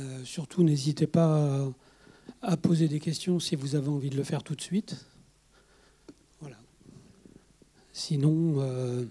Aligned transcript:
Euh, 0.00 0.24
surtout, 0.24 0.62
n'hésitez 0.62 1.06
pas 1.06 1.68
à, 2.42 2.56
poser 2.56 2.88
des 2.88 3.00
questions 3.00 3.38
si 3.38 3.54
vous 3.54 3.74
avez 3.74 3.88
envie 3.88 4.08
de 4.10 4.16
le 4.16 4.24
faire 4.24 4.42
tout 4.42 4.54
de 4.54 4.62
suite. 4.62 5.04
Voilà. 6.40 6.56
Sinon, 7.92 8.54
euh, 8.60 9.04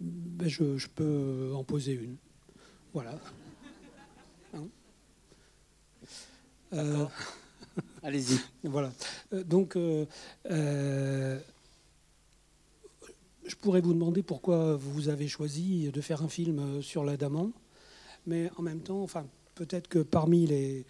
ben, 0.00 0.48
je, 0.48 0.86
peux 0.88 1.52
en 1.54 1.62
poser 1.62 1.92
une. 1.92 2.16
Voilà. 2.92 3.20
Hein 4.54 4.66
euh, 6.72 7.06
Allez-y. 8.02 8.40
Voilà. 8.64 8.90
donc, 9.32 9.76
je 9.76 11.38
pourrais 13.60 13.80
vous 13.80 13.94
demander 13.94 14.24
pourquoi 14.24 14.74
vous 14.74 15.08
avez 15.08 15.28
choisi 15.28 15.88
de 15.92 16.00
faire 16.00 16.22
un 16.22 16.28
film 16.28 16.82
sur 16.82 17.04
l'adamant, 17.04 17.52
mais 18.28 18.50
en 18.56 18.62
même 18.62 18.80
temps, 18.80 19.02
enfin, 19.02 19.26
peut-être 19.54 19.88
que 19.88 19.98
parmi 19.98 20.46
les 20.46 20.84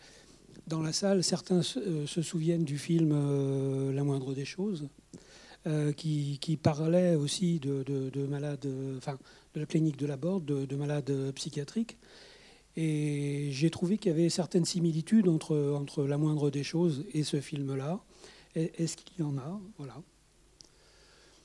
dans 0.66 0.83
la 0.83 0.92
salle, 0.92 1.24
certains 1.24 1.62
se, 1.62 1.79
euh, 1.79 2.06
souviennent 2.06 2.65
du 2.65 2.79
film 2.79 3.12
euh, 3.12 3.92
La 3.92 4.05
moindre 4.05 4.34
des 4.34 4.45
choses, 4.45 4.88
euh, 5.66 5.93
qui, 5.93 6.59
parlait 6.62 7.15
aussi 7.15 7.59
de, 7.59 8.27
malades, 8.27 8.66
enfin, 8.98 9.19
de 9.55 9.60
la 9.60 9.66
clinique 9.66 9.96
de 9.96 10.06
la 10.06 10.16
Borde, 10.16 10.45
de, 10.45 10.77
malades 10.77 11.32
psychiatriques. 11.34 11.96
Et 12.77 13.48
j'ai 13.51 13.70
trouvé 13.70 13.98
qu'il 13.98 14.12
y 14.12 14.15
avait 14.15 14.29
certaines 14.29 14.65
similitudes 14.65 15.29
entre, 15.29 15.73
entre 15.74 16.05
La 16.05 16.18
moindre 16.18 16.51
des 16.51 16.62
choses 16.62 17.05
et 17.12 17.24
ce 17.24 17.41
film-là. 17.41 18.01
Est-ce 18.55 18.96
qu'il 18.96 19.20
y 19.20 19.23
en 19.23 19.38
a? 19.38 19.60
Voilà. 19.79 19.96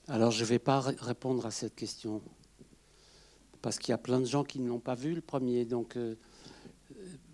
Alors, 0.07 0.31
je 0.31 0.41
ne 0.41 0.49
vais 0.49 0.59
pas 0.59 0.81
répondre 0.81 1.45
à 1.45 1.51
cette 1.51 1.75
question, 1.75 2.21
parce 3.63 3.79
qu'il 3.79 3.89
y 3.91 3.93
a 3.93 3.97
plein 3.97 4.19
de 4.19 4.25
gens 4.25 4.43
qui 4.43 4.59
ne 4.59 4.67
l'ont 4.67 4.79
pas 4.79 4.93
vu, 4.93 5.15
le 5.15 5.21
premier. 5.21 5.63
Donc, 5.63 5.95
euh, 5.95 6.15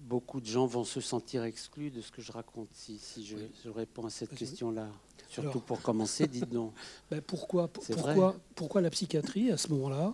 beaucoup 0.01 0.39
de 0.39 0.45
gens 0.45 0.67
vont 0.67 0.83
se 0.83 1.02
sentir 1.02 1.43
exclus 1.43 1.89
de 1.89 2.02
ce 2.02 2.11
que 2.11 2.21
je 2.21 2.31
raconte 2.31 2.69
si, 2.71 3.02
je, 3.25 3.69
réponds 3.69 4.05
à 4.05 4.11
cette 4.11 4.36
question-là. 4.36 4.88
Surtout 5.27 5.59
pour 5.59 5.81
commencer, 5.81 6.27
dites 6.27 6.49
donc. 6.49 6.71
Ben 7.11 7.21
pourquoi, 7.21 7.67
pourquoi, 7.67 8.36
pourquoi 8.55 8.81
la 8.81 8.91
psychiatrie 8.91 9.52
à 9.52 9.58
ce 9.58 9.69
moment-là 9.69 10.13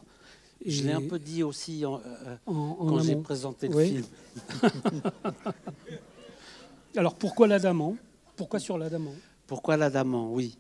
Je 0.66 0.84
l'ai 0.84 0.94
un 0.94 1.06
peu 1.06 1.20
dit 1.20 1.44
aussi 1.44 1.86
en, 1.86 2.02
euh, 2.06 2.38
quand 2.46 3.00
j'ai 3.00 3.18
présenté 3.18 3.68
le 3.68 3.84
film. 3.84 4.06
Alors 6.96 7.16
pourquoi 7.16 7.48
l'adamant? 7.48 7.98
Pourquoi 8.38 8.60
sur 8.60 8.78
l'adamant? 8.78 9.16
Pourquoi 9.48 9.76
l'adamant? 9.76 10.32
Oui. 10.32 10.58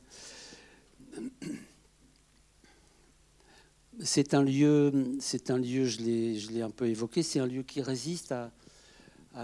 C'est 4.01 4.33
un 4.33 4.43
lieu, 4.43 5.15
c'est 5.21 5.51
un 5.51 5.57
lieu, 5.57 5.85
je 5.85 6.01
l'ai 6.01 6.61
un 6.61 6.69
peu 6.69 6.87
évoqué, 6.87 7.23
c'est 7.23 7.39
un 7.39 7.45
lieu 7.45 7.63
qui 7.63 7.81
résiste 7.81 8.33
à, 8.33 8.51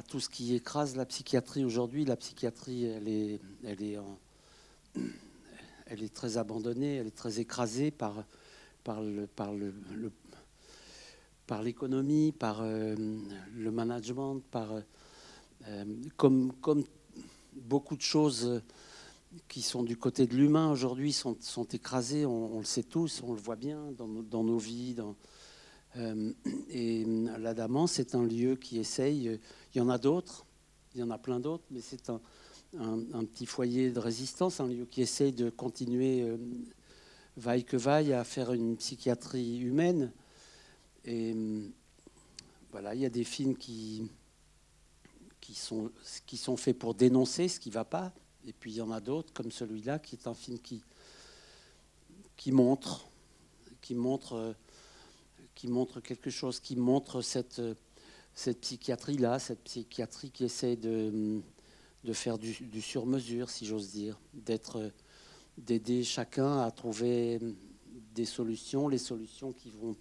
tout 0.10 0.20
ce 0.20 0.28
qui 0.28 0.56
écrase 0.56 0.98
la 0.98 1.06
psychiatrie 1.06 1.64
aujourd'hui. 1.64 2.04
La 2.04 2.18
psychiatrie, 2.18 2.84
elle 2.84 3.08
est, 3.08 3.40
elle 3.64 3.82
est, 3.82 3.98
elle 5.86 6.04
est 6.04 6.14
très 6.14 6.38
abandonnée, 6.38 6.96
elle 6.96 7.08
est 7.08 7.16
très 7.16 7.40
écrasée 7.40 7.92
par, 7.92 8.26
par 8.84 9.02
le, 9.02 9.26
par 9.26 9.54
le, 9.54 9.74
par 11.48 11.64
l'économie, 11.64 12.34
par 12.34 12.60
euh, 12.62 12.96
le 13.56 13.72
management, 13.72 14.42
par 14.52 14.82
euh, 15.68 15.86
comme, 16.18 16.52
comme 16.60 16.84
beaucoup 17.54 17.96
de 17.96 18.02
choses 18.02 18.62
qui 19.48 19.62
sont 19.62 19.84
du 19.84 19.98
côté 19.98 20.28
de 20.28 20.36
l'humain 20.36 20.72
aujourd'hui 20.72 21.14
sont, 21.14 21.38
sont, 21.40 21.66
écrasés, 21.66 22.26
on, 22.26 22.60
le 22.60 22.66
sait 22.66 22.84
tous, 22.84 23.22
on 23.24 23.34
le 23.34 23.40
voit 23.40 23.56
bien 23.56 23.92
dans, 23.98 24.08
dans 24.08 24.44
nos 24.44 24.58
vies. 24.58 24.96
Euh, 25.98 26.34
et 26.70 27.06
l'Adamant, 27.38 27.88
c'est 27.88 28.16
un 28.16 28.26
lieu 28.26 28.56
qui 28.56 28.80
essaye, 28.80 29.40
il 29.74 29.78
y 29.78 29.82
en 29.82 29.90
a 29.90 29.98
d'autres, 29.98 30.46
il 30.96 31.02
y 31.02 31.04
en 31.04 31.10
a 31.12 31.18
plein 31.18 31.40
d'autres, 31.40 31.64
mais 31.72 31.82
c'est 31.82 32.10
un, 32.10 32.22
un, 32.80 33.26
petit 33.26 33.46
foyer 33.46 33.92
de 33.92 34.00
résistance, 34.00 34.60
un 34.60 34.68
lieu 34.68 34.86
qui 34.86 35.02
essaye 35.02 35.34
de 35.34 35.50
continuer, 35.50 36.22
euh, 36.22 36.38
vaille 37.38 37.64
que 37.64 37.78
vaille, 37.78 38.14
à 38.14 38.24
faire 38.24 38.54
une 38.54 38.78
psychiatrie 38.78 39.60
humaine. 39.60 40.12
Et 41.06 41.36
voilà, 42.72 42.94
il 42.96 43.02
y 43.02 43.06
a 43.06 43.10
des 43.10 43.24
films 43.24 43.56
qui, 43.56 44.10
qui, 45.40 45.56
sont, 45.56 45.92
qui 46.26 46.38
sont 46.38 46.58
faits 46.58 46.78
pour 46.78 46.94
dénoncer 46.94 47.48
ce 47.48 47.60
qui 47.60 47.70
ne 47.70 47.74
va 47.74 47.86
pas, 47.86 48.14
et 48.48 48.54
puis 48.54 48.72
il 48.72 48.78
y 48.78 48.82
en 48.82 48.92
a 48.92 49.00
d'autres, 49.00 49.34
comme 49.34 49.52
celui-là, 49.52 50.00
qui 50.00 50.16
est 50.16 50.28
un 50.28 50.34
film 50.34 50.60
qui, 50.60 50.82
qui 52.38 52.52
montre, 52.52 53.08
qui 53.82 53.96
montre, 53.96 54.56
qui 55.56 55.68
montre 55.68 56.00
quelque 56.00 56.30
chose, 56.30 56.60
qui 56.60 56.76
montre 56.76 57.22
cette, 57.22 57.62
cette 58.34 58.62
psychiatrie-là, 58.62 59.40
cette 59.40 59.64
psychiatrie 59.64 60.32
qui 60.32 60.46
essaie 60.46 60.76
de, 60.76 61.42
de 62.04 62.14
faire 62.14 62.38
du, 62.38 62.82
sur-mesure, 62.82 63.50
si 63.50 63.66
j'ose 63.66 63.92
dire, 63.92 64.20
d'être, 64.34 64.92
d'aider 65.58 66.04
chacun 66.04 66.60
à 66.62 66.72
trouver 66.72 67.40
des 68.16 68.26
solutions, 68.26 68.88
les 68.88 68.98
solutions 68.98 69.54
qui 69.54 69.70
vont 69.70 69.96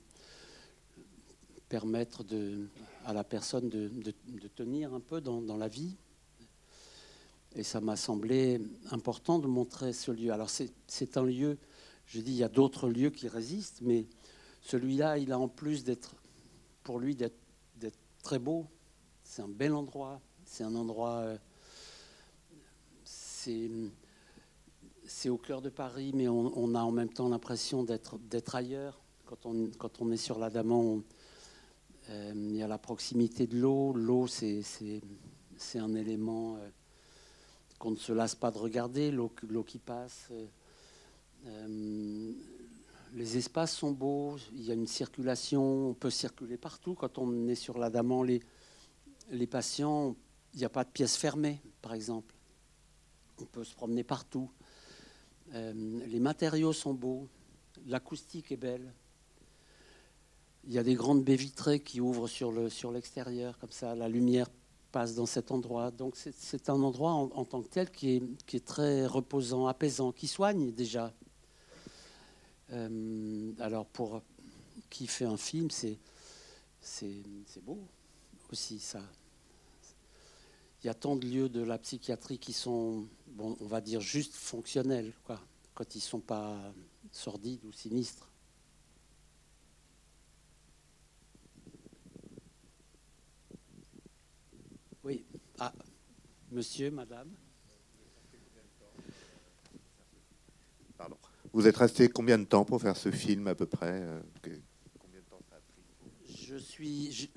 permettre 1.68 2.24
à 3.04 3.12
la 3.12 3.22
personne 3.22 3.68
de, 3.68 3.88
de, 3.88 4.48
tenir 4.48 4.92
un 4.94 5.00
peu 5.00 5.20
dans 5.20 5.56
la 5.56 5.68
vie, 5.68 5.94
et 7.54 7.62
ça 7.62 7.80
m'a 7.80 7.96
semblé 7.96 8.60
important 8.90 9.38
de 9.38 9.46
montrer 9.46 9.92
ce 9.92 10.10
lieu. 10.12 10.32
Alors 10.32 10.50
c'est 10.50 11.16
un 11.16 11.24
lieu, 11.24 11.58
je 12.06 12.20
dis, 12.20 12.32
il 12.32 12.36
y 12.36 12.44
a 12.44 12.48
d'autres 12.48 12.88
lieux 12.88 13.10
qui 13.10 13.28
résistent, 13.28 13.80
mais 13.82 14.06
celui-là, 14.62 15.18
il 15.18 15.32
a 15.32 15.38
en 15.38 15.48
plus 15.48 15.84
d'être, 15.84 16.14
pour 16.82 16.98
lui, 16.98 17.16
d'être 17.16 17.36
très 18.22 18.38
beau. 18.38 18.66
C'est 19.24 19.42
un 19.42 19.48
bel 19.48 19.72
endroit. 19.72 20.20
C'est 20.44 20.64
un 20.64 20.74
endroit, 20.74 21.18
euh, 21.18 21.38
c'est 23.04 23.68
au 25.28 25.38
cœur 25.38 25.62
de 25.62 25.70
Paris, 25.70 26.12
mais 26.14 26.28
on, 26.28 26.74
a 26.74 26.80
en 26.80 26.90
même 26.90 27.12
temps 27.12 27.28
l'impression 27.28 27.84
d'être 27.84 28.54
ailleurs. 28.54 29.00
Quand 29.26 29.46
on, 29.46 30.10
est 30.10 30.16
sur 30.16 30.38
l'Adamant, 30.38 31.02
euh, 32.08 32.32
il 32.34 32.56
y 32.56 32.62
a 32.62 32.68
la 32.68 32.78
proximité 32.78 33.46
de 33.46 33.58
l'eau. 33.58 33.92
L'eau, 33.92 34.26
c'est 34.26 34.62
un 35.76 35.94
élément... 35.94 36.56
Euh, 36.56 36.68
qu'on 37.80 37.92
ne 37.92 37.96
se 37.96 38.12
lasse 38.12 38.34
pas 38.34 38.50
de 38.50 38.58
regarder, 38.58 39.10
l'eau 39.10 39.32
qui 39.66 39.78
passe. 39.78 40.28
Euh, 40.30 40.46
euh, 41.46 42.32
les 43.14 43.38
espaces 43.38 43.74
sont 43.74 43.90
beaux, 43.90 44.36
il 44.52 44.62
y 44.62 44.70
a 44.70 44.74
une 44.74 44.86
circulation, 44.86 45.88
on 45.88 45.94
peut 45.94 46.10
circuler 46.10 46.58
partout. 46.58 46.94
Quand 46.94 47.16
on 47.16 47.48
est 47.48 47.54
sur 47.54 47.78
l'Adamant, 47.78 48.22
les, 48.22 48.42
les 49.30 49.46
patients, 49.46 50.14
il 50.52 50.58
n'y 50.58 50.66
a 50.66 50.68
pas 50.68 50.84
de 50.84 50.90
pièces 50.90 51.16
fermées, 51.16 51.58
par 51.80 51.94
exemple. 51.94 52.34
On 53.40 53.46
peut 53.46 53.64
se 53.64 53.74
promener 53.74 54.04
partout. 54.04 54.50
Euh, 55.54 55.72
les 56.06 56.20
matériaux 56.20 56.74
sont 56.74 56.92
beaux, 56.92 57.28
l'acoustique 57.86 58.52
est 58.52 58.58
belle. 58.58 58.92
Il 60.64 60.72
y 60.74 60.78
a 60.78 60.82
des 60.82 60.94
grandes 60.94 61.24
baies 61.24 61.36
vitrées 61.36 61.80
qui 61.80 62.02
ouvrent 62.02 62.28
sur 62.28 62.52
l'extérieur, 62.92 63.58
comme 63.58 63.72
ça, 63.72 63.94
la 63.94 64.10
lumière 64.10 64.50
passe 64.90 65.14
dans 65.14 65.26
cet 65.26 65.50
endroit. 65.50 65.90
Donc 65.90 66.16
c'est 66.16 66.68
un 66.68 66.82
endroit 66.82 67.12
en, 67.12 67.44
tant 67.44 67.62
que 67.62 67.68
tel 67.68 67.90
qui 67.90 68.22
est, 68.52 68.64
très 68.64 69.06
reposant, 69.06 69.66
apaisant, 69.66 70.12
qui 70.12 70.28
soigne 70.28 70.72
déjà. 70.72 71.12
Euh, 72.72 73.52
alors 73.58 73.86
pour 73.86 74.22
qui 74.88 75.06
fait 75.06 75.24
un 75.24 75.36
film, 75.36 75.70
c'est 75.70 75.98
beau 77.62 77.78
aussi 78.50 78.78
ça. 78.78 79.02
Il 80.82 80.86
y 80.86 80.90
a 80.90 80.94
tant 80.94 81.14
de 81.14 81.26
lieux 81.26 81.48
de 81.48 81.60
la 81.62 81.78
psychiatrie 81.78 82.38
qui 82.38 82.54
sont, 82.54 83.06
bon, 83.28 83.56
on 83.60 83.66
va 83.66 83.82
dire, 83.82 84.00
juste 84.00 84.34
fonctionnels, 84.34 85.12
quoi, 85.24 85.38
quand 85.74 85.94
ils 85.94 85.98
ne 85.98 86.02
sont 86.02 86.20
pas 86.20 86.56
sordides 87.12 87.64
ou 87.66 87.72
sinistres. 87.72 88.30
Oui. 95.04 95.24
Ah, 95.62 95.74
monsieur, 96.50 96.90
madame. 96.90 97.28
Pardon. 100.96 101.18
Vous 101.52 101.66
êtes 101.66 101.76
resté 101.76 102.08
combien 102.08 102.38
de 102.38 102.44
temps 102.44 102.64
pour 102.64 102.80
faire 102.80 102.96
ce 102.96 103.10
film 103.10 103.46
à 103.46 103.54
peu 103.54 103.66
près 103.66 104.00
euh, 104.02 104.20
Combien 104.98 105.20
de 105.20 105.26
temps 105.28 105.42
ça 105.50 105.56
a 105.56 105.60
pris 105.60 106.34
Je 106.34 106.56
suis, 106.56 107.30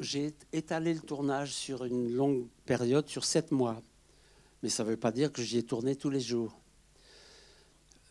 j'ai 0.00 0.34
étalé 0.54 0.94
le 0.94 1.00
tournage 1.00 1.52
sur 1.52 1.84
une 1.84 2.10
longue 2.10 2.46
période, 2.64 3.06
sur 3.06 3.26
sept 3.26 3.52
mois. 3.52 3.82
Mais 4.62 4.70
ça 4.70 4.82
ne 4.82 4.88
veut 4.88 4.96
pas 4.96 5.12
dire 5.12 5.30
que 5.30 5.42
j'y 5.42 5.58
ai 5.58 5.62
tourné 5.62 5.94
tous 5.94 6.08
les 6.08 6.20
jours. 6.20 6.58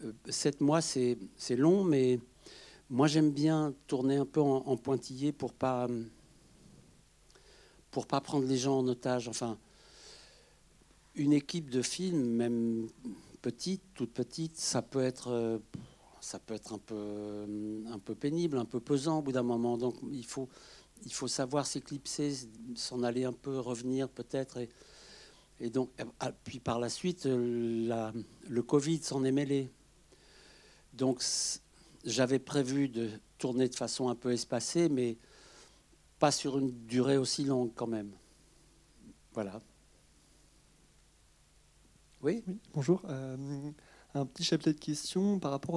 Euh, 0.04 0.14
sept 0.30 0.62
mois, 0.62 0.82
c'est 0.82 1.18
long, 1.50 1.84
mais 1.84 2.20
moi 2.92 3.08
j'aime 3.08 3.32
bien 3.32 3.74
tourner 3.88 4.18
un 4.18 4.26
peu 4.28 4.40
en, 4.40 4.58
en 4.58 4.78
pointillé 4.78 5.32
pour 5.32 5.52
pas 5.52 5.88
pour 7.98 8.06
pas 8.06 8.22
prendre 8.22 8.46
les 8.46 8.60
gens 8.60 8.78
en 8.78 8.88
otage. 8.88 9.28
Enfin, 9.28 9.58
une 11.16 11.34
équipe 11.34 11.72
de 11.72 11.82
films, 11.82 12.30
même 12.30 12.90
petite, 13.42 13.82
toute 13.96 14.14
petite, 14.14 14.56
ça 14.56 14.84
peut 14.84 15.02
être, 15.02 15.32
euh, 15.32 15.58
ça 16.22 16.38
peut 16.38 16.54
être 16.54 16.74
un 16.74 16.78
peu, 16.78 17.48
un 17.92 17.98
peu 17.98 18.14
pénible, 18.14 18.60
un 18.60 18.66
peu 18.66 18.80
pesant 18.80 19.18
au 19.18 19.22
bout 19.24 19.32
d'un 19.32 19.42
moment. 19.42 19.80
Donc, 19.80 19.96
il 20.12 20.28
faut, 20.28 20.48
il 21.08 21.12
faut 21.12 21.28
savoir 21.28 21.66
s'éclipser, 21.66 22.36
s'en 22.76 23.02
aller 23.02 23.24
un 23.24 23.34
peu, 23.34 23.58
revenir 23.58 24.10
peut-être. 24.10 24.60
Et, 25.60 25.72
donc, 25.72 25.90
ah, 26.20 26.32
puis 26.44 26.60
par 26.60 26.78
la 26.78 26.90
suite, 26.90 27.26
le 27.26 28.62
Covid 28.62 29.02
s'en 29.02 29.24
est 29.24 29.32
mêlé. 29.32 29.72
Donc, 30.94 31.24
j'avais 32.06 32.38
prévu 32.38 32.90
de 32.90 33.10
tourner 33.40 33.68
de 33.68 33.76
façon 33.76 34.08
un 34.08 34.16
peu 34.16 34.34
espacée, 34.34 34.88
mais 34.88 35.18
pas 36.20 36.32
sur 36.32 36.58
une 36.58 36.72
durée 36.86 37.18
aussi 37.18 37.44
longue 37.44 37.72
quand 37.76 37.88
même. 37.88 38.12
Voilà. 39.34 39.60
Oui, 42.22 42.44
Bonjour. 42.74 43.04
Euh, 43.06 43.72
un 44.16 44.26
petit 44.26 44.44
chapelet 44.44 44.74
de 44.74 44.80
questions 44.80 45.40
par 45.40 45.52
rapport 45.52 45.76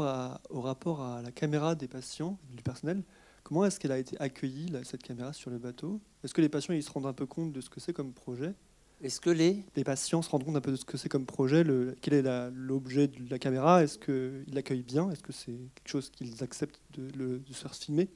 au 0.49 0.61
rapport 0.63 1.03
à 1.03 1.21
la 1.21 1.31
caméra 1.31 1.75
des 1.75 1.89
patients, 1.89 2.39
du 2.51 2.63
personnel. 2.63 3.03
Comment 3.43 3.65
est-ce 3.65 3.79
qu'elle 3.79 3.93
a 3.93 3.99
été 3.99 4.19
accueillie, 4.21 4.73
cette 4.85 5.03
caméra, 5.03 5.33
sur 5.33 5.51
le 5.51 5.59
bateau? 5.59 6.01
Est-ce 6.25 6.33
que 6.33 6.41
les 6.41 6.49
patients 6.49 6.75
ils 6.75 6.83
se 6.83 6.91
rendent 6.91 7.07
un 7.07 7.13
peu 7.13 7.27
compte 7.27 7.53
de 7.53 7.61
ce 7.61 7.69
que 7.69 7.81
c'est 7.81 7.93
comme 7.93 8.13
projet? 8.13 8.55
Est-ce 9.03 9.21
que 9.21 9.31
les... 9.31 9.65
les 9.77 9.85
patients 9.85 10.23
se 10.23 10.31
rendent 10.31 10.45
compte 10.45 10.57
un 10.57 10.61
peu 10.61 10.71
de 10.71 10.77
ce 10.77 10.85
que 10.85 10.97
c'est 10.97 11.09
comme 11.09 11.27
projet? 11.27 11.65
Le, 11.65 11.97
Quel 12.01 12.15
est 12.15 12.51
l'objet 12.53 13.09
de 13.09 13.29
la 13.31 13.39
caméra? 13.39 13.83
Est-ce 13.83 13.99
qu'ils 13.99 14.55
l'accueillent 14.55 14.83
bien? 14.83 15.11
Est-ce 15.11 15.23
que 15.23 15.33
c'est 15.33 15.59
quelque 15.75 15.89
chose 15.89 16.11
qu'ils 16.11 16.43
acceptent 16.43 16.81
de, 16.93 17.11
de 17.11 17.53
se 17.53 17.61
faire 17.61 17.75
filmer? 17.75 18.09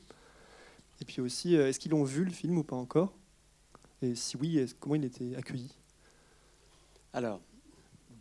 Et 1.00 1.04
puis 1.04 1.20
aussi, 1.20 1.56
euh, 1.56 1.68
est-ce 1.68 1.78
qu'ils 1.78 1.94
ont 1.94 2.04
vu 2.04 2.24
le 2.24 2.30
film 2.30 2.58
ou 2.58 2.64
pas 2.64 2.76
encore? 2.76 3.12
Et 4.02 4.14
si 4.14 4.36
oui, 4.36 4.64
comment 4.80 4.94
il 4.94 5.04
était 5.04 5.34
accueilli? 5.36 5.72
Alors, 7.12 7.40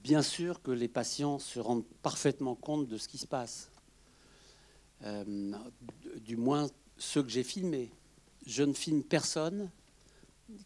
bien 0.03 0.21
sûr 0.21 0.61
que 0.61 0.71
les 0.71 0.87
patients 0.87 1.39
se 1.39 1.59
rendent 1.59 1.85
parfaitement 2.01 2.55
compte 2.55 2.87
de 2.87 2.97
ce 2.97 3.07
qui 3.07 3.17
se 3.17 3.27
passe. 3.27 3.71
Euh, 5.03 5.53
du 6.21 6.37
moins 6.37 6.67
ceux 6.97 7.23
que 7.23 7.29
j'ai 7.29 7.43
filmés. 7.43 7.91
Je 8.45 8.63
ne 8.63 8.73
filme 8.73 9.03
personne 9.03 9.69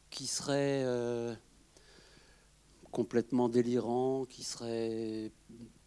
qui 0.09 0.27
serait 0.27 0.83
euh, 0.83 1.33
complètement 2.91 3.49
délirant, 3.49 4.25
qui 4.25 4.43
serait 4.43 5.31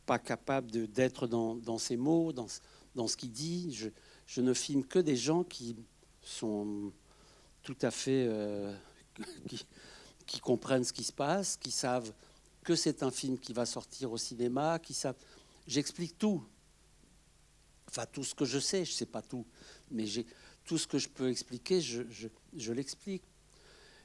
pas 0.07 0.19
capable 0.19 0.71
d'être 0.89 1.27
dans, 1.27 1.79
ses 1.79 1.97
mots, 1.97 2.33
dans, 2.33 2.49
ce 3.07 3.17
qu'il 3.17 3.33
dit. 3.33 3.73
Je, 4.27 4.41
ne 4.41 4.55
filme 4.55 4.85
que 4.85 4.99
des 4.99 5.17
gens 5.17 5.45
qui 5.45 5.77
sont 6.31 6.93
tout 7.62 7.77
à 7.82 7.91
fait... 7.91 8.27
Euh, 8.29 8.75
qui, 10.27 10.41
comprennent 10.41 10.85
ce 10.85 10.93
qui 10.93 11.05
se 11.05 11.12
passe, 11.12 11.56
qui 11.56 11.71
savent 11.71 12.12
que 12.62 12.77
c'est 12.77 13.03
un 13.03 13.11
film 13.11 13.38
qui 13.38 13.53
va 13.53 13.67
sortir 13.67 14.12
au 14.12 14.17
cinéma, 14.17 14.79
qui 14.79 14.94
savent. 14.94 15.17
J'explique 15.67 16.19
tout. 16.19 16.44
Enfin, 17.88 18.06
tout 18.06 18.23
ce 18.23 18.35
que 18.35 18.44
je 18.44 18.59
sais, 18.59 18.85
je 18.85 18.93
ne 18.93 18.97
sais 18.97 19.06
pas 19.06 19.23
tout, 19.23 19.44
mais 19.91 20.05
tout 20.65 20.79
ce 20.79 20.87
que 20.87 20.99
je 20.99 21.09
peux 21.09 21.29
expliquer, 21.29 21.81
je, 21.81 22.03
je, 22.56 22.73
l'explique. 22.73 23.25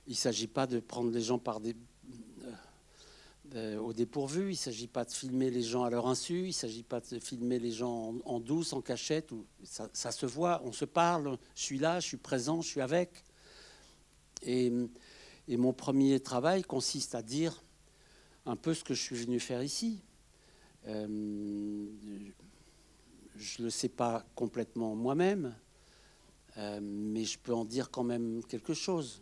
Il 0.07 0.11
ne 0.11 0.17
s'agit 0.17 0.47
pas 0.47 0.65
de 0.65 0.79
prendre 0.79 1.11
les 1.11 1.21
gens 1.21 1.37
par 1.37 1.59
des, 1.59 1.75
euh, 2.43 2.51
euh, 3.53 3.77
au 3.77 3.93
dépourvu, 3.93 4.45
il 4.45 4.49
ne 4.49 4.55
s'agit 4.55 4.87
pas 4.87 5.05
de 5.05 5.11
filmer 5.11 5.51
les 5.51 5.61
gens 5.61 5.83
à 5.83 5.89
leur 5.89 6.07
insu, 6.07 6.41
il 6.41 6.47
ne 6.47 6.51
s'agit 6.51 6.83
pas 6.83 6.99
de 6.99 7.19
filmer 7.19 7.59
les 7.59 7.71
gens 7.71 8.15
en, 8.25 8.39
douce, 8.39 8.73
en 8.73 8.81
cachette. 8.81 9.31
Ou, 9.31 9.45
ça, 9.63 10.11
se 10.11 10.25
voit, 10.25 10.61
on 10.65 10.71
se 10.71 10.85
parle, 10.85 11.37
je 11.55 11.61
suis 11.61 11.77
là, 11.77 11.99
je 11.99 12.07
suis 12.07 12.17
présent, 12.17 12.61
je 12.61 12.67
suis 12.67 12.81
avec. 12.81 13.23
Et, 14.41 14.71
et 15.47 15.57
mon 15.57 15.73
premier 15.73 16.19
travail 16.19 16.63
consiste 16.63 17.13
à 17.13 17.21
dire 17.21 17.63
un 18.45 18.55
peu 18.55 18.73
ce 18.73 18.83
que 18.83 18.93
je 18.93 19.01
suis 19.01 19.15
venu 19.15 19.39
faire 19.39 19.63
ici. 19.63 20.01
Euh, 20.87 21.87
je 23.37 23.59
ne 23.59 23.65
le 23.65 23.69
sais 23.69 23.89
pas 23.89 24.25
complètement 24.35 24.95
moi-même, 24.95 25.55
euh, 26.57 26.79
mais 26.81 27.25
je 27.25 27.37
peux 27.37 27.53
en 27.53 27.65
dire 27.65 27.91
quand 27.91 28.03
même 28.03 28.43
quelque 28.45 28.73
chose 28.73 29.21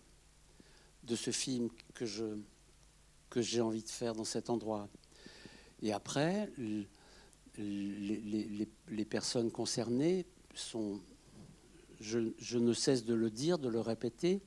de 1.03 1.15
ce 1.15 1.31
film 1.31 1.69
que 1.93 2.05
je 2.05 2.37
que 3.33 3.41
j'ai 3.41 3.61
envie 3.61 3.81
de 3.81 3.89
faire 3.89 4.13
dans 4.13 4.25
cet 4.25 4.51
endroit. 4.51 4.87
Et 5.81 5.91
après, 5.91 6.51
les, 7.57 9.05
personnes 9.09 9.49
concernées 9.49 10.27
sont, 10.53 10.99
je, 11.99 12.57
ne 12.59 12.73
cesse 12.73 13.05
de 13.05 13.15
le 13.15 13.31
dire, 13.31 13.57
de 13.57 13.69
le 13.69 13.79
répéter, 13.79 14.39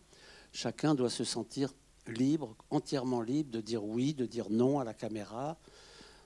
chacun 0.53 0.95
doit 0.95 1.11
se 1.11 1.25
sentir 1.25 1.75
libre, 2.07 2.55
entièrement 2.71 3.23
libre 3.23 3.51
de 3.51 3.61
dire 3.61 3.85
oui, 3.85 4.15
de 4.15 4.25
dire 4.25 4.51
non 4.51 4.79
à 4.79 4.85
la 4.85 4.95
caméra. 4.95 5.59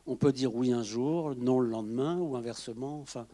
On 0.06 0.16
peut 0.16 0.32
dire 0.32 0.54
oui 0.54 0.70
un 0.70 0.82
jour, 0.82 1.34
non 1.36 1.60
le 1.60 1.70
lendemain, 1.70 2.18
ou 2.18 2.36
inversement. 2.36 3.00
Enfin, 3.00 3.26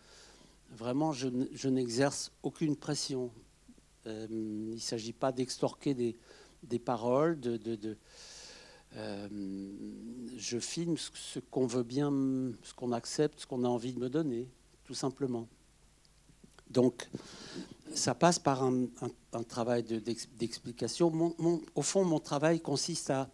vraiment, 0.71 1.11
je, 1.11 1.69
n'exerce 1.69 2.31
aucune 2.45 2.77
pression. 2.77 3.33
Euh, 4.07 4.29
il 4.31 4.75
ne 4.75 4.79
s'agit 4.79 5.13
pas 5.13 5.33
d'extorquer 5.33 5.95
des, 5.95 6.79
paroles, 6.79 7.41
de, 7.41 7.97
euh, 8.97 9.29
je 10.37 10.59
filme 10.59 10.97
ce 10.97 11.39
qu'on 11.51 11.67
veut 11.67 11.83
bien, 11.83 12.11
ce 12.63 12.73
qu'on 12.75 12.93
accepte, 12.93 13.41
ce 13.41 13.47
qu'on 13.47 13.65
a 13.65 13.69
envie 13.69 13.93
de 13.93 13.99
me 13.99 14.09
donner, 14.09 14.49
tout 14.85 14.95
simplement. 14.95 15.49
Donc, 16.71 17.09
ça 17.95 18.15
passe 18.15 18.39
par 18.39 18.63
un, 18.65 18.87
travail 19.49 19.83
d'explication. 19.83 21.13
au 21.75 21.83
fond, 21.83 22.05
mon 22.05 22.21
travail 22.21 22.61
consiste 22.61 23.11
à 23.11 23.31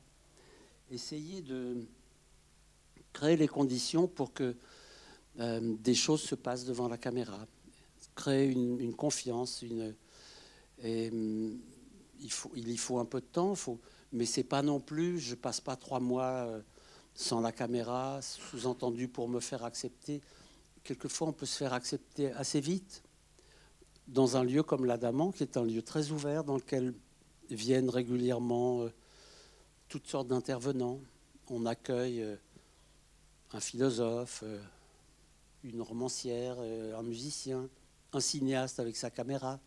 essayer 0.91 1.43
de 1.43 1.87
créer 3.13 3.37
les 3.37 3.49
conditions 3.49 4.07
pour 4.07 4.33
que 4.33 4.57
euh, 5.39 5.77
des 5.79 5.95
choses 5.95 6.23
se 6.23 6.35
passent 6.35 6.65
devant 6.65 6.89
la 6.89 6.99
caméra, 6.99 7.47
créer 8.15 8.51
une, 8.51 8.95
confiance, 8.95 9.63
une, 9.63 9.95
il, 12.23 12.33
faut, 12.33 12.51
il 12.55 12.71
y 12.71 12.77
faut 12.77 12.99
un 12.99 13.05
peu 13.05 13.21
de 13.21 13.27
temps, 13.27 13.55
faut, 13.55 13.81
mais 14.13 14.27
c'est 14.27 14.45
pas 14.45 14.63
non 14.63 14.81
plus, 14.81 15.19
je 15.19 15.35
passe 15.35 15.61
pas 15.61 15.77
trois 15.77 16.01
mois 16.01 16.47
euh, 16.47 16.61
sans 17.15 17.41
la 17.41 17.53
caméra, 17.53 18.21
sous-entendu 18.23 19.09
pour 19.09 19.29
me 19.29 19.41
faire 19.41 19.65
accepter. 19.65 20.21
Quelquefois, 20.85 21.29
on 21.29 21.33
peut 21.33 21.47
se 21.47 21.57
faire 21.57 21.73
accepter 21.73 22.33
assez 22.33 22.61
vite 22.61 23.03
dans 24.09 24.37
un 24.37 24.45
lieu 24.45 24.63
comme 24.63 24.85
l'Adamant, 24.85 25.33
qui 25.33 25.43
est 25.43 25.57
un 25.57 25.65
lieu 25.65 25.83
très 25.83 26.11
ouvert, 26.11 26.45
dans 26.45 26.57
lequel 26.57 26.95
viennent 27.51 27.91
régulièrement 27.91 28.83
euh, 28.83 28.93
toutes 29.89 30.07
sortes 30.07 30.29
d'intervenants. 30.29 31.01
On 31.49 31.67
accueille 31.67 32.23
euh, 32.23 32.37
un 33.53 33.61
philosophe, 33.61 34.45
une 35.63 35.83
romancière, 35.83 36.59
un 36.59 37.03
musicien, 37.03 37.69
un 38.15 38.21
cinéaste 38.21 38.81
avec 38.81 38.97
sa 38.97 39.11
caméra. 39.11 39.61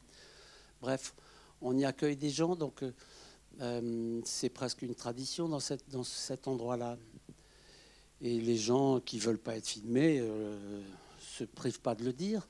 Bref, 0.81 1.13
on 1.62 1.78
y 1.78 1.86
accueille 1.86 2.18
des 2.18 2.30
gens, 2.30 2.56
donc 2.56 2.84
c'est 4.25 4.50
presque 4.50 4.82
une 4.82 4.96
tradition 4.96 5.48
dans, 5.48 5.60
cet 5.60 6.48
endroit-là. 6.48 6.98
Et 8.22 8.39
les 8.39 8.58
gens 8.58 9.00
qui 9.00 9.20
veulent 9.20 9.39
pas 9.39 9.56
être 9.56 9.68
filmés 9.68 10.24
se 11.20 11.44
privent 11.44 11.82
pas 11.82 11.96
de 11.96 12.03
le 12.03 12.13
dire. 12.13 12.48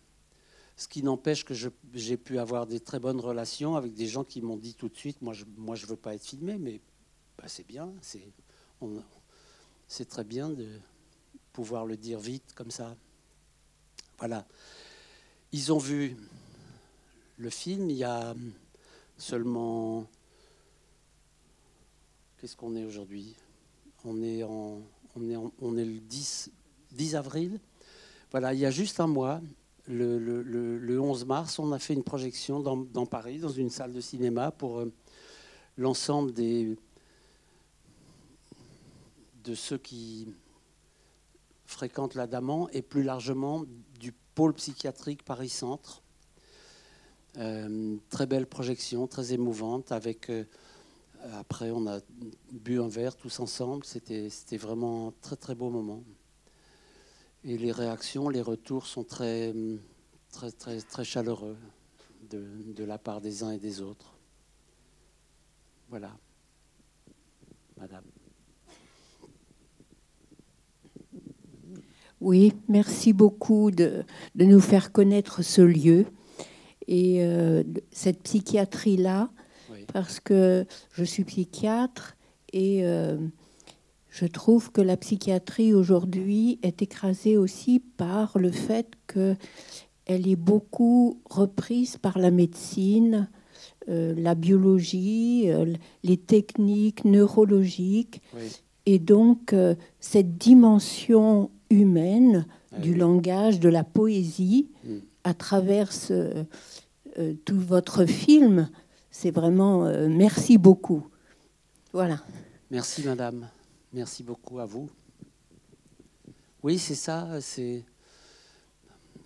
Ce 0.77 0.87
qui 0.87 1.03
n'empêche 1.03 1.45
que 1.45 1.53
j'ai 1.93 2.17
pu 2.17 2.37
avoir 2.37 2.67
des 2.67 2.81
très 2.81 2.99
bonnes 2.99 3.19
relations 3.19 3.75
avec 3.75 3.93
des 3.93 4.07
gens 4.07 4.25
qui 4.25 4.41
m'ont 4.41 4.57
dit 4.57 4.73
tout 4.73 4.89
de 4.89 4.97
suite, 4.97 5.21
moi 5.21 5.33
je 5.33 5.45
ne 5.45 5.49
moi, 5.57 5.75
veux 5.75 5.95
pas 5.95 6.15
être 6.15 6.25
filmé, 6.25 6.57
mais 6.57 6.81
bah, 7.37 7.45
c'est 7.47 7.65
bien, 7.65 7.93
c'est 9.87 10.05
très 10.09 10.23
bien 10.23 10.49
de 10.49 10.67
pouvoir 11.53 11.85
le 11.85 11.95
dire 11.95 12.19
vite 12.19 12.53
comme 12.55 12.71
ça. 12.71 12.95
Voilà. 14.17 14.45
Ils 15.53 15.71
ont 15.71 15.77
vu 15.77 16.17
le 17.37 17.49
film 17.49 17.89
il 17.89 17.95
y 17.95 18.03
a 18.03 18.35
seulement... 19.17 20.05
Qu'est-ce 22.37 22.55
qu'on 22.55 22.75
est 22.75 22.83
aujourd'hui? 22.83 23.35
On 24.03 24.21
est, 24.21 24.41
le 24.43 25.99
10, 25.99 26.51
10 26.91 27.15
avril. 27.15 27.59
Voilà, 28.31 28.53
il 28.53 28.59
y 28.59 28.65
a 28.65 28.71
juste 28.71 28.99
un 28.99 29.07
mois, 29.07 29.41
le, 29.87 30.99
11 30.99 31.25
mars, 31.25 31.59
on 31.59 31.71
a 31.71 31.79
fait 31.79 31.93
une 31.93 32.03
projection 32.03 32.59
dans, 32.59 33.05
Paris, 33.05 33.39
dans 33.39 33.49
une 33.49 33.69
salle 33.69 33.93
de 33.93 34.01
cinéma, 34.01 34.51
pour 34.51 34.79
euh, 34.79 34.91
l'ensemble 35.77 36.33
de 36.33 36.75
ceux 39.53 39.77
qui 39.77 40.27
fréquentent 41.65 42.15
la 42.15 42.27
Daman 42.27 42.67
et 42.73 42.81
plus 42.81 43.03
largement 43.03 43.63
du 43.99 44.11
pôle 44.33 44.53
psychiatrique 44.53 45.23
Paris-Centre. 45.23 46.01
Euh, 47.37 47.97
très 48.09 48.25
belle 48.25 48.47
projection, 48.47 49.07
très 49.07 49.33
émouvante. 49.33 49.91
Avec 49.91 50.29
euh, 50.29 50.45
après, 51.33 51.71
on 51.71 51.87
a 51.87 51.99
bu 52.51 52.79
un 52.79 52.87
verre 52.87 53.15
tous 53.15 53.39
ensemble. 53.39 53.83
C'était 53.85 54.57
vraiment 54.57 55.09
un 55.09 55.13
très 55.21 55.35
très 55.35 55.55
beau 55.55 55.69
moment. 55.69 56.03
Et 57.43 57.57
les 57.57 57.71
réactions, 57.71 58.29
les 58.29 58.41
retours 58.41 58.87
sont 58.87 59.03
très, 59.03 59.53
très, 60.31 60.51
très, 60.51 60.81
très 60.81 61.03
chaleureux 61.03 61.57
de, 62.29 62.83
la 62.83 62.97
part 62.97 63.21
des 63.21 63.43
uns 63.43 63.51
et 63.51 63.59
des 63.59 63.81
autres. 63.81 64.17
Voilà. 65.89 66.11
Madame. 67.77 68.03
Oui, 72.21 72.53
merci 72.67 73.13
beaucoup 73.13 73.69
de, 73.71 74.03
nous 74.35 74.61
faire 74.61 74.91
connaître 74.91 75.43
ce 75.43 75.61
lieu. 75.61 76.05
Et 76.87 77.23
euh, 77.23 77.63
cette 77.91 78.21
psychiatrie-là, 78.23 79.29
Oui. 79.71 79.79
parce 79.91 80.19
que 80.19 80.65
je 80.93 81.03
suis 81.03 81.23
psychiatre 81.23 82.15
et 82.53 82.81
euh, 82.85 83.17
je 84.09 84.25
trouve 84.27 84.71
que 84.71 84.81
la 84.81 84.95
psychiatrie 84.97 85.73
aujourd'hui 85.73 86.59
est 86.61 86.81
écrasée 86.81 87.37
aussi 87.37 87.79
par 87.79 88.37
le 88.37 88.51
fait 88.51 88.87
qu'elle 89.07 90.27
est 90.27 90.35
beaucoup 90.35 91.19
reprise 91.29 91.97
par 91.97 92.17
la 92.19 92.29
médecine, 92.31 93.29
euh, 93.89 94.13
la 94.15 94.35
biologie, 94.35 95.49
les 96.03 96.17
techniques 96.17 97.03
neurologiques. 97.05 98.21
Oui. 98.35 98.43
Et 98.85 98.99
donc, 98.99 99.55
cette 99.99 100.37
dimension 100.37 101.49
humaine 101.71 102.45
Ah 102.71 102.79
du 102.79 102.91
oui. 102.91 102.97
langage, 102.99 103.59
de 103.59 103.69
la 103.69 103.83
poésie, 103.83 104.69
Mm. 104.83 104.97
À 105.25 105.33
travers 105.33 105.89
euh, 106.11 106.43
tout 107.45 107.59
votre 107.59 108.05
film, 108.05 108.69
c'est 109.09 109.31
vraiment 109.31 109.85
euh, 109.85 110.07
merci 110.07 110.57
beaucoup. 110.57 111.07
Voilà. 111.91 112.21
Merci 112.69 113.03
madame. 113.03 113.49
Merci 113.91 114.23
beaucoup 114.23 114.59
à 114.59 114.65
vous. 114.65 114.89
Oui, 116.61 116.77
c'est 116.77 116.95
ça, 116.95 117.41
c'est 117.41 117.83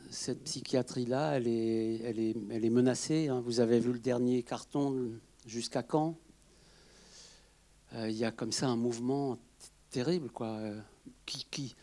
cette 0.10 0.44
psychiatrie-là, 0.44 1.34
elle 1.36 1.48
est, 1.48 2.02
elle 2.04 2.20
est, 2.20 2.36
elle 2.50 2.66
est 2.66 2.70
menacée. 2.70 3.28
hein. 3.28 3.42
Vous 3.46 3.60
avez 3.60 3.80
vu 3.80 3.92
le 3.92 4.00
dernier 4.00 4.42
carton 4.42 5.12
jusqu'à 5.46 5.84
quand? 5.84 6.16
Euh, 7.94 8.10
Il 8.10 8.16
y 8.16 8.24
a 8.26 8.32
comme 8.32 8.52
ça 8.52 8.68
un 8.68 8.76
mouvement 8.76 9.38
terrible, 9.90 10.30
quoi, 10.30 10.60
qui, 11.26 11.46
qui, 11.52 11.76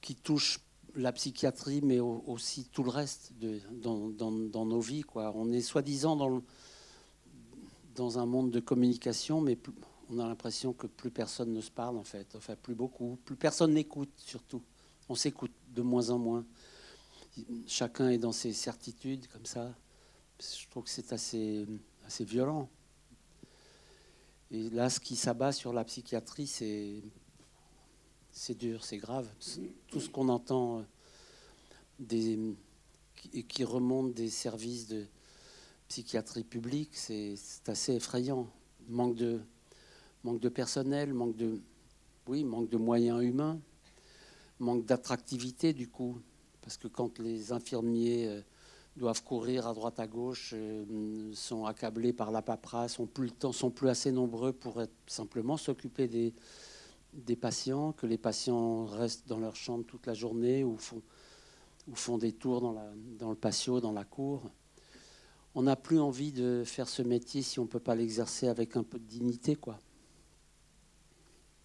qui 0.00 0.14
touche 0.14 0.58
la 0.94 1.12
psychiatrie, 1.12 1.80
mais 1.82 2.00
au- 2.00 2.22
aussi 2.26 2.64
tout 2.72 2.82
le 2.82 2.90
reste 2.90 3.32
de, 3.40 3.60
dans, 3.82 4.66
nos 4.66 4.80
vies, 4.80 5.02
quoi. 5.02 5.32
On 5.34 5.50
est 5.52 5.62
soi-disant 5.62 6.16
dans 6.16 6.42
dans 7.94 8.18
un 8.18 8.26
monde 8.26 8.50
de 8.50 8.60
communication, 8.60 9.40
mais 9.40 9.58
on 10.08 10.18
a 10.18 10.26
l'impression 10.26 10.72
que 10.72 10.86
plus 10.86 11.10
personne 11.10 11.52
ne 11.52 11.60
se 11.60 11.70
parle 11.70 11.98
en 11.98 12.04
fait, 12.04 12.34
enfin 12.36 12.56
plus 12.56 12.74
beaucoup, 12.74 13.18
plus 13.24 13.36
personne 13.36 13.74
n'écoute 13.74 14.10
surtout. 14.16 14.62
On 15.08 15.14
s'écoute 15.14 15.52
de 15.74 15.82
moins 15.82 16.10
en 16.10 16.18
moins. 16.18 16.44
Chacun 17.66 18.08
est 18.08 18.18
dans 18.18 18.32
ses 18.32 18.52
certitudes 18.52 19.26
comme 19.28 19.46
ça. 19.46 19.74
Je 20.40 20.68
trouve 20.70 20.84
que 20.84 20.90
c'est 20.90 21.12
assez, 21.12 21.66
assez 22.06 22.24
violent. 22.24 22.68
Et 24.50 24.68
là, 24.70 24.90
ce 24.90 25.00
qui 25.00 25.16
s'abat 25.16 25.52
sur 25.52 25.72
la 25.72 25.84
psychiatrie, 25.84 26.46
c'est 26.46 27.02
c'est 28.32 28.56
dur, 28.56 28.84
c'est 28.84 28.96
grave. 28.96 29.28
Tout 29.88 30.00
ce 30.00 30.08
qu'on 30.08 30.28
entend 30.28 30.80
euh, 30.80 30.82
des, 31.98 32.38
qui- 33.48 33.64
remonte 33.64 34.14
des 34.14 34.30
services 34.30 34.88
de, 34.88 35.06
psychiatrie 35.88 36.44
publique, 36.44 36.88
c'est 36.94 37.34
assez 37.66 37.92
effrayant. 37.92 38.48
Manque 38.88 39.14
de, 39.14 39.40
manque 40.24 40.40
de 40.40 40.48
personnel, 40.48 41.12
manque 41.12 41.36
de, 41.36 41.60
oui, 42.26 42.44
manque 42.44 42.70
de 42.70 42.78
moyens 42.78 43.22
humains, 43.22 43.60
manque 44.58 44.86
d'attractivité 44.86 45.74
du 45.74 45.88
coup. 45.88 46.18
Parce 46.62 46.78
que 46.78 46.88
quand 46.88 47.18
les 47.18 47.52
infirmiers 47.52 48.26
euh, 48.26 48.40
doivent 48.96 49.22
courir 49.22 49.66
à 49.66 49.74
droite 49.74 50.00
à 50.00 50.06
gauche, 50.06 50.54
euh, 50.54 51.30
sont 51.34 51.66
accablés 51.66 52.14
par 52.14 52.30
la 52.30 52.40
paperasse, 52.40 52.98
ont 52.98 53.06
plus 53.06 53.26
le 53.26 53.32
temps, 53.32 53.52
sont 53.52 53.70
plus 53.70 53.90
assez 53.90 54.12
nombreux 54.12 54.54
pour 54.54 54.82
simplement 55.06 55.58
s'occuper 55.58 56.08
des, 56.08 56.32
des 57.12 57.36
patients, 57.36 57.92
que 57.92 58.06
les 58.06 58.18
patients 58.18 58.86
restent 58.86 59.28
dans 59.28 59.38
leur 59.38 59.56
chambre 59.56 59.84
toute 59.84 60.06
la 60.06 60.14
journée 60.14 60.64
ou 60.64 60.76
font, 60.76 62.18
des 62.18 62.32
tours 62.32 62.60
dans, 62.60 63.30
le 63.30 63.36
patio, 63.36 63.80
dans 63.80 63.92
la 63.92 64.04
cour 64.04 64.50
on 65.54 65.62
n'a 65.62 65.76
plus 65.76 66.00
envie 66.00 66.32
de 66.32 66.62
faire 66.64 66.88
ce 66.88 67.02
métier 67.02 67.42
si 67.42 67.58
on 67.58 67.64
ne 67.64 67.68
peut 67.68 67.80
pas 67.80 67.94
l'exercer 67.94 68.48
avec 68.48 68.76
un 68.76 68.82
peu 68.82 68.98
de 68.98 69.04
dignité, 69.04 69.56
quoi. 69.56 69.78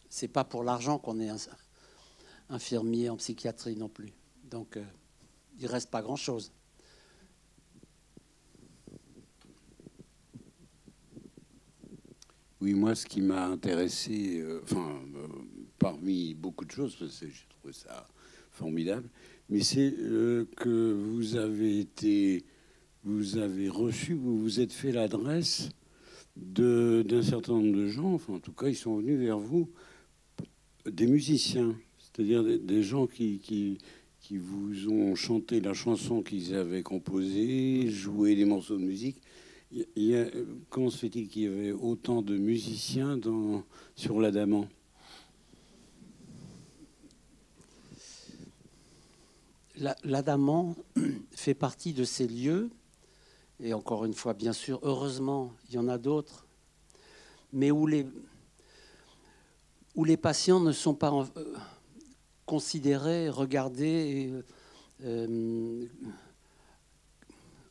C'est 0.10 0.28
pas 0.28 0.44
pour 0.44 0.64
l'argent 0.64 1.00
qu'on 1.00 1.20
est 1.20 1.30
infirmier 2.50 3.10
en 3.10 3.18
psychiatrie 3.18 3.76
non 3.76 3.90
plus. 3.90 4.14
Donc, 4.46 4.78
euh, 4.78 4.86
il 5.60 5.68
reste 5.68 5.90
pas 5.90 6.02
grand-chose. 6.02 6.52
Oui, 12.60 12.74
moi, 12.74 12.96
ce 12.96 13.06
qui 13.06 13.22
m'a 13.22 13.46
intéressé, 13.46 14.40
euh, 14.40 14.62
euh, 14.72 15.28
parmi 15.78 16.34
beaucoup 16.34 16.66
de 16.66 16.72
choses, 16.72 16.96
parce 16.96 17.20
que 17.20 17.28
j'ai 17.28 17.46
trouvé 17.50 17.72
ça 17.72 18.08
formidable, 18.50 19.08
mais 19.48 19.60
c'est 19.60 19.94
euh, 20.00 20.46
que 20.58 20.92
vous 20.92 21.36
avez 21.36 21.80
été, 21.80 22.46
vous 23.04 23.38
avez 23.38 23.70
reçu, 23.70 24.16
vous 24.16 24.40
vous 24.40 24.60
êtes 24.60 24.74
fait 24.74 24.92
l'adresse 24.92 25.70
d'un 26.36 27.22
certain 27.22 27.54
nombre 27.54 27.78
de 27.78 27.88
gens, 27.90 28.14
enfin, 28.14 28.34
en 28.34 28.40
tout 28.40 28.54
cas, 28.54 28.70
ils 28.70 28.76
sont 28.76 28.98
venus 28.98 29.20
vers 29.20 29.38
vous, 29.38 29.70
des 30.90 31.06
musiciens, 31.06 31.76
c'est-à-dire 32.00 32.44
des, 32.44 32.58
des 32.58 32.82
gens 32.82 33.06
qui, 33.06 33.38
qui, 33.38 33.78
qui 34.20 34.38
vous 34.38 34.90
ont 34.90 35.14
chanté 35.14 35.62
la 35.62 35.76
chanson 35.76 36.24
qu'ils 36.24 36.56
avaient 36.56 36.84
composée, 36.84 37.88
joué 37.90 38.36
des 38.36 38.46
morceaux 38.46 38.78
de 38.78 38.84
musique. 38.84 39.22
Comment 40.70 40.90
se 40.90 40.98
fait-il 40.98 41.28
qu'il 41.28 41.42
y 41.44 41.48
avait 41.48 41.72
autant 41.74 42.22
de 42.22 42.38
musiciens 42.38 43.18
dans, 43.18 43.64
sur 43.96 44.22
l'Adamant? 44.22 44.68
La- 49.76 49.96
L'Adamant 50.04 50.76
fait 51.32 51.54
partie 51.54 51.94
de 51.94 52.06
ces 52.06 52.28
lieux, 52.28 52.70
et 53.60 53.74
encore 53.74 54.06
une 54.06 54.14
fois, 54.14 54.34
bien 54.34 54.54
sûr, 54.54 54.80
heureusement, 54.84 55.52
il 55.70 55.76
y 55.76 55.78
en 55.78 55.88
a 55.90 55.98
d'autres, 55.98 56.46
mais 57.52 57.70
où 57.72 57.86
les, 57.88 58.06
patients 60.18 60.62
ne 60.62 60.72
sont 60.72 60.96
pas 60.96 61.12
euh, 61.12 61.56
considérés, 62.46 63.30
regardés, 63.30 64.32
euh, 65.04 65.86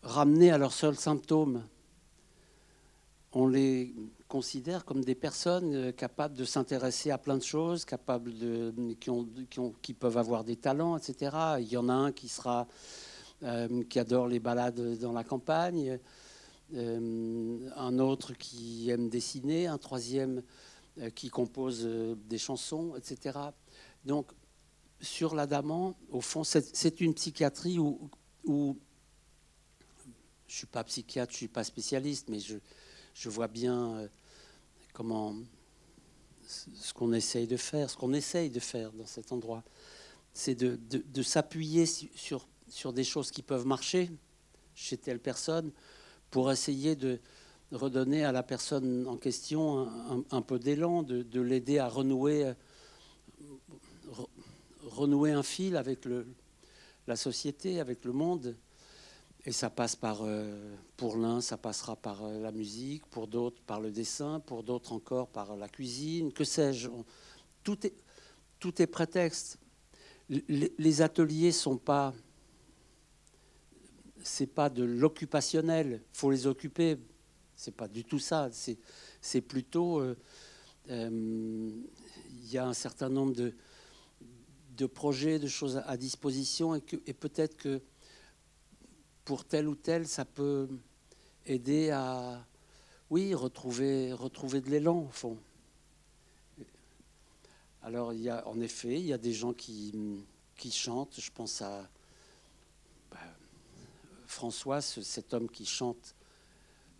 ramenés 0.03 0.51
à 0.51 0.59
leurs 0.59 0.73
seuls 0.73 0.97
symptômes. 0.97 1.63
On 3.33 3.47
les 3.47 3.95
considère 4.29 4.85
comme 4.85 5.05
des 5.05 5.15
personnes 5.15 5.75
euh, 5.75 5.93
capables 5.93 6.35
de 6.35 6.45
s'intéresser 6.45 7.11
à 7.11 7.19
plein 7.19 7.37
de 7.37 7.43
choses, 7.43 7.85
capables 7.85 8.37
de, 8.37 8.73
qui, 9.83 9.95
peuvent 9.95 10.19
avoir 10.19 10.45
des 10.45 10.57
talents, 10.57 10.97
etc. 10.97 11.37
Il 11.61 11.69
y 11.69 11.77
en 11.77 11.89
a 11.89 11.93
un 11.93 12.13
qui 12.13 12.29
sera 12.29 12.67
euh, 13.43 13.85
qui 13.85 13.99
adore 13.99 14.27
les 14.27 14.41
balades 14.41 14.99
dans 14.99 15.13
la 15.13 15.25
campagne, 15.25 15.99
euh, 16.75 17.71
un 17.77 17.99
autre 17.99 18.33
qui 18.33 18.91
aime 18.91 19.09
dessiner, 19.09 19.67
un 19.67 19.79
troisième 19.79 20.43
qui 21.15 21.29
compose 21.29 21.87
des 22.27 22.39
chansons, 22.39 22.95
etc. 22.97 23.39
Donc, 24.07 24.33
sur 25.03 25.35
l'Adamant, 25.35 25.95
au 26.11 26.23
fond, 26.23 26.43
c'est 26.43 26.75
c'est 26.75 27.03
une 27.03 27.13
psychiatrie 27.13 27.79
où, 27.79 28.09
où 28.47 28.79
je 30.47 30.55
ne 30.55 30.57
suis 30.57 30.67
pas 30.67 30.83
psychiatre, 30.85 31.33
je 31.33 31.37
ne 31.37 31.39
suis 31.39 31.49
pas 31.49 31.65
spécialiste, 31.65 32.31
mais 32.31 32.41
je, 32.41 32.57
je 33.17 33.31
vois 33.31 33.49
bien 33.49 33.95
euh, 33.97 34.09
comment 34.93 35.35
ce 36.47 36.93
qu'on 36.93 37.13
essaye 37.13 37.47
de 37.47 37.57
faire, 37.57 37.91
ce 37.91 37.97
qu'on 37.97 38.13
essaye 38.13 38.51
de 38.51 38.61
faire 38.61 38.93
dans 38.93 39.07
cet 39.07 39.33
endroit, 39.33 39.65
c'est 40.33 40.55
de, 40.55 40.79
s'appuyer 41.23 41.87
su- 41.87 42.11
sur, 42.15 42.47
sur 42.69 42.93
des 42.93 43.05
choses 43.05 43.31
qui 43.31 43.43
peuvent 43.43 43.67
marcher 43.67 44.11
chez 44.75 44.99
telle 44.99 45.19
personne 45.19 45.73
pour 46.31 46.53
essayer 46.53 46.95
de 46.95 47.19
redonner 47.73 48.25
à 48.25 48.33
la 48.33 48.43
personne 48.43 49.09
en 49.09 49.17
question 49.17 49.89
un, 50.31 50.43
peu 50.43 50.59
d'élan, 50.59 51.03
de, 51.03 51.23
de 51.23 51.41
l'aider 51.41 51.79
à 51.79 51.89
renouer, 51.89 52.45
euh, 52.45 52.55
re- 54.13 54.29
renouer 54.83 55.33
un 55.33 55.43
fil 55.43 55.77
avec 55.77 56.05
le, 56.05 56.27
la 57.07 57.17
société, 57.17 57.81
avec 57.81 58.05
le 58.05 58.13
monde. 58.13 58.55
Et 59.47 59.53
ça 59.53 59.71
passe 59.71 59.95
par, 59.95 60.23
euh, 60.23 60.75
pour 60.97 61.17
l'un, 61.17 61.41
ça 61.41 61.57
passera 61.57 61.95
par 61.95 62.25
euh, 62.25 62.41
la 62.41 62.51
musique, 62.51 63.07
pour 63.07 63.29
d'autres 63.29 63.63
par 63.63 63.81
le 63.81 63.93
dessin, 63.93 64.41
pour 64.41 64.65
d'autres 64.65 64.93
encore 64.93 65.29
par 65.29 65.57
la 65.57 65.69
cuisine, 65.69 66.33
que 66.33 66.43
sais-je. 66.43 66.89
Tout 67.63 67.87
est, 67.87 67.95
tout 68.59 68.83
est 68.83 68.89
prétexte. 68.89 69.61
Les, 70.29 71.01
ateliers 71.01 71.53
sont 71.53 71.77
pas, 71.77 72.13
c'est 74.21 74.49
pas 74.49 74.69
de 74.69 74.83
l'occupationnel. 74.83 76.03
Faut 76.13 76.33
les 76.33 76.49
occuper. 76.49 76.99
C'est 77.55 77.75
pas 77.75 77.87
du 77.87 78.03
tout 78.03 78.19
ça. 78.19 78.51
C'est, 79.21 79.41
plutôt, 79.41 80.01
euh, 80.01 80.17
il 80.89 82.51
y 82.51 82.59
a 82.59 82.67
un 82.67 82.75
certain 82.75 83.09
nombre 83.09 83.37
de, 83.37 83.55
de 84.77 84.87
projets, 84.87 85.39
de 85.39 85.47
choses 85.47 85.81
à 85.87 85.97
disposition, 85.97 86.75
et 86.75 87.15
peut-être 87.15 87.57
que 87.57 87.81
pour 89.27 89.45
tel 89.45 89.67
ou 89.67 89.75
tel, 89.75 90.07
ça 90.07 90.25
peut 90.25 90.69
aider 91.47 91.91
à, 91.91 92.47
oui, 93.11 93.35
retrouver, 93.35 94.13
retrouver 94.13 94.61
de 94.61 94.71
l'élan, 94.71 95.01
au 95.01 95.11
fond. 95.11 95.37
Alors, 97.83 98.13
il 98.13 98.21
y 98.21 98.31
a, 98.31 98.47
en 98.47 98.61
effet, 98.61 98.95
il 98.95 99.07
y 99.07 99.13
a 99.13 99.19
des 99.19 99.33
gens 99.33 99.53
qui, 99.53 99.93
qui 100.57 100.71
chantent. 100.71 101.21
Je 101.21 101.31
pense 101.33 101.61
à 101.61 101.89
bah, 103.11 103.19
François, 104.29 104.81
ce- 104.81 105.03
cet 105.03 105.35
homme 105.35 105.49
qui 105.49 105.67
chante 105.67 106.15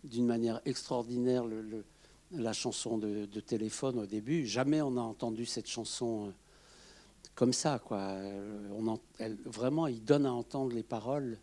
d'une 0.03 0.25
manière 0.25 0.59
extraordinaire 0.65 1.45
la 2.31 2.53
chanson 2.53 2.97
de, 2.97 3.25
téléphone 3.39 3.99
au 3.99 4.05
début. 4.05 4.45
Jamais 4.45 4.81
on 4.81 4.97
a 4.97 5.01
entendu 5.01 5.45
cette 5.45 5.67
chanson 5.67 6.27
euh, 6.27 6.31
comme 7.35 7.53
ça. 7.53 7.79
Quoi. 7.79 8.17
Elle, 9.17 9.37
vraiment, 9.45 9.87
il 9.87 10.03
donne 10.03 10.25
à 10.25 10.33
entendre 10.33 10.73
les 10.73 10.83
paroles 10.83 11.39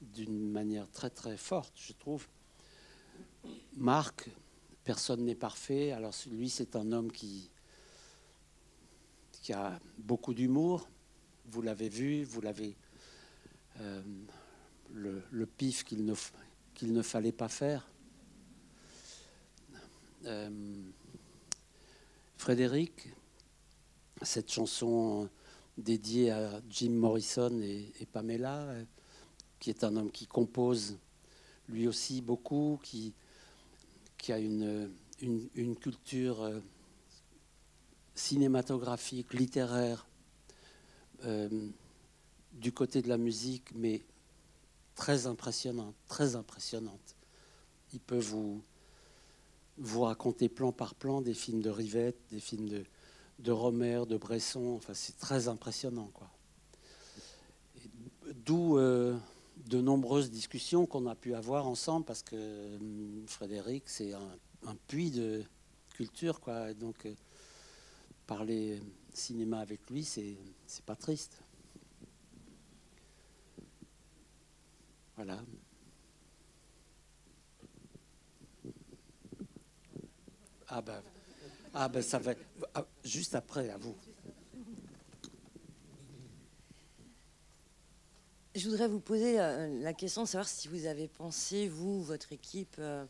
d'une 0.00 0.50
manière 0.50 0.88
très 0.90 1.10
très 1.10 1.36
forte, 1.36 1.74
je 1.76 1.92
trouve. 1.92 2.26
Marc, 3.76 4.30
personne 4.84 5.24
n'est 5.24 5.34
parfait. 5.34 5.92
Alors 5.92 6.14
lui, 6.30 6.48
c'est 6.48 6.76
un 6.76 6.92
homme 6.92 7.12
qui, 7.12 7.50
a 9.50 9.78
beaucoup 9.96 10.34
d'humour. 10.34 10.88
Vous 11.46 11.62
l'avez 11.62 11.88
vu, 11.88 12.22
vous 12.24 12.42
l'avez 12.42 12.76
euh, 13.80 14.02
le, 14.92 15.46
pif 15.46 15.84
qu'il 15.84 16.04
ne, 16.04 17.02
fallait 17.02 17.32
pas 17.32 17.48
faire. 17.48 17.90
Euh, 20.26 20.82
Frédéric, 22.36 23.08
cette 24.20 24.52
chanson 24.52 25.30
dédiée 25.78 26.30
à 26.30 26.60
Jim 26.68 26.90
Morrison 26.90 27.60
et, 27.62 28.06
Pamela, 28.12 28.74
qui 29.58 29.70
est 29.70 29.84
un 29.84 29.96
homme 29.96 30.10
qui 30.10 30.26
compose 30.26 30.98
lui 31.68 31.86
aussi 31.86 32.20
beaucoup, 32.20 32.78
qui, 32.82 33.14
qui 34.16 34.32
a 34.32 34.38
une, 34.38 34.90
une, 35.20 35.76
culture 35.76 36.42
euh, 36.42 36.60
cinématographique, 38.14 39.34
littéraire, 39.34 40.06
du 42.52 42.72
côté 42.72 43.02
de 43.02 43.08
la 43.08 43.18
musique, 43.18 43.74
mais 43.74 44.02
très 44.94 45.26
impressionnante, 45.26 45.94
très 46.08 46.36
impressionnante. 46.36 47.16
Il 47.92 48.00
peut 48.00 48.18
vous, 48.18 48.62
vous 49.78 50.02
raconter 50.02 50.48
plan 50.48 50.72
par 50.72 50.94
plan 50.94 51.20
des 51.20 51.34
films 51.34 51.62
de 51.62 51.70
Rivette, 51.70 52.18
des 52.30 52.40
films 52.40 52.68
de, 52.68 52.84
de 53.38 53.52
Romer, 53.52 54.02
de 54.08 54.16
Bresson. 54.16 54.74
Enfin, 54.76 54.94
c'est 54.94 55.16
très 55.18 55.48
impressionnant. 55.48 56.10
D'où 58.44 58.76
euh, 58.76 59.16
de 59.66 59.80
nombreuses 59.80 60.30
discussions 60.30 60.86
qu'on 60.86 61.06
a 61.06 61.14
pu 61.14 61.34
avoir 61.34 61.66
ensemble, 61.66 62.04
parce 62.04 62.22
que 62.22 62.76
hum, 62.76 63.24
Frédéric, 63.26 63.88
c'est 63.88 64.12
un, 64.12 64.76
puits 64.86 65.10
de 65.10 65.44
culture, 65.94 66.40
quoi. 66.40 66.74
Donc, 66.74 67.06
euh, 67.06 67.14
parler 68.26 68.80
cinéma 69.12 69.60
avec 69.60 69.88
lui, 69.90 70.04
c'est 70.04 70.36
pas 70.86 70.96
triste. 70.96 71.40
Voilà. 75.16 75.40
Ah 80.68 80.82
ben, 80.82 81.02
ah 81.72 81.88
ben 81.88 82.02
ça 82.02 82.18
va 82.18 82.34
ah, 82.74 82.86
juste 83.02 83.34
après, 83.34 83.70
à 83.70 83.78
vous. 83.78 83.96
Je 88.58 88.68
voudrais 88.68 88.88
vous 88.88 88.98
poser 88.98 89.38
euh, 89.38 89.68
la 89.82 89.94
question 89.94 90.24
de 90.24 90.26
savoir 90.26 90.48
si 90.48 90.66
vous 90.66 90.86
avez 90.86 91.06
pensé, 91.06 91.68
vous, 91.68 92.02
votre 92.02 92.32
équipe, 92.32 92.74
euh, 92.80 93.04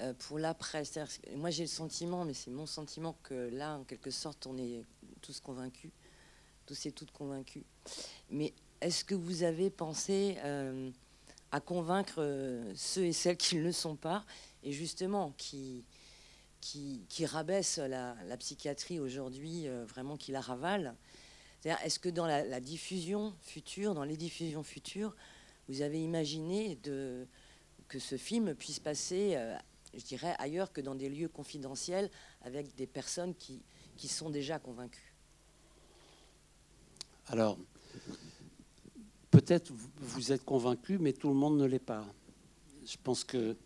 euh, 0.00 0.14
pour 0.14 0.38
l'après. 0.38 0.84
Moi, 1.34 1.50
j'ai 1.50 1.64
le 1.64 1.68
sentiment, 1.68 2.24
mais 2.24 2.34
c'est 2.34 2.52
mon 2.52 2.66
sentiment, 2.66 3.16
que 3.24 3.48
là, 3.52 3.78
en 3.78 3.82
quelque 3.82 4.12
sorte, 4.12 4.46
on 4.46 4.56
est 4.58 4.84
tous 5.22 5.40
convaincus, 5.40 5.90
tous 6.66 6.86
et 6.86 6.92
toutes 6.92 7.10
convaincus. 7.10 7.64
Mais 8.30 8.54
est-ce 8.80 9.04
que 9.04 9.16
vous 9.16 9.42
avez 9.42 9.70
pensé 9.70 10.36
à 11.50 11.60
convaincre 11.60 12.22
ceux 12.76 13.06
et 13.06 13.12
celles 13.12 13.38
qui 13.38 13.56
ne 13.56 13.62
le 13.62 13.72
sont 13.72 13.96
pas, 13.96 14.24
et 14.62 14.70
justement 14.70 15.34
qui, 15.36 15.84
qui, 16.60 17.26
rabaisse 17.26 17.78
la, 17.78 18.14
psychiatrie 18.38 19.00
aujourd'hui, 19.00 19.66
vraiment 19.88 20.16
qui 20.16 20.30
la 20.30 20.40
Est-ce 21.64 21.98
que 21.98 22.08
dans 22.08 22.26
la, 22.26 22.60
diffusion 22.60 23.34
future, 23.42 23.94
dans 23.94 24.04
les 24.04 24.16
diffusions 24.16 24.62
futures, 24.62 25.14
vous 25.68 25.82
avez 25.82 26.02
imaginé 26.02 26.78
que 26.82 27.98
ce 27.98 28.16
film 28.16 28.54
puisse 28.54 28.80
passer, 28.80 29.34
euh, 29.36 29.54
je 29.94 30.04
dirais, 30.04 30.34
ailleurs 30.38 30.72
que 30.72 30.80
dans 30.80 30.94
des 30.94 31.10
lieux 31.10 31.28
confidentiels 31.28 32.10
avec 32.42 32.74
des 32.76 32.86
personnes 32.86 33.34
qui, 33.34 33.62
sont 34.08 34.30
déjà 34.30 34.58
convaincues? 34.58 35.14
Alors, 37.26 37.58
peut-être 39.30 39.70
vous 39.98 40.32
êtes 40.32 40.44
convaincu, 40.44 40.98
mais 40.98 41.12
tout 41.12 41.28
le 41.28 41.34
monde 41.34 41.58
ne 41.58 41.66
l'est 41.66 41.78
pas. 41.78 42.06
Je 42.86 42.96
pense 43.02 43.22
que 43.22 43.56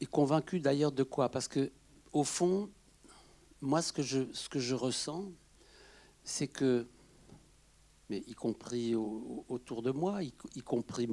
est 0.00 0.06
convaincu 0.06 0.60
d'ailleurs 0.60 0.92
de 0.92 1.02
quoi? 1.02 1.28
Parce 1.30 1.48
que 1.48 1.72
au 2.12 2.22
fond, 2.22 2.70
moi, 3.60 3.82
ce 3.82 3.92
que 3.92 4.02
je 4.60 4.74
ressens, 4.74 5.32
c'est 6.28 6.46
que, 6.46 6.86
mais 8.10 8.22
y 8.26 8.34
compris 8.34 8.94
autour 8.94 9.82
de 9.82 9.90
moi, 9.90 10.22
y, 10.22 10.62
compris 10.62 11.08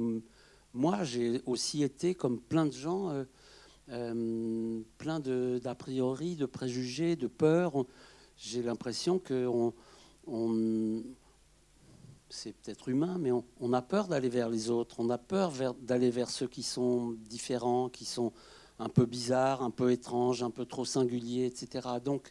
moi, 0.74 1.04
j'ai 1.04 1.40
aussi 1.46 1.82
été 1.82 2.14
comme 2.14 2.38
plein 2.38 2.66
de 2.66 2.72
gens, 2.72 3.10
euh, 3.10 3.24
euh, 3.88 4.82
plein 4.98 5.20
d'a 5.20 5.74
priori, 5.74 6.36
de 6.36 6.44
préjugés, 6.44 7.16
de 7.16 7.28
peurs. 7.28 7.86
J'ai 8.36 8.62
l'impression 8.62 9.18
que 9.18 9.46
on, 9.46 11.02
c'est 12.28 12.52
peut-être 12.52 12.88
humain, 12.90 13.16
mais 13.18 13.30
on, 13.32 13.72
a 13.72 13.80
peur 13.80 14.08
d'aller 14.08 14.28
vers 14.28 14.50
les 14.50 14.68
autres, 14.68 14.96
on 14.98 15.08
a 15.08 15.18
peur 15.18 15.52
d'aller 15.80 16.10
vers 16.10 16.28
ceux 16.28 16.46
qui 16.46 16.62
sont 16.62 17.12
différents, 17.30 17.88
qui 17.88 18.04
sont 18.04 18.32
un 18.78 18.90
peu 18.90 19.06
bizarres, 19.06 19.62
un 19.62 19.70
peu 19.70 19.92
étranges, 19.92 20.42
un 20.42 20.50
peu 20.50 20.66
trop 20.66 20.84
singuliers, 20.84 21.46
etc. 21.46 21.88
Donc 22.04 22.30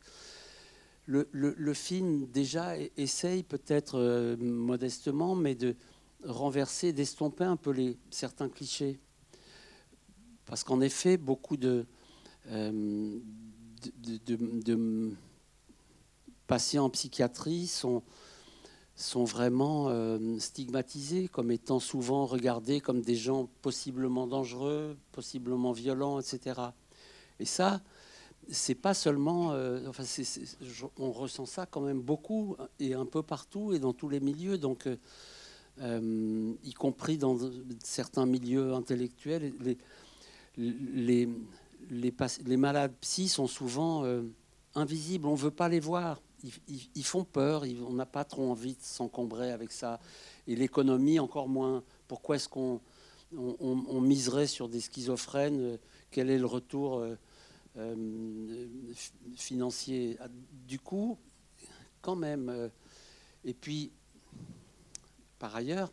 le, 1.05 1.73
film 1.73 2.25
déjà 2.27 2.75
essaye 2.97 3.43
peut-être 3.43 3.99
euh, 3.99 4.35
modestement, 4.37 5.35
mais 5.35 5.55
de 5.55 5.75
renverser, 6.23 6.93
d'estomper 6.93 7.43
un 7.43 7.57
peu 7.57 7.71
les, 7.71 7.97
certains 8.09 8.49
clichés. 8.49 8.99
Parce 10.45 10.63
qu'en 10.63 10.81
effet, 10.81 11.17
beaucoup 11.17 11.57
de, 11.57 11.85
euh, 12.47 13.19
patients 16.47 16.85
en 16.85 16.89
psychiatrie 16.89 17.67
sont 17.67 18.03
sont 18.95 19.25
vraiment 19.25 19.89
euh, 19.89 20.39
stigmatisés 20.39 21.27
comme 21.27 21.51
étant 21.51 21.79
souvent 21.79 22.25
regardés 22.25 22.79
comme 22.79 23.01
des 23.01 23.15
gens 23.15 23.49
possiblement 23.61 24.25
dangereux, 24.25 24.97
possiblement 25.11 25.73
violents, 25.73 26.19
etc. 26.19 26.61
Et 27.39 27.45
ça, 27.45 27.81
c'est 28.49 28.75
pas 28.75 28.93
seulement, 28.93 29.51
euh, 29.51 29.87
enfin, 29.87 30.03
on 30.99 31.11
ressent 31.11 31.45
ça 31.45 31.65
quand 31.65 31.81
même 31.81 32.01
beaucoup 32.01 32.55
et 32.79 32.93
un 32.93 33.05
peu 33.05 33.23
partout 33.23 33.73
et 33.73 33.79
dans 33.79 33.93
tous 33.93 34.09
les 34.09 34.19
milieux, 34.19 34.57
donc 34.57 34.87
euh, 35.81 36.53
y 36.63 36.73
compris 36.73 37.17
dans 37.17 37.37
certains 37.83 38.25
milieux 38.25 38.73
intellectuels, 38.73 39.53
les, 39.59 39.77
les, 40.57 41.29
les, 41.89 42.57
malades 42.57 42.93
psy 43.01 43.27
sont 43.27 43.47
souvent 43.47 44.03
invisibles, 44.75 45.27
on 45.27 45.35
veut 45.35 45.51
pas 45.51 45.69
les 45.69 45.79
voir. 45.79 46.21
Ils, 46.67 47.03
font 47.03 47.23
peur, 47.23 47.63
on 47.87 47.93
n'a 47.93 48.05
pas 48.05 48.23
trop 48.23 48.51
envie 48.51 48.73
de 48.73 48.81
s'encombrer 48.81 49.51
avec 49.51 49.71
ça. 49.71 49.99
Et 50.47 50.55
l'économie, 50.55 51.17
encore 51.17 51.47
moins. 51.47 51.83
Pourquoi 52.07 52.35
est-ce 52.35 52.47
qu'on 52.47 52.79
on, 53.35 54.01
miserait 54.01 54.45
sur 54.45 54.69
des 54.69 54.79
schizophrènes? 54.79 55.79
Quel 56.11 56.29
est 56.29 56.37
le 56.37 56.45
retour 56.45 56.99
euh, 56.99 57.07
euh, 57.07 57.15
financier 59.35 60.17
Du 60.51 60.79
coup, 60.79 61.17
quand 62.01 62.15
même. 62.15 62.49
Euh, 62.49 62.69
et 63.43 63.53
puis, 63.53 63.91
par 65.39 65.55
ailleurs, 65.55 65.91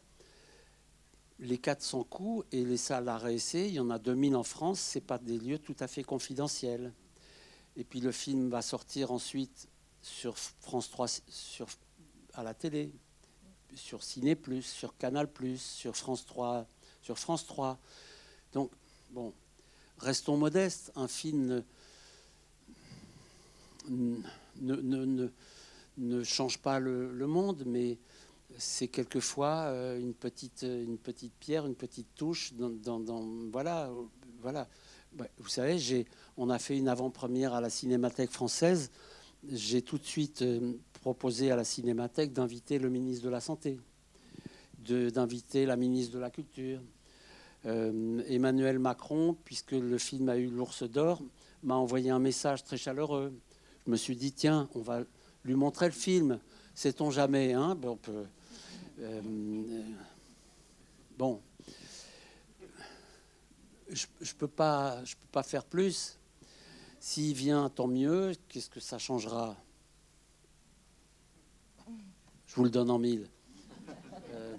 les 1.38 1.58
400 1.58 2.04
coups 2.04 2.46
et 2.52 2.64
les 2.64 2.76
salles 2.76 3.08
à 3.08 3.18
réessayer, 3.18 3.68
il 3.68 3.74
y 3.74 3.80
en 3.80 3.90
a 3.90 3.98
2000 3.98 4.36
en 4.36 4.42
France, 4.42 4.80
ce 4.80 4.98
pas 5.00 5.18
des 5.18 5.38
lieux 5.38 5.58
tout 5.58 5.76
à 5.80 5.88
fait 5.88 6.04
confidentiels. 6.04 6.92
Et 7.76 7.84
puis 7.84 8.00
le 8.00 8.12
film 8.12 8.50
va 8.50 8.62
sortir 8.62 9.10
ensuite 9.10 9.68
sur 10.02 10.36
France 10.36 10.90
3, 10.90 11.08
sur, 11.28 11.66
à 12.34 12.42
la 12.42 12.54
télé, 12.54 12.92
sur 13.74 14.02
Ciné 14.02 14.38
sur 14.60 14.96
Canal 14.98 15.28
sur 15.56 15.96
France 15.96 16.26
3, 16.26 16.66
sur 17.00 17.18
France 17.18 17.46
3. 17.46 17.78
Donc, 18.52 18.70
bon, 19.10 19.32
restons 20.02 20.36
modestes. 20.36 20.92
Un 20.96 21.08
film 21.08 21.64
ne, 24.60 25.28
change 26.24 26.58
pas 26.58 26.78
le, 26.78 27.26
monde, 27.26 27.62
mais 27.66 27.98
c'est 28.58 28.88
quelquefois 28.88 29.64
euh, 29.68 29.98
une 29.98 30.14
petite, 30.14 30.62
une 30.62 30.98
petite 30.98 31.32
pierre, 31.40 31.66
une 31.66 31.74
petite 31.74 32.14
touche. 32.14 32.52
Dans, 32.54 33.24
voilà, 33.50 33.90
voilà. 34.40 34.68
Vous 35.38 35.48
savez, 35.48 36.06
on 36.36 36.50
a 36.50 36.58
fait 36.58 36.76
une 36.76 36.88
avant-première 36.88 37.54
à 37.54 37.60
la 37.60 37.70
Cinémathèque 37.70 38.30
française 38.30 38.90
j'ai 39.50 39.82
tout 39.82 39.98
de 39.98 40.04
suite 40.04 40.42
euh, 40.42 40.74
proposé 41.00 41.50
à 41.50 41.56
la 41.56 41.64
Cinémathèque 41.64 42.32
d'inviter 42.32 42.78
le 42.78 42.88
ministre 42.90 43.24
de 43.24 43.30
la 43.30 43.40
Santé, 43.40 43.78
d'inviter 44.78 45.66
la 45.66 45.76
ministre 45.76 46.14
de 46.14 46.18
la 46.18 46.30
Culture, 46.30 46.80
Emmanuel 47.64 48.78
Macron, 48.78 49.36
puisque 49.44 49.72
le 49.72 49.98
film 49.98 50.28
a 50.28 50.36
eu 50.36 50.48
l'ours 50.48 50.82
d'or, 50.82 51.22
m'a 51.62 51.76
envoyé 51.76 52.10
un 52.10 52.18
message 52.18 52.64
très 52.64 52.76
chaleureux. 52.76 53.32
Je 53.86 53.90
me 53.90 53.96
suis 53.96 54.16
dit, 54.16 54.32
tiens, 54.32 54.68
on 54.74 54.80
va 54.80 55.02
lui 55.44 55.54
montrer 55.54 55.86
le 55.86 55.92
film. 55.92 56.40
Sait-on 56.74 57.10
jamais 57.10 57.52
hein? 57.52 57.74
Bon, 57.74 57.98
euh, 58.98 59.20
je 63.88 64.06
ne 64.20 64.38
peux, 64.38 64.48
pas, 64.48 65.04
je 65.04 65.14
peux 65.14 65.28
pas 65.30 65.42
faire 65.42 65.64
plus. 65.64 66.18
S'il 66.98 67.34
vient, 67.34 67.68
tant 67.68 67.88
mieux. 67.88 68.32
Qu'est-ce 68.48 68.70
que 68.70 68.80
ça 68.80 68.98
changera? 68.98 69.56
Je 72.46 72.54
vous 72.54 72.64
le 72.64 72.70
donne 72.70 72.90
en 72.90 72.98
mille. 72.98 73.28
Euh, 74.30 74.56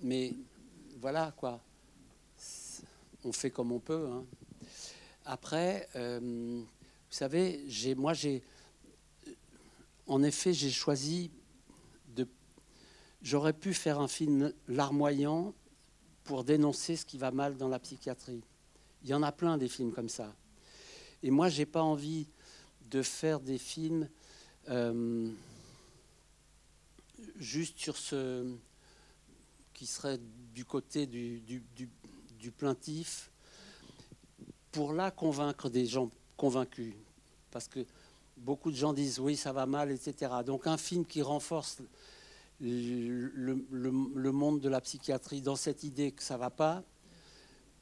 mais 0.00 0.34
voilà, 1.00 1.32
quoi. 1.36 1.60
On 3.24 3.32
fait 3.32 3.50
comme 3.50 3.72
on 3.72 3.80
peut. 3.80 4.08
Hein. 4.12 4.24
Après, 5.24 5.88
euh, 5.96 6.20
vous 6.20 6.66
savez, 7.10 7.64
moi, 7.96 8.12
j'ai. 8.12 8.42
En 10.06 10.22
effet, 10.22 10.52
j'ai 10.52 10.70
choisi 10.70 11.30
de. 12.14 12.26
J'aurais 13.22 13.54
pu 13.54 13.72
faire 13.72 14.00
un 14.00 14.08
film 14.08 14.52
larmoyant 14.68 15.54
pour 16.24 16.44
dénoncer 16.44 16.96
ce 16.96 17.06
qui 17.06 17.18
va 17.18 17.30
mal 17.30 17.56
dans 17.56 17.68
la 17.68 17.78
psychiatrie. 17.78 18.42
Il 19.02 19.08
y 19.08 19.14
en 19.14 19.22
a 19.22 19.32
plein 19.32 19.58
des 19.58 19.68
films 19.68 19.92
comme 19.92 20.08
ça. 20.08 20.34
Et 21.22 21.30
moi, 21.30 21.48
j'ai 21.48 21.66
pas 21.66 21.82
envie 21.82 22.26
de 22.90 23.02
faire 23.02 23.40
des 23.40 23.58
films 23.58 24.08
euh, 24.68 25.30
juste 27.36 27.78
sur 27.78 27.96
ce 27.96 28.54
qui 29.72 29.86
serait 29.86 30.18
du 30.54 30.64
côté 30.64 31.06
du, 31.06 31.42
plaintif 32.50 33.30
pour 34.72 34.92
là 34.92 35.10
convaincre 35.10 35.68
des 35.68 35.86
gens 35.86 36.10
convaincus. 36.36 36.94
Parce 37.50 37.68
que 37.68 37.86
beaucoup 38.36 38.70
de 38.70 38.76
gens 38.76 38.92
disent 38.92 39.20
oui, 39.20 39.36
ça 39.36 39.52
va 39.52 39.66
mal, 39.66 39.90
etc. 39.90 40.32
Donc 40.44 40.66
un 40.66 40.76
film 40.76 41.04
qui 41.04 41.22
renforce 41.22 41.78
le, 42.60 44.30
monde 44.32 44.60
de 44.60 44.68
la 44.68 44.80
psychiatrie 44.80 45.42
dans 45.42 45.56
cette 45.56 45.84
idée 45.84 46.12
que 46.12 46.22
ça 46.22 46.36
va 46.36 46.50
pas, 46.50 46.82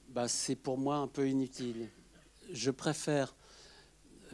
bah, 0.09 0.29
c'est 0.29 0.57
pour 0.57 0.79
moi 0.79 0.97
un 0.97 1.09
peu 1.09 1.29
inutile. 1.29 1.89
Je 2.53 2.71
préfère, 2.71 3.35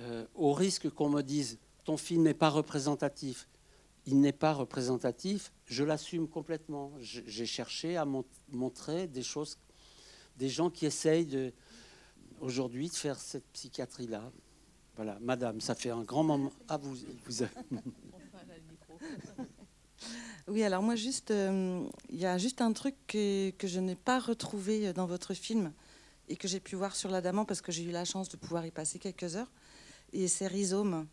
euh, 0.01 0.27
au 0.35 0.53
risque 0.53 0.91
qu'on 0.91 1.09
me 1.09 1.23
dise 1.23 1.59
ton 1.85 1.97
film 1.97 2.23
n'est 2.23 2.35
pas 2.35 2.51
représentatif, 2.51 3.49
il 4.07 4.21
n'est 4.21 4.33
pas 4.33 4.53
représentatif, 4.53 5.53
je 5.67 5.85
l'assume 5.85 6.29
complètement. 6.29 6.93
J'ai 7.01 7.47
cherché 7.47 7.97
à 7.97 8.07
montrer 8.51 9.07
des 9.07 9.23
choses, 9.23 9.59
des 10.39 10.49
gens 10.49 10.71
qui 10.71 10.87
essayent 10.87 11.53
aujourd'hui 12.41 12.89
de 12.89 12.95
faire 12.95 13.19
cette 13.19 13.47
psychiatrie-là. 13.53 14.31
Voilà, 14.97 15.19
madame, 15.21 15.61
ça 15.61 15.75
fait 15.75 15.91
un 15.91 16.03
grand 16.03 16.25
moment. 16.25 16.53
Ah, 16.69 16.77
vous, 16.77 16.97
vous. 17.27 17.45
Oui, 20.49 20.63
alors 20.63 20.83
moi, 20.83 20.97
juste, 20.97 21.31
euh, 21.31 21.87
il 22.09 22.19
y 22.19 22.25
a 22.25 22.39
juste 22.39 22.63
un 22.63 22.73
truc 22.73 22.95
que, 23.07 23.51
que 23.51 23.69
je 23.69 23.81
n'ai 23.81 23.97
pas 23.97 24.19
retrouvé 24.19 24.95
dans 24.95 25.05
votre 25.05 25.35
film 25.35 25.73
et 26.31 26.37
que 26.37 26.49
j'ai 26.49 26.59
pu 26.59 26.75
voir 26.75 26.97
sur 26.97 27.11
l'Adamant 27.11 27.45
parce 27.45 27.61
que 27.61 27.71
j'ai 27.71 27.83
eu 27.83 27.91
la 27.91 28.07
chance 28.07 28.31
de 28.31 28.39
pouvoir 28.39 28.65
y 28.65 28.71
passer 28.71 28.99
quelques 28.99 29.37
heures. 29.37 29.51
Et 30.15 30.27
c'est 30.27 30.47
Rhizome. 30.47 31.07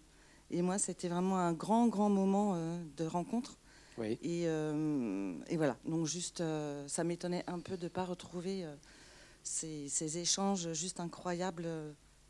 Et 0.51 0.61
moi, 0.61 0.77
c'était 0.77 1.09
vraiment 1.09 1.37
un 1.37 1.51
grand, 1.51 1.87
grand 1.87 2.09
moment 2.09 2.53
euh, 2.55 2.77
de 2.95 3.05
rencontre. 3.05 3.57
Oui. 3.97 4.17
Et, 4.23 4.43
euh, 4.47 5.33
et, 5.49 5.57
voilà, 5.57 5.75
donc 5.85 6.05
juste, 6.05 6.41
ça 6.87 7.03
m'étonnait 7.03 7.43
un 7.47 7.59
peu 7.59 7.75
de 7.75 7.83
ne 7.83 7.89
pas 7.89 8.05
retrouver 8.05 8.65
ces, 9.45 9.87
ces, 9.87 10.17
échanges 10.17 10.73
juste 10.73 10.99
incroyables 10.99 11.67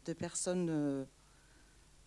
de 0.05 0.13
personnes 0.13 1.07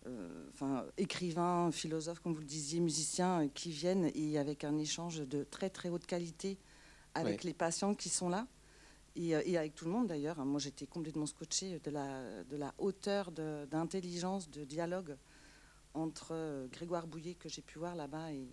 euh, 0.07 0.47
enfin, 0.53 0.85
écrivains, 0.97 1.71
philosophes, 1.71 2.19
comme 2.19 2.33
vous 2.33 2.39
le 2.39 2.45
disiez, 2.45 2.79
musiciens, 2.79 3.43
euh, 3.43 3.47
qui 3.53 3.69
viennent 3.69 4.09
et 4.15 4.39
avec 4.39 4.63
un 4.63 4.77
échange 4.77 5.19
de 5.27 5.43
très 5.43 5.69
très 5.69 5.89
haute 5.89 6.05
qualité 6.05 6.57
avec 7.15 7.43
les 7.43 7.53
patients 7.53 7.95
qui 7.95 8.07
sont 8.07 8.29
là. 8.29 8.47
Et, 9.15 9.35
euh, 9.35 9.41
et, 9.45 9.57
avec 9.57 9.75
tout 9.75 9.85
le 9.85 9.91
monde 9.91 10.07
d'ailleurs. 10.07 10.43
Moi 10.45 10.59
j'étais 10.59 10.85
complètement 10.85 11.25
scotché 11.25 11.79
de 11.79 11.91
la, 11.91 12.43
de 12.45 12.55
la 12.55 12.73
hauteur 12.77 13.31
d'intelligence, 13.31 14.49
de, 14.49 14.63
dialogue 14.63 15.17
entre 15.93 16.67
Grégoire 16.71 17.07
Bouillet 17.07 17.33
que 17.33 17.49
j'ai 17.49 17.63
pu 17.63 17.79
voir 17.79 17.95
là-bas 17.95 18.31
et, 18.31 18.47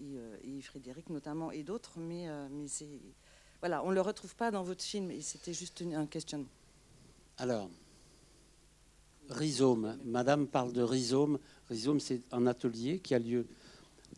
et, 0.00 0.60
Frédéric 0.62 1.10
notamment 1.10 1.52
et 1.52 1.62
d'autres. 1.62 2.00
Mais, 2.00 2.26
mais 2.50 2.66
c'est 2.66 3.00
voilà, 3.62 3.84
on 3.84 3.90
ne 3.90 3.94
le 3.94 4.00
retrouve 4.00 4.34
pas 4.34 4.50
dans 4.50 4.64
votre 4.64 4.82
film 4.82 5.12
c'était 5.20 5.54
juste 5.54 5.84
un 5.94 6.06
questionnement. 6.06 6.48
Alors, 7.38 7.70
Rhizome. 9.30 9.96
Madame 10.04 10.48
parle 10.48 10.72
de 10.72 10.82
Rhizome. 10.82 11.38
Rhizome, 11.70 12.00
c'est 12.00 12.22
un 12.32 12.48
atelier 12.48 12.98
qui 12.98 13.14
a 13.14 13.20
lieu 13.20 13.46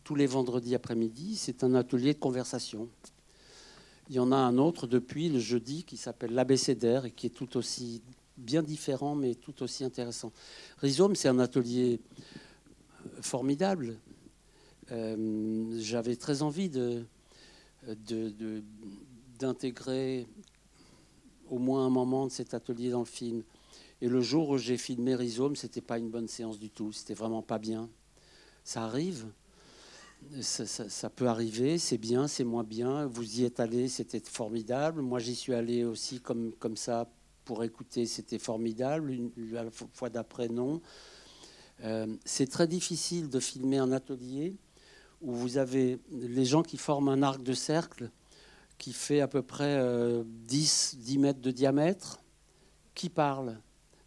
tous 0.03 0.15
les 0.15 0.25
vendredis 0.25 0.73
après-midi. 0.73 1.35
C'est 1.35 1.63
un 1.63 1.75
atelier 1.75 2.15
de 2.15 2.19
conversation. 2.19 2.89
Il 4.09 4.15
y 4.15 4.19
en 4.19 4.31
a 4.31 4.35
un 4.35 4.57
autre 4.57 4.87
depuis 4.87 5.29
le 5.29 5.39
jeudi 5.39 5.83
qui 5.83 5.97
s'appelle 5.97 6.33
l'abécédaire 6.33 7.05
et 7.05 7.11
qui 7.11 7.27
est 7.27 7.29
tout 7.31 7.55
aussi 7.55 8.01
bien 8.37 8.63
différent 8.63 9.13
mais 9.13 9.35
tout 9.35 9.61
aussi 9.61 9.83
intéressant. 9.83 10.31
Rhizome, 10.81 11.15
c'est 11.15 11.29
un 11.29 11.39
atelier 11.39 11.99
euh, 13.05 13.21
formidable. 13.21 13.97
Euh, 14.91 15.79
j'avais 15.79 16.15
très 16.15 16.41
envie 16.41 16.69
de, 16.69 17.05
d'intégrer 19.37 20.27
au 21.49 21.57
moins 21.57 21.85
un 21.85 21.89
moment 21.89 22.27
de 22.27 22.31
cet 22.31 22.53
atelier 22.53 22.89
dans 22.89 22.99
le 22.99 23.05
film. 23.05 23.43
Et 24.01 24.09
le 24.09 24.21
jour 24.21 24.49
où 24.49 24.57
j'ai 24.57 24.77
filmé 24.77 25.15
Rhizome, 25.15 25.55
c'était 25.55 25.81
pas 25.81 25.97
une 25.97 26.09
bonne 26.09 26.27
séance 26.27 26.59
du 26.59 26.69
tout. 26.69 26.91
C'était 26.91 27.13
vraiment 27.13 27.41
pas 27.41 27.59
bien. 27.59 27.89
Ça 28.63 28.83
arrive. 28.83 29.27
Ça, 30.41 31.09
peut 31.09 31.27
arriver, 31.27 31.77
c'est 31.77 31.99
bien, 31.99 32.27
c'est 32.27 32.43
moins 32.43 32.63
bien. 32.63 33.05
Vous 33.05 33.39
y 33.39 33.43
êtes 33.43 33.59
allé, 33.59 33.87
c'était 33.87 34.19
formidable. 34.19 35.01
Moi, 35.01 35.19
j'y 35.19 35.35
suis 35.35 35.53
allé 35.53 35.83
aussi 35.83 36.19
comme, 36.19 36.51
comme 36.53 36.77
ça 36.77 37.07
pour 37.43 37.63
écouter, 37.63 38.07
c'était 38.07 38.39
formidable. 38.39 39.11
Une, 39.11 39.31
fois 39.93 40.09
d'après, 40.09 40.47
non. 40.47 40.81
Euh, 41.83 42.07
c'est 42.25 42.49
très 42.49 42.67
difficile 42.67 43.29
de 43.29 43.39
filmer 43.39 43.77
un 43.77 43.91
atelier 43.91 44.55
où 45.21 45.31
vous 45.31 45.57
avez 45.57 45.99
les 46.11 46.45
gens 46.45 46.63
qui 46.63 46.77
forment 46.77 47.09
un 47.09 47.21
arc 47.21 47.43
de 47.43 47.53
cercle 47.53 48.09
qui 48.77 48.93
fait 48.93 49.21
à 49.21 49.27
peu 49.27 49.41
près 49.41 49.77
10, 50.23 50.95
euh, 50.97 51.01
10 51.01 51.17
mètres 51.17 51.41
de 51.41 51.51
diamètre, 51.51 52.19
qui 52.93 53.09
parlent 53.09 53.57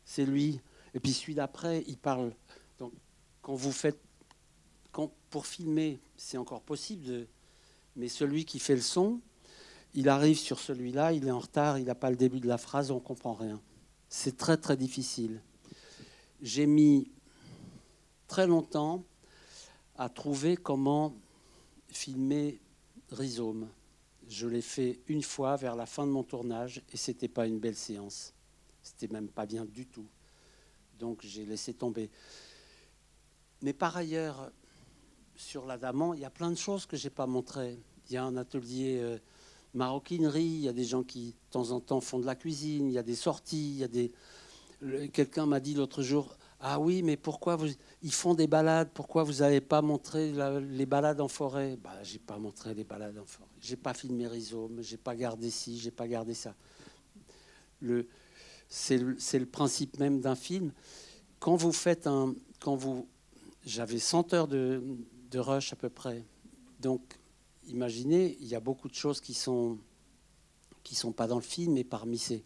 c'est 0.09 0.25
lui. 0.25 0.59
Et 0.95 1.01
puis 1.01 1.13
celui 1.13 1.35
d'après, 1.35 1.85
il 1.87 1.99
parle. 1.99 2.33
Donc, 2.79 2.93
quand 3.43 3.55
vous 3.55 3.73
faites. 3.73 4.01
Pour 5.31 5.47
filmer, 5.47 6.01
c'est 6.17 6.39
encore 6.39 6.63
possible, 6.63 7.05
de, 7.05 7.27
mais 7.95 8.09
celui 8.09 8.47
qui 8.47 8.59
fait 8.59 8.75
le 8.75 8.81
son, 8.81 9.21
il 9.93 10.09
arrive 10.09 10.39
sur 10.39 10.59
celui-là, 10.59 11.13
il 11.13 11.29
est 11.29 11.31
en 11.31 11.39
retard, 11.39 11.79
il 11.79 11.85
n'a 11.85 11.95
pas 11.95 12.11
le 12.11 12.17
début 12.17 12.41
de 12.41 12.49
la 12.49 12.57
phrase, 12.57 12.91
on 12.91 12.95
ne 12.95 13.01
comprend 13.01 13.35
rien. 13.35 13.61
C'est 14.09 14.39
très 14.39 14.57
très 14.57 14.77
difficile. 14.77 15.43
J'ai 16.41 16.67
mis 16.67 17.13
très 18.27 18.47
longtemps 18.47 19.05
à 19.99 20.09
trouver 20.09 20.57
comment 20.57 21.15
filmer 21.89 22.59
Rhizome. 23.13 23.69
Je 24.29 24.47
l'ai 24.47 24.61
fait 24.61 25.01
une 25.09 25.23
fois 25.23 25.57
vers 25.57 25.75
la 25.75 25.87
fin 25.87 26.07
de 26.07 26.13
mon 26.13 26.23
tournage 26.23 26.83
et 26.93 26.97
c'était 26.97 27.29
pas 27.29 27.47
une 27.47 27.59
belle 27.59 27.77
séance. 27.77 28.35
C'était 28.83 29.13
même 29.13 29.29
pas 29.29 29.47
bien 29.47 29.65
du 29.65 29.87
tout. 29.87 30.07
Donc 30.99 31.21
j'ai 31.23 31.47
laissé 31.47 31.73
tomber. 31.73 32.11
Mais 33.63 33.73
par 33.73 33.97
ailleurs, 33.97 34.53
sur 35.35 35.65
l'Adamant, 35.65 36.15
il 36.15 36.21
y 36.21 36.25
a 36.25 36.31
plein 36.31 36.51
de 36.51 36.57
choses 36.57 36.85
que 36.85 36.97
j'ai 36.97 37.11
pas 37.11 37.27
montrées. 37.27 37.79
Il 38.09 38.15
y 38.15 38.17
a 38.17 38.25
un 38.25 38.37
atelier 38.37 38.99
euh, 39.01 39.19
maroquinerie, 39.75 40.45
il 40.45 40.61
y 40.61 40.69
a 40.69 40.73
des 40.73 40.85
gens 40.85 41.03
qui, 41.03 41.31
de 41.31 41.51
temps 41.51 41.71
en 41.71 41.81
temps, 41.81 42.01
font 42.01 42.19
de 42.19 42.27
la 42.27 42.35
cuisine, 42.35 42.89
il 42.89 42.93
y 42.93 42.99
a 42.99 43.03
des 43.03 43.17
sorties, 43.17 43.71
il 43.71 43.79
y 43.79 43.85
a 43.85 43.89
des. 43.89 44.13
Quelqu'un 45.13 45.47
m'a 45.47 45.61
dit 45.61 45.75
l'autre 45.75 46.03
jour 46.03 46.38
Ah 46.61 46.81
oui, 46.81 47.03
mais 47.03 47.17
pourquoi 47.17 47.55
vous... 47.55 47.69
ils 48.03 48.13
font 48.13 48.35
des 48.35 48.49
balades 48.49 48.91
Pourquoi 48.93 49.23
vous 49.23 49.35
n'avez 49.35 49.61
pas 49.61 49.81
montré 49.81 50.33
les 50.61 50.87
balades 50.87 51.21
en 51.21 51.29
forêt? 51.29 51.77
Bah, 51.77 52.03
J'ai 52.03 52.19
pas 52.19 52.37
montré 52.37 52.75
les 52.75 52.83
balades 52.83 53.17
en 53.17 53.25
forêt. 53.25 53.49
J'ai 53.61 53.77
pas 53.77 53.95
filmé 53.95 54.27
Rhizome, 54.27 54.83
j'ai 54.83 54.97
pas 54.97 55.15
gardé 55.15 55.51
ci, 55.51 55.79
j'ai 55.79 55.93
pas 55.93 56.09
gardé 56.09 56.35
ça. 56.35 56.55
C'est 58.69 58.99
le, 58.99 59.47
principe 59.47 60.01
même 60.01 60.21
d'un 60.21 60.35
film. 60.35 60.73
Quand 61.39 61.55
vous 61.55 61.73
faites 61.73 62.09
un. 62.09 62.35
Quand 62.61 62.75
vous, 62.75 63.07
J'avais 63.65 64.01
100 64.01 64.35
heures 64.35 64.49
de, 64.49 64.83
rush 65.35 65.73
à 65.73 65.77
peu 65.77 65.91
près. 65.91 66.25
Donc, 66.81 67.03
imaginez, 67.69 68.37
il 68.41 68.49
y 68.49 68.57
a 68.57 68.61
beaucoup 68.61 68.89
de 68.89 68.95
choses 68.95 69.21
qui 69.21 69.35
sont 69.35 69.79
qui 70.83 70.95
sont 70.95 71.13
pas 71.13 71.27
dans 71.27 71.37
le 71.37 71.43
film, 71.43 71.77
et 71.77 71.85
parmi 71.85 72.17
ces, 72.17 72.43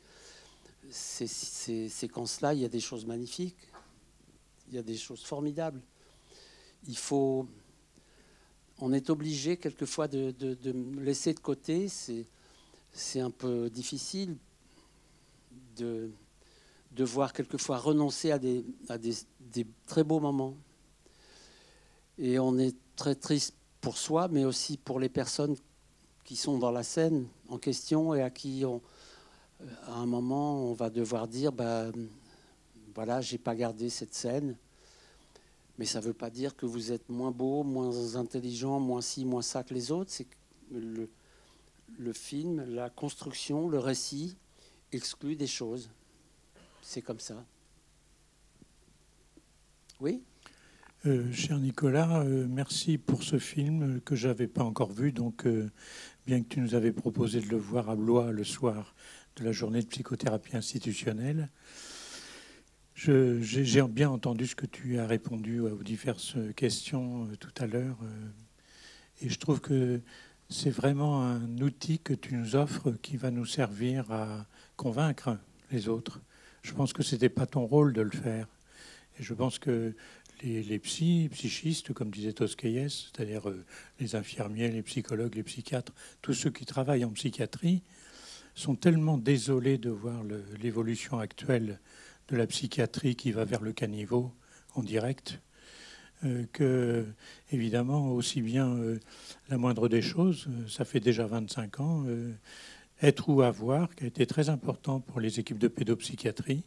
ces, 0.90 1.88
séquences-là, 1.88 2.54
il 2.54 2.60
y 2.60 2.64
a 2.64 2.68
des 2.68 2.80
choses 2.80 3.06
magnifiques, 3.06 3.56
il 4.72 4.76
y 4.76 4.78
a 4.78 4.82
des 4.82 4.96
choses 4.96 5.22
formidables. 5.22 5.82
Il 6.88 6.96
faut, 6.96 7.46
on 8.80 8.90
est 8.94 9.10
obligé 9.10 9.58
quelquefois 9.58 10.08
de, 10.08 10.34
laisser 10.98 11.34
de 11.34 11.40
côté. 11.40 11.88
C'est, 11.88 13.20
un 13.20 13.30
peu 13.30 13.68
difficile 13.68 14.36
de 15.76 16.10
devoir 16.90 17.34
quelquefois 17.34 17.76
renoncer 17.76 18.32
à 18.32 18.38
des, 18.38 18.64
à 18.88 18.96
des, 18.96 19.14
des 19.40 19.66
très 19.86 20.04
beaux 20.04 20.20
moments. 20.20 20.56
Et 22.16 22.38
on 22.38 22.58
est 22.58 22.74
très 22.96 23.14
triste 23.14 23.54
pour 23.82 23.98
soi, 23.98 24.28
mais 24.28 24.46
aussi 24.46 24.78
pour 24.78 25.00
les 25.00 25.10
personnes 25.10 25.54
qui 26.24 26.36
sont 26.36 26.56
dans 26.56 26.70
la 26.70 26.82
scène 26.82 27.26
en 27.50 27.58
question 27.58 28.14
et 28.14 28.22
à 28.22 28.30
qui, 28.30 28.64
on, 28.64 28.80
à 29.86 29.96
un 29.96 30.06
moment, 30.06 30.64
on 30.64 30.72
va 30.72 30.88
devoir 30.88 31.28
dire, 31.28 31.52
bah, 31.52 31.90
voilà, 32.94 33.20
j'ai 33.20 33.38
pas 33.38 33.54
gardé 33.54 33.90
cette 33.90 34.14
scène. 34.14 34.56
Mais 35.78 35.84
ça 35.86 36.00
ne 36.00 36.04
veut 36.04 36.12
pas 36.12 36.30
dire 36.30 36.54
que 36.54 36.66
vous 36.66 36.92
êtes 36.92 37.08
moins 37.08 37.30
beau, 37.30 37.62
moins 37.62 38.16
intelligent, 38.16 38.78
moins 38.78 39.00
ci, 39.00 39.24
moins 39.24 39.42
ça 39.42 39.64
que 39.64 39.74
les 39.74 39.90
autres. 39.90 40.12
Le, 40.70 42.12
film, 42.12 42.64
la 42.68 42.90
construction, 42.90 43.68
le 43.68 43.78
récit 43.78 44.36
exclut 44.92 45.36
des 45.36 45.46
choses. 45.46 45.90
C'est 46.82 47.02
comme 47.02 47.20
ça. 47.20 47.44
Oui? 50.00 50.22
Euh, 51.06 51.32
cher 51.32 51.58
Nicolas, 51.58 52.22
euh, 52.22 52.46
merci 52.48 52.98
pour 52.98 53.22
ce 53.22 53.38
film 53.38 54.00
que 54.02 54.14
j'avais 54.14 54.46
pas 54.46 54.62
encore 54.62 54.92
vu. 54.92 55.12
Donc, 55.12 55.46
euh, 55.46 55.70
bien 56.26 56.42
que 56.42 56.48
tu 56.48 56.60
nous 56.60 56.74
avais 56.74 56.92
proposé 56.92 57.40
de 57.40 57.48
le 57.48 57.56
voir 57.56 57.90
à 57.90 57.96
Blois 57.96 58.30
le 58.30 58.44
soir 58.44 58.94
de 59.36 59.44
la 59.44 59.52
journée 59.52 59.80
de 59.82 59.86
psychothérapie 59.86 60.56
institutionnelle, 60.56 61.48
je- 61.48 62.01
j'ai 63.04 63.82
bien 63.88 64.10
entendu 64.10 64.46
ce 64.46 64.54
que 64.54 64.66
tu 64.66 64.98
as 65.00 65.06
répondu 65.06 65.58
aux 65.58 65.82
diverses 65.82 66.36
questions 66.54 67.24
euh, 67.24 67.36
tout 67.36 67.52
à 67.58 67.66
l'heure. 67.66 67.96
euh, 68.04 68.28
et 69.22 69.28
je 69.28 69.38
trouve 69.38 69.60
que 69.60 70.00
c'est 70.48 70.70
vraiment 70.70 71.22
un 71.22 71.58
outil 71.58 71.98
que 71.98 72.12
tu 72.12 72.34
nous 72.34 72.54
offres 72.54 72.92
qui 73.02 73.16
va 73.16 73.32
nous 73.32 73.46
servir 73.46 74.10
à 74.12 74.46
convaincre 74.76 75.36
les 75.72 75.88
autres. 75.88 76.20
Je 76.62 76.74
pense 76.74 76.92
que 76.92 77.02
c'était 77.02 77.28
pas 77.28 77.46
ton 77.46 77.66
rôle 77.66 77.92
de 77.92 78.02
le 78.02 78.10
faire. 78.10 78.46
Et 79.18 79.22
je 79.24 79.34
pense 79.34 79.58
que 79.58 79.94
les, 80.42 80.62
les 80.62 80.78
psychistes, 80.78 81.92
comme 81.92 82.10
disait 82.10 82.34
Tosquelles, 82.34 82.90
c'est-à-dire 82.90 83.48
euh, 83.48 83.64
les 83.98 84.14
infirmiers, 84.14 84.70
les 84.70 84.82
psychologues, 84.82 85.34
les 85.34 85.42
psychiatres, 85.42 85.92
tous 86.20 86.34
ceux 86.34 86.50
qui 86.50 86.66
travaillent 86.66 87.04
en 87.04 87.10
psychiatrie, 87.10 87.82
sont 88.54 88.76
tellement 88.76 89.18
désolés 89.18 89.78
de 89.78 89.90
voir 89.90 90.22
l'évolution 90.60 91.18
actuelle 91.18 91.80
de 92.28 92.36
la 92.36 92.46
psychiatrie 92.46 93.16
qui 93.16 93.32
va 93.32 93.44
vers 93.44 93.62
le 93.62 93.72
caniveau 93.72 94.32
en 94.74 94.82
direct, 94.82 95.40
euh, 96.24 96.44
que, 96.52 97.06
évidemment, 97.50 98.12
aussi 98.12 98.42
bien 98.42 98.68
euh, 98.76 99.00
la 99.48 99.58
moindre 99.58 99.88
des 99.88 100.02
choses, 100.02 100.46
euh, 100.48 100.68
ça 100.68 100.84
fait 100.84 101.00
déjà 101.00 101.26
25 101.26 101.80
ans, 101.80 102.06
être 103.02 103.28
ou 103.28 103.42
avoir, 103.42 103.94
qui 103.94 104.04
a 104.04 104.06
été 104.06 104.26
très 104.26 104.48
important 104.48 105.00
pour 105.00 105.18
les 105.18 105.40
équipes 105.40 105.58
de 105.58 105.68
pédopsychiatrie, 105.68 106.64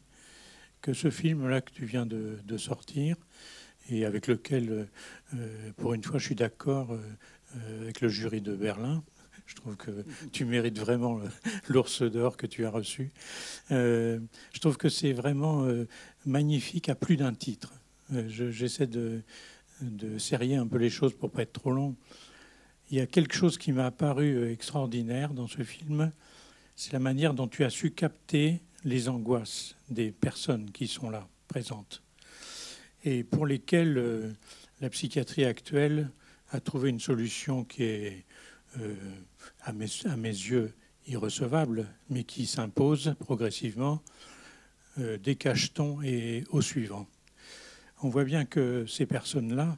que 0.82 0.94
ce 0.94 1.10
film-là 1.10 1.62
que 1.62 1.72
tu 1.72 1.86
viens 1.86 2.06
de, 2.06 2.58
sortir, 2.58 3.16
et 3.90 4.06
avec 4.06 4.28
lequel, 4.28 4.88
pour 5.78 5.94
une 5.94 6.04
fois, 6.04 6.20
je 6.20 6.26
suis 6.26 6.36
d'accord 6.36 6.98
avec 7.80 8.02
le 8.02 8.10
jury 8.10 8.42
de 8.42 8.56
Berlin. 8.56 9.04
Je 9.46 9.56
trouve 9.56 9.76
que 9.76 9.92
tu 10.32 10.46
mérites 10.46 10.80
vraiment 10.80 11.16
le- 11.18 11.30
l'ours 11.70 12.02
d'or 12.02 12.36
que 12.38 12.48
tu 12.48 12.66
as 12.66 12.70
reçu. 12.72 13.12
Euh, 13.72 14.20
je 14.54 14.60
trouve 14.60 14.78
que 14.78 14.90
c'est 14.90 15.14
vraiment 15.14 15.64
euh, 15.66 15.88
magnifique 16.26 16.90
à 16.90 16.96
plus 16.96 17.16
d'un 17.18 17.34
titre. 17.34 17.74
Euh, 18.14 18.28
je- 18.28 18.50
J'essaie 18.52 18.88
de, 18.88 19.22
serrer 20.18 20.56
un 20.56 20.68
peu 20.68 20.78
les 20.78 20.90
choses 20.90 21.14
pour 21.14 21.30
pas 21.32 21.42
être 21.44 21.54
trop 21.54 21.72
long. 21.72 21.96
Il 22.90 22.98
y 22.98 23.02
a 23.02 23.06
quelque 23.08 23.36
chose 23.36 23.58
qui 23.58 23.72
m'a 23.72 23.88
apparu 23.88 24.36
euh, 24.36 24.52
extraordinaire 24.52 25.34
dans 25.34 25.48
ce 25.48 25.64
film, 25.64 26.12
c'est 26.76 26.94
la 26.94 27.00
manière 27.00 27.34
dont 27.34 27.48
tu 27.48 27.64
as 27.64 27.70
su 27.70 27.92
capter 27.92 28.62
les 28.84 29.10
angoisses 29.10 29.76
des 29.90 30.12
personnes 30.12 30.72
qui 30.72 30.88
sont 30.88 31.10
là, 31.10 31.28
présentes, 31.48 32.04
et 33.04 33.24
pour 33.24 33.46
lesquelles 33.46 33.98
euh, 33.98 34.32
la 34.82 34.90
psychiatrie 34.90 35.46
actuelle 35.46 36.10
a 36.52 36.60
trouvé 36.60 36.90
une 36.90 37.00
solution 37.00 37.64
qui 37.64 37.84
est, 37.84 38.26
euh, 38.82 38.96
à, 39.62 39.74
mes, 39.74 39.86
yeux, 39.86 40.74
irrecevable, 41.08 41.88
mais 42.10 42.24
qui 42.24 42.46
s'impose 42.46 43.16
progressivement 43.20 44.02
euh, 45.00 45.18
des 45.18 45.36
cachetons 45.36 46.02
et 46.02 46.44
au 46.52 46.62
suivant. 46.62 47.08
On 48.04 48.10
voit 48.10 48.24
bien 48.24 48.46
que 48.46 48.86
ces 48.86 49.06
personnes-là, 49.06 49.78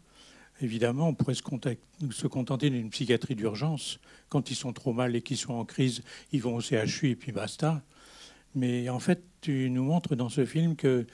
évidemment, 0.62 1.10
on 1.10 1.13
pourrait 1.13 1.36
se 1.36 2.27
contenter 2.27 2.69
d'une 2.69 2.89
psychiatrie 2.89 3.36
d'urgence. 3.36 3.99
Quand 4.29 4.51
ils 4.51 4.55
sont 4.55 4.73
trop 4.73 4.93
mal 4.93 5.15
et 5.15 5.21
qu'ils 5.21 5.38
sont 5.38 5.53
en 5.53 5.65
crise, 5.65 6.03
ils 6.31 6.41
vont 6.41 6.55
au 6.55 6.62
CHU 6.62 7.10
et 7.10 7.15
puis 7.15 7.31
basta. 7.31 7.83
Mais 8.55 8.89
en 8.89 8.99
fait, 8.99 9.23
tu 9.41 9.69
nous 9.69 9.83
montres 9.83 10.15
dans 10.15 10.29
ce 10.29 10.45
film 10.45 10.75
que 10.75 11.05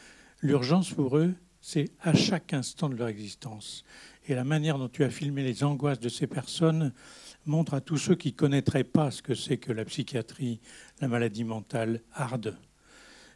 l'urgence 0.42 0.92
pour 0.92 1.18
eux, 1.18 1.34
c'est 1.62 1.92
à 2.02 2.14
chaque 2.14 2.54
instant 2.54 2.90
de 2.90 2.96
leur 2.96 3.08
existence. 3.08 3.84
Et 4.28 4.36
la 4.36 4.44
manière 4.44 4.78
dont 4.78 4.90
tu 4.90 5.04
as 5.04 5.10
filmé 5.10 5.44
les 5.44 5.64
angoisses 5.64 6.00
de 6.00 6.10
ces 6.10 6.28
personnes 6.28 6.94
montre 7.46 7.74
à 7.74 7.82
tous 7.82 7.98
ceux 7.98 8.16
qui 8.16 8.30
ne 8.30 8.38
connaîtraient 8.38 8.84
pas 8.84 9.12
ce 9.12 9.22
que 9.22 9.36
c'est 9.36 9.58
que 9.58 9.72
la 9.72 9.86
psychiatrie, 9.86 10.60
la 11.02 11.08
maladie 11.08 11.44
mentale 11.44 12.02
hard, 12.14 12.58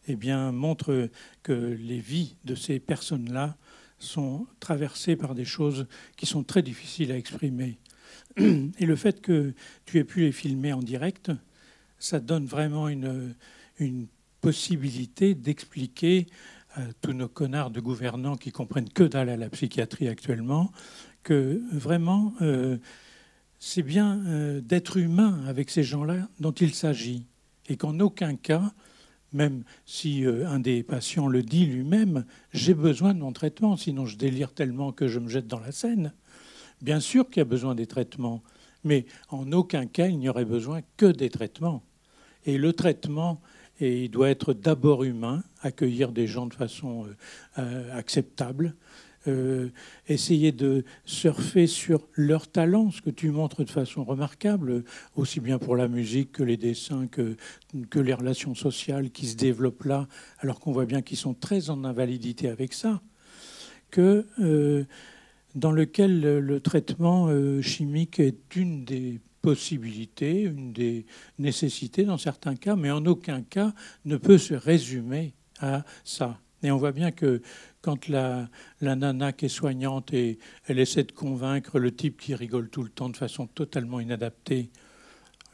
eh 0.08 0.15
bien, 0.15 0.52
montre 0.52 1.10
que 1.43 1.54
les 1.54 2.00
vies 2.00 2.36
de 2.46 2.56
ces 2.56 2.80
personnes-là 2.80 3.58
sont 4.00 4.48
traversées 4.60 5.15
par 5.15 5.36
des 5.36 5.46
choses 5.46 5.88
qui 6.15 6.26
sont 6.26 6.43
très 6.43 6.62
difficiles 6.62 7.12
à 7.12 7.17
exprimer. 7.17 7.78
Et 8.38 8.86
le 8.86 8.96
fait 8.96 9.22
que 9.22 9.54
tu 9.86 9.98
aies 9.98 10.04
pu 10.04 10.22
les 10.22 10.32
filmer 10.32 10.72
en 10.72 10.82
direct, 10.82 11.32
ça 12.00 12.20
donne 12.20 12.46
vraiment 12.46 12.88
une, 12.88 13.36
une 13.80 14.08
possibilité 14.41 15.36
d'expliquer 15.36 16.28
à 16.76 16.82
tous 17.02 17.13
nos 17.13 17.28
connards 17.28 17.72
de 17.72 17.82
gouvernants 17.82 18.38
qui 18.38 18.52
comprennent 18.52 18.89
que 18.89 19.04
dalle 19.04 19.30
à 19.30 19.38
la 19.38 19.50
psychiatrie 19.50 20.08
actuellement, 20.08 20.72
que 21.24 21.62
vraiment, 21.72 22.34
euh, 22.41 22.78
c'est 23.60 23.84
bien 23.84 24.22
euh, 24.28 24.62
d'être 24.62 24.98
humain 24.98 25.43
avec 25.48 25.70
ces 25.70 25.84
gens-là 25.84 26.28
dont 26.39 26.52
il 26.52 26.74
s'agit. 26.74 27.26
Et 27.70 27.76
qu'en 27.76 28.00
aucun 28.00 28.36
cas, 28.36 28.72
même 29.34 29.63
si 29.86 30.26
euh, 30.26 30.48
un 30.48 30.60
des 30.60 30.84
patients 30.84 31.28
le 31.28 31.43
dit 31.43 31.65
lui-même, 31.65 32.26
j'ai 32.54 32.74
besoin 32.74 33.13
de 33.13 33.20
mon 33.20 33.34
traitement, 33.34 33.76
sinon 33.76 34.06
je 34.06 34.17
délire 34.17 34.54
tellement 34.54 34.91
que 34.91 35.08
je 35.08 35.20
me 35.20 35.30
jette 35.30 35.48
dans 35.48 35.60
la 35.60 35.72
Seine. 35.72 36.13
Bien 36.82 37.00
sûr 37.00 37.30
qu'il 37.30 37.38
y 37.38 37.41
a 37.41 37.46
besoin 37.46 37.76
des 37.76 37.88
traitements, 37.88 38.43
mais 38.84 39.06
en 39.30 39.52
aucun 39.52 39.86
cas 39.86 40.08
il 40.08 40.20
n'y 40.20 40.30
aurait 40.30 40.46
besoin 40.46 40.82
que 40.96 41.08
des 41.08 41.30
traitements. 41.30 41.84
Et 42.46 42.58
le 42.58 42.72
traitement, 42.72 43.41
et 43.80 44.06
il 44.06 44.10
doit 44.10 44.30
être 44.30 44.54
d'abord 44.54 45.04
humain, 45.04 45.43
accueillir 45.62 46.12
des 46.12 46.28
gens 46.28 46.46
de 46.46 46.54
façon 46.54 47.08
euh, 47.58 47.98
acceptable, 47.98 48.76
euh, 49.27 49.69
essayer 50.07 50.51
de 50.51 50.83
surfer 51.05 51.67
sur 51.67 52.07
leur 52.15 52.47
talent, 52.47 52.91
ce 52.91 53.01
que 53.01 53.09
tu 53.09 53.29
montres 53.29 53.63
de 53.63 53.69
façon 53.69 54.03
remarquable, 54.03 54.83
aussi 55.15 55.39
bien 55.39 55.59
pour 55.59 55.75
la 55.75 55.87
musique 55.87 56.31
que 56.31 56.43
les 56.43 56.57
dessins, 56.57 57.07
que, 57.07 57.35
les 57.95 58.13
relations 58.13 58.55
sociales 58.55 59.11
qui 59.11 59.27
se 59.27 59.35
développent 59.35 59.83
là, 59.83 60.07
alors 60.39 60.59
qu'on 60.59 60.71
voit 60.71 60.85
bien 60.85 61.01
qu'ils 61.01 61.17
sont 61.17 61.33
très 61.33 61.69
en 61.69 61.83
invalidité 61.83 62.47
avec 62.49 62.73
ça, 62.73 63.01
que 63.91 64.25
euh, 64.39 64.85
dans 65.55 65.71
lequel 65.71 66.21
le, 66.21 66.39
le 66.39 66.59
traitement 66.59 67.27
euh, 67.27 67.61
chimique 67.61 68.19
est 68.19 68.55
une 68.55 68.85
des 68.85 69.19
possibilités, 69.41 70.41
une 70.41 70.73
des 70.73 71.05
nécessités 71.39 72.03
dans 72.03 72.17
certains 72.17 72.55
cas, 72.55 72.75
mais 72.75 72.91
en 72.91 73.05
aucun 73.05 73.41
cas 73.41 73.73
ne 74.05 74.17
peut 74.17 74.37
se 74.37 74.53
résumer 74.53 75.33
à 75.59 75.83
ça. 76.03 76.39
Et 76.63 76.71
on 76.71 76.77
voit 76.77 76.91
bien 76.91 77.11
que 77.11 77.41
quand 77.88 78.10
la, 78.10 78.50
la 78.82 78.97
nana 78.97 79.32
qui 79.32 79.45
est 79.45 79.47
soignante 79.47 80.12
et 80.13 80.39
elle 80.65 80.78
essaie 80.78 81.06
de 81.06 81.13
convaincre 81.13 81.80
le 81.80 81.95
type 81.95 82.19
qui 82.19 82.36
rigole 82.36 82.69
tout 82.69 82.84
le 82.84 82.89
temps 82.89 83.08
de 83.08 83.15
façon 83.15 83.47
totalement 83.47 84.02
inadaptée 84.02 84.71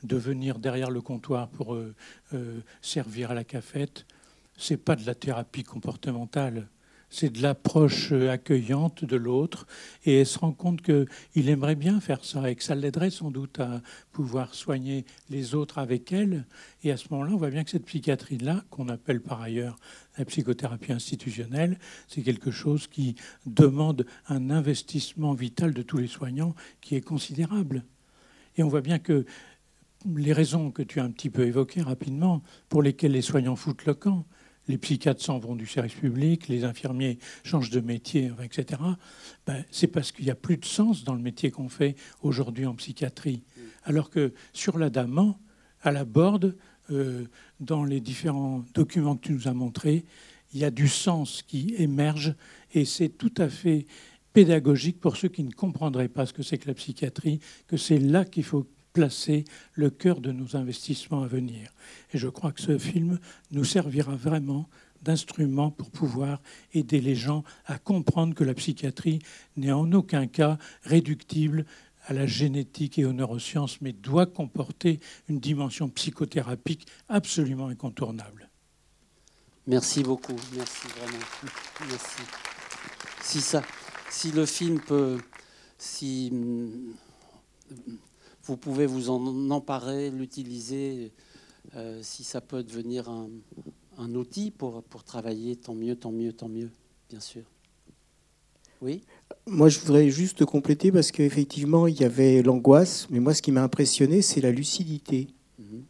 de 0.01 0.17
venir 0.17 0.57
derrière 0.57 0.89
le 0.89 0.99
comptoir 0.99 1.47
pour 1.47 1.75
euh, 1.75 1.93
euh, 2.33 2.59
servir 2.81 3.29
à 3.29 3.33
la 3.35 3.43
cafette, 3.43 4.07
c'est 4.57 4.77
pas 4.77 4.95
de 4.95 5.05
la 5.05 5.13
thérapie 5.13 5.61
comportementale, 5.61 6.69
c'est 7.13 7.29
de 7.29 7.43
l'approche 7.43 8.11
euh, 8.11 8.31
accueillante 8.31 9.05
de 9.05 9.15
l'autre. 9.15 9.67
Et 10.03 10.19
elle 10.19 10.25
se 10.25 10.39
rend 10.39 10.51
compte 10.51 10.81
qu'il 10.81 11.49
aimerait 11.49 11.75
bien 11.75 12.01
faire 12.01 12.25
ça 12.25 12.49
et 12.49 12.55
que 12.55 12.63
ça 12.63 12.73
l'aiderait 12.73 13.11
sans 13.11 13.29
doute 13.29 13.59
à 13.59 13.81
pouvoir 14.11 14.55
soigner 14.55 15.05
les 15.29 15.53
autres 15.53 15.77
avec 15.77 16.11
elle. 16.11 16.45
Et 16.83 16.91
à 16.91 16.97
ce 16.97 17.07
moment-là, 17.11 17.33
on 17.33 17.37
voit 17.37 17.51
bien 17.51 17.63
que 17.63 17.69
cette 17.69 17.85
psychiatrie-là, 17.85 18.63
qu'on 18.71 18.89
appelle 18.89 19.21
par 19.21 19.41
ailleurs 19.41 19.75
la 20.17 20.25
psychothérapie 20.25 20.91
institutionnelle, 20.91 21.77
c'est 22.07 22.23
quelque 22.23 22.51
chose 22.51 22.87
qui 22.87 23.15
demande 23.45 24.07
un 24.27 24.49
investissement 24.49 25.33
vital 25.33 25.73
de 25.73 25.83
tous 25.83 25.97
les 25.97 26.07
soignants 26.07 26.55
qui 26.81 26.95
est 26.95 27.01
considérable. 27.01 27.83
Et 28.57 28.63
on 28.63 28.69
voit 28.69 28.81
bien 28.81 28.97
que 28.97 29.25
les 30.15 30.33
raisons 30.33 30.71
que 30.71 30.81
tu 30.81 30.99
as 30.99 31.03
un 31.03 31.11
petit 31.11 31.29
peu 31.29 31.45
évoquées 31.45 31.81
rapidement, 31.81 32.41
pour 32.69 32.81
lesquelles 32.81 33.11
les 33.11 33.21
soignants 33.21 33.55
foutent 33.55 33.85
le 33.85 33.93
camp, 33.93 34.25
les 34.67 34.77
psychiatres 34.77 35.21
s'en 35.21 35.39
vont 35.39 35.55
du 35.55 35.67
service 35.67 35.93
public, 35.93 36.47
les 36.47 36.63
infirmiers 36.63 37.19
changent 37.43 37.69
de 37.69 37.81
métier, 37.81 38.31
etc. 38.41 38.81
Ben, 39.45 39.63
c'est 39.71 39.87
parce 39.87 40.11
qu'il 40.11 40.25
n'y 40.25 40.31
a 40.31 40.35
plus 40.35 40.57
de 40.57 40.65
sens 40.65 41.03
dans 41.03 41.13
le 41.13 41.21
métier 41.21 41.51
qu'on 41.51 41.69
fait 41.69 41.95
aujourd'hui 42.21 42.65
en 42.65 42.75
psychiatrie. 42.75 43.43
Alors 43.83 44.09
que 44.09 44.33
sur 44.53 44.77
l'adamant, 44.77 45.39
à 45.81 45.91
la 45.91 46.05
borde, 46.05 46.55
euh, 46.91 47.25
dans 47.61 47.85
les 47.85 48.01
différents 48.01 48.65
documents 48.73 49.15
que 49.15 49.27
tu 49.27 49.31
nous 49.31 49.47
as 49.47 49.53
montrés. 49.53 50.03
Il 50.53 50.59
y 50.59 50.65
a 50.65 50.71
du 50.71 50.89
sens 50.89 51.41
qui 51.41 51.73
émerge 51.77 52.35
et 52.73 52.83
c'est 52.83 53.07
tout 53.07 53.31
à 53.37 53.47
fait 53.47 53.85
pédagogique 54.33 54.99
pour 54.99 55.15
ceux 55.15 55.29
qui 55.29 55.43
ne 55.43 55.51
comprendraient 55.51 56.09
pas 56.09 56.25
ce 56.25 56.33
que 56.33 56.43
c'est 56.43 56.57
que 56.57 56.67
la 56.67 56.73
psychiatrie, 56.73 57.39
que 57.67 57.77
c'est 57.77 57.99
là 57.99 58.25
qu'il 58.25 58.43
faut 58.43 58.67
placer 58.93 59.43
le 59.73 59.89
cœur 59.89 60.21
de 60.21 60.31
nos 60.31 60.55
investissements 60.55 61.23
à 61.23 61.27
venir. 61.27 61.73
Et 62.13 62.17
je 62.17 62.27
crois 62.27 62.51
que 62.51 62.61
ce 62.61 62.77
film 62.77 63.19
nous 63.51 63.65
servira 63.65 64.15
vraiment 64.15 64.69
d'instrument 65.01 65.71
pour 65.71 65.91
pouvoir 65.91 66.41
aider 66.73 67.01
les 67.01 67.15
gens 67.15 67.43
à 67.65 67.77
comprendre 67.77 68.33
que 68.33 68.43
la 68.43 68.53
psychiatrie 68.53 69.19
n'est 69.57 69.71
en 69.71 69.91
aucun 69.91 70.27
cas 70.27 70.57
réductible 70.83 71.65
à 72.05 72.13
la 72.13 72.25
génétique 72.25 72.99
et 72.99 73.05
aux 73.05 73.13
neurosciences, 73.13 73.81
mais 73.81 73.93
doit 73.93 74.25
comporter 74.25 74.99
une 75.29 75.39
dimension 75.39 75.89
psychothérapique 75.89 76.87
absolument 77.09 77.67
incontournable. 77.67 78.49
Merci 79.67 80.03
beaucoup, 80.03 80.35
merci 80.53 80.87
vraiment. 80.87 81.25
Merci. 81.87 82.21
Si, 83.21 83.39
ça, 83.39 83.61
si 84.09 84.31
le 84.31 84.45
film 84.45 84.81
peut, 84.81 85.17
si 85.77 86.31
vous 88.43 88.57
pouvez 88.57 88.85
vous 88.85 89.09
en 89.09 89.49
emparer, 89.51 90.09
l'utiliser, 90.11 91.11
euh, 91.75 91.99
si 92.01 92.23
ça 92.23 92.41
peut 92.41 92.63
devenir 92.63 93.09
un, 93.09 93.29
un 93.97 94.15
outil 94.15 94.51
pour, 94.51 94.83
pour 94.83 95.03
travailler, 95.03 95.55
tant 95.55 95.73
mieux, 95.73 95.95
tant 95.95 96.11
mieux, 96.11 96.33
tant 96.33 96.49
mieux, 96.49 96.69
bien 97.09 97.19
sûr. 97.19 97.43
Oui? 98.81 99.01
Moi, 99.47 99.69
je 99.69 99.79
voudrais 99.79 100.09
juste 100.09 100.43
compléter 100.45 100.91
parce 100.91 101.11
qu'effectivement, 101.11 101.87
il 101.87 101.99
y 101.99 102.03
avait 102.03 102.41
l'angoisse, 102.41 103.07
mais 103.09 103.19
moi, 103.19 103.33
ce 103.33 103.41
qui 103.41 103.51
m'a 103.51 103.63
impressionné, 103.63 104.21
c'est 104.21 104.41
la 104.41 104.51
lucidité. 104.51 105.27
Mhm. 105.57 105.83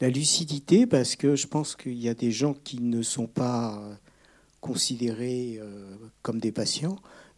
La 0.00 0.10
lucidité, 0.10 0.86
parce 0.86 1.14
que 1.14 1.36
je 1.36 1.46
pense 1.46 1.76
qu'il 1.76 1.98
y 1.98 2.08
a 2.08 2.14
des 2.14 2.32
gens 2.32 2.54
qui 2.54 2.80
ne 2.80 3.00
sont 3.02 3.28
pas 3.28 3.80
considérés 4.60 5.58
euh, 5.60 5.94
comme 6.22 6.40
des 6.40 6.50
patients, 6.50 6.96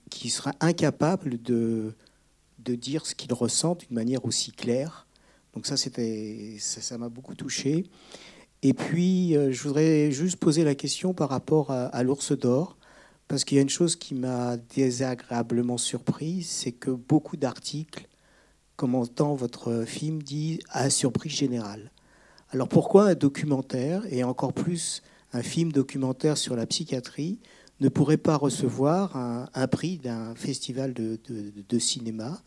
qui 0.09 0.31
seraient 0.31 0.55
incapables 0.61 1.43
de, 1.43 1.93
de 2.59 2.75
dire 2.75 3.07
ce 3.07 3.15
qu'ils 3.15 3.33
ressentent 3.33 3.81
d'une 3.81 3.95
manière 3.95 4.25
aussi 4.25 4.53
claire. 4.53 5.07
Donc 5.55 5.67
ça, 5.67 5.77
c'était, 5.77 6.57
ça 6.59 6.99
m'a 6.99 7.09
beaucoup 7.09 7.35
touché. 7.35 7.85
Et 8.63 8.73
puis, 8.73 9.37
euh, 9.37 9.53
je 9.53 9.63
voudrais 9.63 10.11
juste 10.11 10.37
poser 10.37 10.65
la 10.65 10.75
question 10.75 11.15
par 11.15 11.29
rapport 11.29 11.71
à, 11.71 12.03
l'ours 12.03 12.33
d'or, 12.33 12.77
parce 13.29 13.45
qu'il 13.45 13.57
y 13.57 13.59
a 13.59 13.63
une 13.63 13.69
chose 13.69 13.97
qui 13.97 14.15
m'a 14.15 14.57
désagréablement 14.57 15.79
surprise, 15.79 16.49
c'est 16.49 16.73
que 16.73 16.91
beaucoup 16.91 17.37
d'articles 17.37 18.09
commentant 18.77 19.35
votre 19.35 19.85
film 19.85 20.23
disent 20.23 20.59
à 20.71 20.91
surprise 20.91 21.33
générale. 21.33 21.91
Alors 22.51 22.69
pourquoi 22.69 23.09
un 23.09 23.15
documentaire, 23.15 24.03
et 24.11 24.25
encore 24.25 24.53
plus 24.53 25.03
un 25.33 25.43
film 25.43 25.73
documentaire 25.73 26.37
sur 26.37 26.57
la 26.57 26.67
psychiatrie, 26.67 27.39
ne 27.81 27.89
pourrait 27.89 28.17
pas 28.17 28.37
recevoir 28.37 29.17
un, 29.17 29.67
prix 29.69 29.99
d'un 29.99 30.35
festival 30.35 30.95
de 30.95 31.79
cinéma 31.79 32.43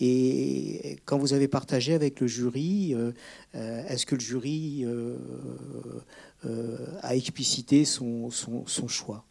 et 0.00 0.98
quand 1.04 1.18
vous 1.18 1.34
avez 1.34 1.46
partagé 1.46 1.92
avec 1.92 2.20
le 2.20 2.26
jury, 2.26 2.94
euh, 2.94 3.12
euh, 3.54 3.86
est-ce 3.86 4.06
que 4.06 4.14
le 4.14 4.20
jury 4.20 4.82
euh, 4.86 5.16
a 7.02 7.14
explicité 7.14 7.84
son, 7.84 8.30
choix? 8.88 9.26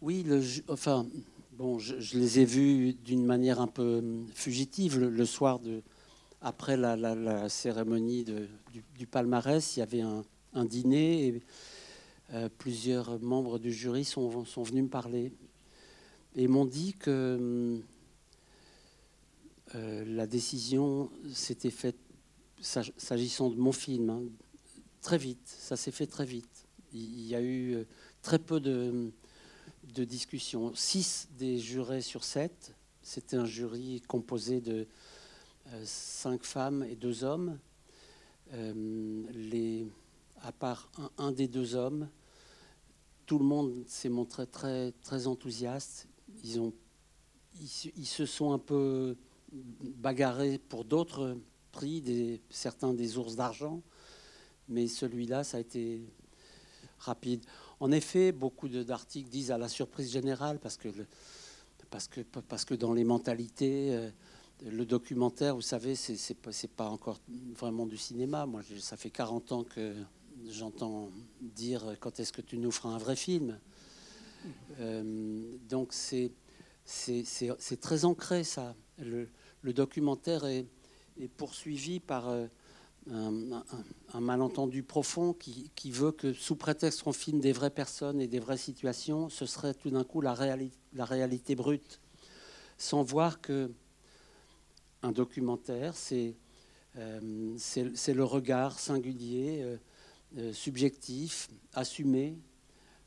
Oui, 0.00 0.22
le, 0.26 0.42
enfin, 0.68 1.06
bon, 1.52 1.78
je, 1.78 2.16
les 2.16 2.40
ai 2.40 2.46
vus 2.46 2.94
d'une 3.04 3.26
manière 3.26 3.60
un 3.60 3.66
peu 3.66 4.02
fugitive 4.34 4.98
le, 4.98 5.26
soir 5.26 5.60
après 6.40 6.78
la, 6.78 7.48
cérémonie 7.50 8.24
du, 8.24 9.06
palmarès. 9.06 9.76
Il 9.76 9.80
y 9.80 9.82
avait 9.82 10.00
un, 10.00 10.64
dîner 10.64 11.42
plusieurs 12.58 13.20
membres 13.20 13.58
du 13.58 13.72
jury 13.72 14.04
sont, 14.04 14.44
sont 14.44 14.62
venus 14.62 14.84
me 14.84 14.88
parler 14.88 15.32
et 16.34 16.48
m'ont 16.48 16.64
dit 16.64 16.94
que 16.94 17.80
euh, 19.74 20.04
la 20.06 20.26
décision 20.26 21.10
s'était 21.32 21.70
faite, 21.70 21.98
s'agissant 22.60 23.50
de 23.50 23.56
mon 23.56 23.72
film, 23.72 24.10
hein, 24.10 24.22
très 25.00 25.18
vite. 25.18 25.46
Ça 25.46 25.76
s'est 25.76 25.90
fait 25.90 26.06
très 26.06 26.24
vite. 26.24 26.66
Il 26.92 27.26
y 27.26 27.34
a 27.34 27.40
eu 27.40 27.74
euh, 27.74 27.84
très 28.22 28.38
peu 28.38 28.60
de, 28.60 29.10
discussions. 29.82 30.74
Six 30.74 31.28
des 31.38 31.58
jurés 31.58 32.02
sur 32.02 32.24
sept, 32.24 32.74
c'était 33.02 33.36
un 33.36 33.46
jury 33.46 34.02
composé 34.06 34.60
de 34.60 34.86
euh, 35.68 35.82
cinq 35.84 36.44
femmes 36.44 36.84
et 36.84 36.96
deux 36.96 37.24
hommes. 37.24 37.58
les, 38.52 39.86
à 40.42 40.52
part 40.52 40.90
un, 41.18 41.32
des 41.32 41.48
deux 41.48 41.74
hommes, 41.74 42.08
tout 43.26 43.38
le 43.38 43.44
monde 43.44 43.84
s'est 43.86 44.08
montré 44.08 44.46
très, 44.46 45.26
enthousiaste. 45.26 46.08
Ils, 46.42 48.06
se 48.06 48.26
sont 48.26 48.52
un 48.52 48.58
peu 48.58 49.16
bagarré 49.52 50.58
pour 50.58 50.84
d'autres 50.84 51.36
prix, 51.72 52.40
certains 52.50 52.92
des 52.92 53.16
ours 53.18 53.36
d'argent, 53.36 53.80
mais 54.68 54.86
celui-là, 54.86 55.44
ça 55.44 55.58
a 55.58 55.60
été 55.60 56.02
rapide. 56.98 57.44
En 57.80 57.92
effet, 57.92 58.32
beaucoup 58.32 58.68
d'articles 58.68 59.28
disent 59.28 59.50
à 59.50 59.58
la 59.58 59.68
surprise 59.68 60.10
générale, 60.10 60.58
parce 60.58 60.76
que 60.76 62.74
dans 62.74 62.92
les 62.92 63.04
mentalités, 63.04 63.94
euh, 63.94 64.10
le 64.64 64.84
documentaire, 64.84 65.54
vous 65.54 65.62
savez, 65.62 65.94
c'est 65.94 66.34
pas, 66.34 66.50
pas 66.76 66.88
encore 66.88 67.18
vraiment 67.56 67.86
du 67.86 67.96
cinéma. 67.96 68.46
Moi, 68.46 68.62
ça 68.78 68.96
fait 68.96 69.10
40 69.10 69.52
ans 69.52 69.64
que 69.64 69.94
j'entends 70.48 71.10
dire 71.40 71.96
quand 72.00 72.20
est-ce 72.20 72.32
que 72.32 72.42
tu 72.42 72.58
nous 72.58 72.70
feras 72.70 72.90
un 72.90 72.98
vrai 72.98 73.16
film. 73.16 73.58
Euh, 74.78 75.56
donc 75.68 75.92
c'est 75.92 76.32
très 77.80 78.04
ancré 78.04 78.44
ça. 78.44 78.74
Le, 78.98 79.28
documentaire 79.72 80.44
est, 80.44 80.66
poursuivi 81.36 82.00
par 82.00 82.28
euh, 82.28 82.46
un, 83.10 84.20
malentendu 84.20 84.82
profond 84.82 85.32
qui, 85.32 85.90
veut 85.90 86.12
que, 86.12 86.32
sous 86.32 86.56
prétexte 86.56 87.02
qu'on 87.02 87.12
filme 87.12 87.40
des 87.40 87.52
vraies 87.52 87.70
personnes 87.70 88.20
et 88.20 88.26
des 88.26 88.40
vraies 88.40 88.58
situations, 88.58 89.28
ce 89.28 89.46
serait 89.46 89.74
tout 89.74 89.90
d'un 89.90 90.04
coup 90.04 90.20
la, 90.20 90.34
réalité 90.34 91.54
brute, 91.54 92.00
sans 92.76 93.02
voir 93.02 93.40
que 93.40 93.70
un 95.02 95.12
documentaire, 95.12 95.94
c'est 95.94 96.34
euh, 96.96 97.20
le 97.20 98.24
regard 98.24 98.78
singulier, 98.78 99.60
euh, 99.62 99.76
subjectif, 100.52 101.48
assumé 101.72 102.36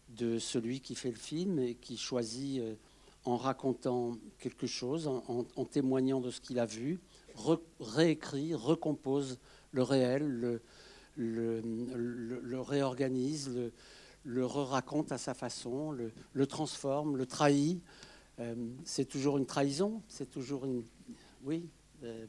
de 0.10 0.40
celui 0.40 0.80
qui 0.80 0.96
fait 0.96 1.12
le 1.12 1.18
film 1.18 1.60
et 1.60 1.76
qui 1.76 1.98
choisit 1.98 2.62
en 3.28 3.36
racontant 3.36 4.18
quelque 4.40 4.68
chose, 4.68 5.08
en, 5.08 5.66
témoignant 5.66 6.22
de 6.22 6.32
ce 6.32 6.40
qu'il 6.40 6.60
a 6.60 6.66
vu, 6.66 7.00
réécrit, 7.80 8.54
recompose 8.54 9.38
le 9.72 9.84
réel, 9.84 10.62
le, 11.18 12.62
réorganise, 12.62 13.52
le, 14.24 14.46
re-raconte 14.46 15.12
à 15.12 15.18
sa 15.18 15.34
façon, 15.34 15.92
le, 15.92 16.48
transforme, 16.48 17.18
le 17.18 17.26
trahit. 17.26 17.82
Euh, 18.40 18.56
c'est 18.86 19.06
toujours 19.06 19.38
une 19.38 19.46
trahison, 19.46 20.02
c'est 20.08 20.30
toujours 20.30 20.66
une... 20.66 20.84
Oui. 21.44 21.68
Euh, 22.04 22.26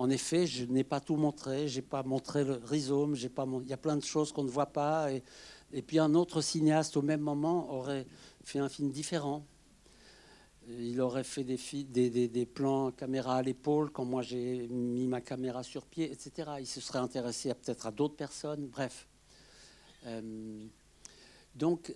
en 0.00 0.08
effet, 0.08 0.46
je 0.46 0.64
n'ai 0.64 0.82
pas 0.82 0.98
tout 0.98 1.16
montré, 1.16 1.68
j'ai 1.68 1.82
pas 1.82 2.02
montré 2.02 2.42
le 2.42 2.54
rhizome, 2.64 3.14
j'ai 3.14 3.28
pas, 3.28 3.46
il 3.60 3.68
y 3.68 3.74
a 3.74 3.76
plein 3.76 3.98
de 3.98 4.02
choses 4.02 4.32
qu'on 4.32 4.44
ne 4.44 4.48
voit 4.48 4.72
pas. 4.72 5.12
Et, 5.12 5.82
puis 5.82 5.98
un 5.98 6.14
autre 6.14 6.40
cinéaste 6.40 6.96
au 6.96 7.02
même 7.02 7.20
moment 7.20 7.70
aurait 7.70 8.06
fait 8.42 8.60
un 8.60 8.70
film 8.70 8.90
différent 8.90 9.44
il 10.68 11.00
aurait 11.00 11.24
fait 11.24 11.44
des, 11.44 12.28
des, 12.28 12.46
plans 12.46 12.92
caméra 12.92 13.36
à 13.36 13.42
l'épaule 13.42 13.90
quand 13.90 14.04
moi 14.04 14.22
j'ai 14.22 14.68
mis 14.68 15.06
ma 15.06 15.20
caméra 15.20 15.62
sur 15.62 15.84
pied, 15.84 16.10
etc. 16.10 16.48
Il 16.60 16.66
se 16.66 16.80
serait 16.80 17.00
intéressé 17.00 17.52
peut-être 17.54 17.86
à 17.86 17.90
d'autres 17.90 18.14
personnes, 18.14 18.68
bref. 18.68 19.08
Euh, 20.06 20.64
donc, 21.56 21.94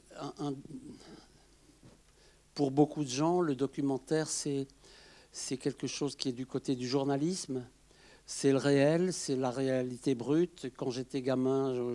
pour 2.54 2.70
beaucoup 2.70 3.04
de 3.04 3.08
gens, 3.08 3.40
le 3.40 3.54
documentaire, 3.54 4.28
c'est 4.28 4.66
quelque 5.56 5.86
chose 5.86 6.16
qui 6.16 6.30
est 6.30 6.32
du 6.32 6.46
côté 6.46 6.74
du 6.74 6.88
journalisme. 6.88 7.64
C'est 8.26 8.52
le 8.52 8.58
réel, 8.58 9.12
c'est 9.12 9.36
la 9.36 9.50
réalité 9.50 10.14
brute. 10.14 10.68
Quand 10.76 10.90
j'étais 10.90 11.20
gamin, 11.20 11.94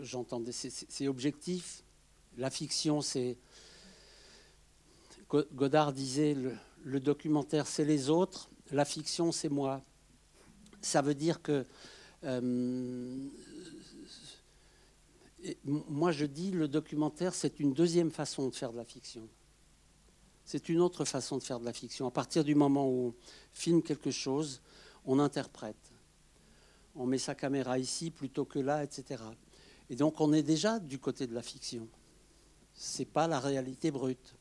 j'entendais, 0.00 0.52
c'est 0.52 1.08
objectif. 1.08 1.84
La 2.38 2.50
fiction, 2.50 3.02
c'est 3.02 3.36
Godard 5.28 5.92
disait 5.92 6.36
le, 6.84 7.00
documentaire 7.00 7.66
c'est 7.66 7.84
les 7.84 8.10
autres, 8.10 8.48
la 8.70 8.84
fiction 8.84 9.32
c'est 9.32 9.48
moi. 9.48 9.82
Ça 10.80 11.02
veut 11.02 11.14
dire 11.14 11.42
que 11.42 11.66
euh, 12.24 13.28
moi 15.64 16.12
je 16.12 16.26
dis 16.26 16.52
le 16.52 16.68
documentaire 16.68 17.34
c'est 17.34 17.58
une 17.58 17.74
deuxième 17.74 18.10
façon 18.10 18.48
de 18.48 18.54
faire 18.54 18.72
de 18.72 18.76
la 18.76 18.84
fiction. 18.84 19.28
C'est 20.44 20.68
une 20.68 20.80
autre 20.80 21.04
façon 21.04 21.38
de 21.38 21.42
faire 21.42 21.58
de 21.58 21.64
la 21.64 21.72
fiction. 21.72 22.06
À 22.06 22.12
partir 22.12 22.44
du 22.44 22.54
moment 22.54 22.88
où 22.88 23.08
on 23.08 23.14
filme 23.52 23.82
quelque 23.82 24.12
chose, 24.12 24.60
on 25.06 25.18
interprète. 25.18 25.76
on 26.94 27.06
met 27.06 27.18
sa 27.18 27.34
caméra 27.34 27.78
ici 27.78 28.10
plutôt 28.10 28.44
que 28.44 28.58
là, 28.58 28.82
etc. 28.82 29.22
Et 29.90 29.96
donc 29.96 30.20
on 30.20 30.32
est 30.32 30.42
déjà 30.42 30.78
du 30.78 30.98
côté 30.98 31.26
de 31.26 31.34
la 31.34 31.42
fiction. 31.42 31.86
C'est 32.74 33.04
pas 33.04 33.26
la 33.28 33.38
réalité 33.40 33.90
brute. 33.90 34.34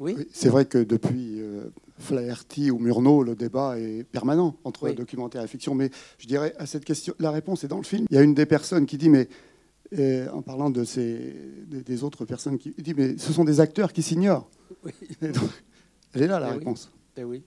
Oui, 0.00 0.14
Oui, 0.18 0.28
c'est 0.32 0.48
vrai 0.48 0.64
que 0.66 0.78
depuis 0.78 1.40
euh, 1.40 1.70
Flaherty 1.98 2.70
ou 2.70 2.78
Murnau, 2.78 3.22
le 3.22 3.36
débat 3.36 3.78
est 3.78 4.02
permanent 4.04 4.56
entre 4.64 4.88
Oui. 4.88 4.94
documentaire 4.94 5.42
et 5.42 5.46
fiction. 5.48 5.74
Mais 5.74 5.90
je 6.18 6.26
dirais 6.26 6.54
à 6.58 6.66
cette 6.66 6.84
question, 6.84 7.14
la 7.18 7.30
réponse 7.30 7.62
est 7.64 7.68
dans 7.68 7.76
le 7.78 7.84
film. 7.84 8.06
Il 8.10 8.14
y 8.16 8.18
a 8.18 8.22
une 8.22 8.34
des 8.34 8.46
personnes 8.46 8.86
qui 8.86 8.98
dit, 8.98 9.08
mais 9.08 9.28
euh, 9.98 10.28
en 10.30 10.42
parlant 10.42 10.70
de 10.70 10.82
ces, 10.84 11.32
des, 11.66 12.02
autres 12.02 12.24
personnes, 12.24 12.58
qui 12.58 12.70
dit, 12.76 12.94
mais 12.94 13.16
ce 13.18 13.32
sont 13.32 13.44
des 13.44 13.60
acteurs 13.60 13.92
qui 13.92 14.02
s'ignorent. 14.02 14.48
oui, 14.84 14.92
elle 16.12 16.22
est 16.22 16.26
là 16.26 16.40
la 16.40 16.48
Eh 16.48 16.52
oui. 16.52 16.58
réponse. 16.58 16.90
ben 17.14 17.24
oui. 17.24 17.44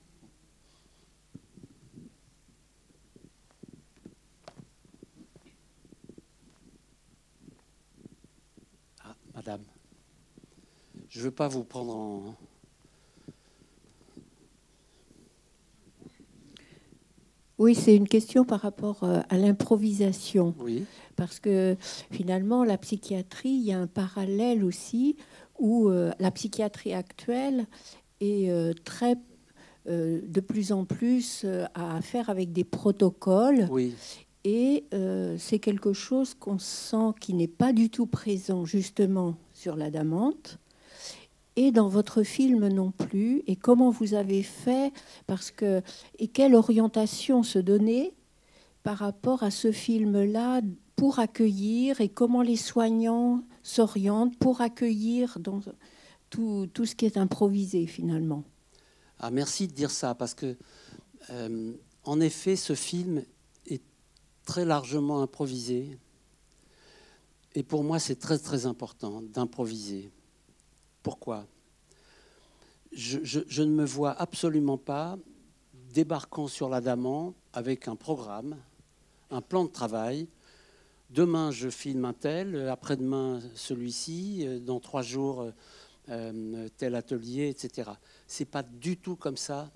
Ah, 9.03 9.15
madame, 9.47 9.65
je 11.07 11.19
ne 11.19 11.23
veux 11.25 11.31
pas 11.31 11.47
vous 11.47 11.63
prendre 11.63 11.95
en... 11.95 12.35
Oui, 17.57 17.73
c'est 17.73 17.95
une 17.95 18.07
question 18.07 18.43
par 18.43 18.59
rapport 18.59 19.03
euh, 19.03 19.21
à 19.29 19.37
l'improvisation. 19.37 20.53
Oui, 20.59 20.85
Parce 21.15 21.39
que 21.39 21.75
finalement, 22.11 22.63
la 22.63 22.77
psychiatrie, 22.77 23.49
il 23.49 23.63
y 23.63 23.71
a 23.71 23.79
un 23.79 23.87
parallèle 23.87 24.63
aussi 24.63 25.15
où 25.57 25.87
euh, 25.87 26.11
la 26.19 26.29
psychiatrie 26.31 26.93
actuelle 26.93 27.65
est 28.19 28.51
euh, 28.51 28.73
très, 28.83 29.15
euh, 29.87 30.21
de 30.27 30.41
plus 30.41 30.71
en 30.71 30.83
plus 30.83 31.45
à 31.73 32.01
faire 32.01 32.29
avec 32.29 32.51
des 32.51 32.65
protocoles. 32.65 33.67
oui, 33.71 33.95
Et 34.43 34.85
euh, 34.93 35.35
c'est 35.37 35.59
quelque 35.59 35.93
chose 35.93 36.33
qu'on 36.33 36.59
sent 36.59 37.13
qui 37.19 37.33
n'est 37.33 37.47
pas 37.47 37.73
du 37.73 37.89
tout 37.89 38.05
présent 38.05 38.65
justement 38.65 39.35
sur 39.53 39.75
la 39.75 39.89
Damante. 39.91 40.59
Et 41.55 41.71
dans 41.71 41.87
votre 41.87 42.23
film 42.23 42.67
non 42.67 42.91
plus. 42.91 43.41
Et 43.47 43.55
comment 43.55 43.89
vous 43.89 44.13
avez 44.13 44.43
fait 44.43 44.93
Parce 45.25 45.49
que 45.51 45.81
et 46.19 46.27
quelle 46.27 46.55
orientation 46.55 47.41
se 47.43 47.59
donner 47.59 48.13
par 48.83 48.99
rapport 48.99 49.43
à 49.43 49.51
ce 49.51 49.71
film-là 49.71 50.61
pour 50.95 51.19
accueillir 51.19 51.99
et 51.99 52.09
comment 52.09 52.41
les 52.41 52.55
soignants 52.55 53.43
s'orientent 53.63 54.37
pour 54.37 54.61
accueillir 54.61 55.39
dans 55.39 55.61
tout, 56.29 56.67
tout 56.73 56.85
ce 56.85 56.95
qui 56.95 57.05
est 57.05 57.17
improvisé 57.17 57.87
finalement? 57.87 58.43
Ah, 59.19 59.31
merci 59.31 59.67
de 59.67 59.73
dire 59.73 59.91
ça, 59.91 60.13
parce 60.15 60.33
que, 60.33 60.55
euh, 61.31 61.73
en 62.03 62.19
effet, 62.19 62.55
ce 62.55 62.75
film 62.75 63.23
très 64.47 64.63
largement 64.63 65.21
improvisé. 65.21 65.99
Et 67.53 67.63
pour 67.63 67.83
moi, 67.83 67.99
c'est 67.99 68.15
très, 68.15 68.39
très 68.39 68.65
important 68.65 69.21
d'improviser. 69.21 70.09
Pourquoi? 71.03 71.45
Je, 72.93 73.61
ne 73.61 73.71
me 73.71 73.85
vois 73.85 74.11
absolument 74.11 74.77
pas 74.77 75.17
débarquant 75.93 76.47
sur 76.47 76.69
l'Adamant 76.69 77.33
avec 77.51 77.89
un 77.89 77.97
programme, 77.97 78.55
un 79.31 79.41
plan 79.41 79.65
de 79.65 79.69
travail. 79.69 80.27
Demain, 81.09 81.51
je 81.51 81.69
filme 81.69 82.05
un 82.05 82.13
tel, 82.13 82.69
après-demain, 82.69 83.41
celui-ci, 83.53 84.61
dans 84.61 84.79
trois 84.79 85.01
jours, 85.01 85.51
euh, 86.09 86.69
tel 86.77 86.95
atelier, 86.95 87.49
etc. 87.49 87.91
C'est 88.27 88.45
pas 88.45 88.63
du 88.63 88.95
tout 88.95 89.17
comme 89.17 89.37
ça 89.37 89.69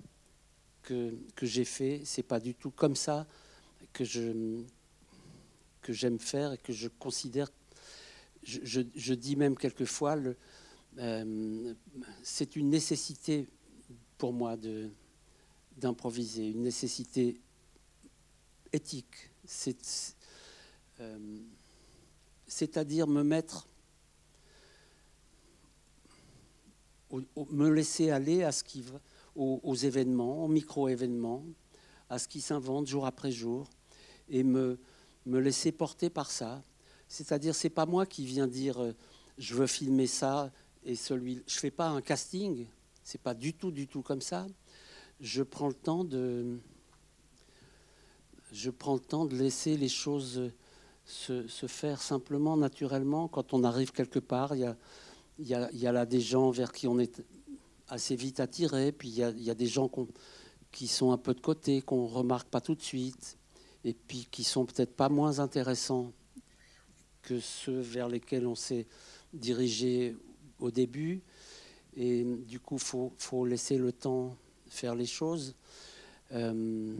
que, 0.82 1.14
que 1.36 1.44
j'ai 1.44 1.66
fait. 1.66 2.00
C'est 2.04 2.22
pas 2.22 2.40
du 2.40 2.54
tout 2.54 2.70
comme 2.70 2.96
ça 2.96 3.26
que 3.92 4.04
je 4.04 4.62
que 5.82 5.92
j'aime 5.92 6.18
faire 6.18 6.52
et 6.52 6.58
que 6.58 6.72
je 6.72 6.88
considère. 6.88 7.48
Je, 8.44 8.60
je- 8.94 9.14
dis 9.14 9.36
même 9.36 9.56
quelquefois, 9.56 10.16
euh, 10.98 11.74
c'est 12.22 12.56
une 12.56 12.70
nécessité 12.70 13.48
pour 14.18 14.32
moi 14.32 14.56
de 14.56 14.90
d'improviser, 15.76 16.50
une 16.50 16.62
nécessité 16.62 17.40
éthique. 18.72 19.30
C'est 19.44 20.14
euh, 21.00 21.38
c'est-à-dire 22.46 23.06
me 23.06 23.22
mettre 23.22 23.66
me 27.50 27.68
laisser 27.68 28.10
aller 28.10 28.42
à 28.42 28.52
ce 28.52 28.64
qui 28.64 28.82
va, 28.82 28.98
aux 29.34 29.74
événements, 29.74 30.44
aux 30.44 30.48
micro-événements, 30.48 31.44
à 32.08 32.18
ce 32.18 32.26
qui 32.28 32.40
s'invente 32.40 32.86
jour 32.86 33.06
après 33.06 33.30
jour, 33.32 33.68
et 34.28 34.42
me, 34.42 34.78
me 35.26 35.38
laisser 35.38 35.72
porter 35.72 36.10
par 36.10 36.30
ça. 36.30 36.62
C'est-à-dire, 37.08 37.54
c'est 37.54 37.70
pas 37.70 37.86
moi 37.86 38.06
qui 38.06 38.24
viens 38.24 38.46
dire 38.46 38.82
euh, 38.82 38.92
je 39.38 39.54
veux 39.54 39.66
filmer 39.66 40.06
ça 40.06 40.50
et 40.84 40.96
celui. 40.96 41.42
Je 41.46 41.58
fais 41.58 41.70
pas 41.70 41.88
un 41.88 42.00
casting. 42.00 42.66
C'est 43.04 43.20
pas 43.20 43.34
du 43.34 43.54
tout, 43.54 43.70
du 43.70 43.88
tout 43.88 44.02
comme 44.02 44.20
ça. 44.20 44.46
Je 45.20 45.42
prends 45.42 45.68
le 45.68 45.74
temps 45.74 46.04
de. 46.04 46.58
Je 48.52 48.70
prends 48.70 48.94
le 48.94 49.00
temps 49.00 49.24
de 49.24 49.34
laisser 49.34 49.76
les 49.76 49.88
choses 49.88 50.52
se, 51.04 51.66
faire 51.66 52.00
simplement, 52.00 52.56
naturellement. 52.56 53.28
Quand 53.28 53.54
on 53.54 53.64
arrive 53.64 53.92
quelque 53.92 54.18
part, 54.18 54.54
il 54.54 54.60
y 54.60 54.64
a, 54.64 54.76
y, 55.38 55.54
a, 55.54 55.72
y 55.72 55.86
a 55.86 55.92
là 55.92 56.06
des 56.06 56.20
gens 56.20 56.50
vers 56.50 56.72
qui 56.72 56.86
on 56.86 56.98
est 56.98 57.22
assez 57.88 58.16
vite 58.16 58.40
attiré, 58.40 58.92
puis 58.92 59.08
il 59.08 59.14
y 59.14 59.22
a, 59.22 59.30
y 59.30 59.50
a 59.50 59.54
des 59.54 59.66
gens 59.66 59.90
qui 60.70 60.88
sont 60.88 61.12
un 61.12 61.18
peu 61.18 61.34
de 61.34 61.40
côté, 61.40 61.82
qu'on 61.82 62.06
remarque 62.06 62.48
pas 62.48 62.60
tout 62.60 62.74
de 62.74 62.82
suite, 62.82 63.36
et 63.84 63.94
puis 63.94 64.26
qui 64.30 64.44
sont 64.44 64.64
peut-être 64.64 64.94
pas 64.94 65.08
moins 65.08 65.40
intéressants 65.40 66.12
que 67.22 67.40
ceux 67.40 67.80
vers 67.80 68.08
lesquels 68.08 68.46
on 68.46 68.54
s'est 68.54 68.86
dirigé 69.32 70.16
au 70.58 70.70
début. 70.70 71.22
Et 71.96 72.24
du 72.24 72.58
coup, 72.58 72.76
il 72.76 73.10
faut, 73.18 73.44
laisser 73.44 73.78
le 73.78 73.92
temps 73.92 74.36
faire 74.68 74.94
les 74.94 75.06
choses. 75.06 75.54
Euh, 76.32 76.96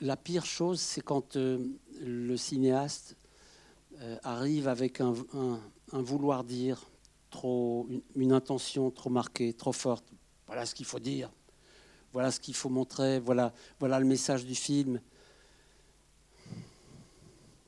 la 0.00 0.16
pire 0.16 0.44
chose, 0.44 0.80
c'est 0.80 1.00
quand 1.00 1.36
euh, 1.36 1.66
le 2.00 2.36
cinéaste 2.36 3.16
euh, 4.00 4.18
arrive 4.22 4.68
avec 4.68 5.00
un, 5.00 5.14
vouloir 5.92 6.44
dire 6.44 6.88
une 8.14 8.32
intention 8.32 8.90
trop 8.90 9.08
marquée, 9.08 9.54
trop 9.54 9.72
forte. 9.72 10.04
Voilà 10.46 10.66
ce 10.66 10.74
qu'il 10.74 10.84
faut 10.84 10.98
dire. 10.98 11.30
Voilà 12.12 12.30
ce 12.30 12.40
qu'il 12.40 12.54
faut 12.54 12.68
montrer. 12.68 13.20
Voilà, 13.20 13.52
le 13.80 14.04
message 14.04 14.44
du 14.44 14.54
film. 14.54 15.00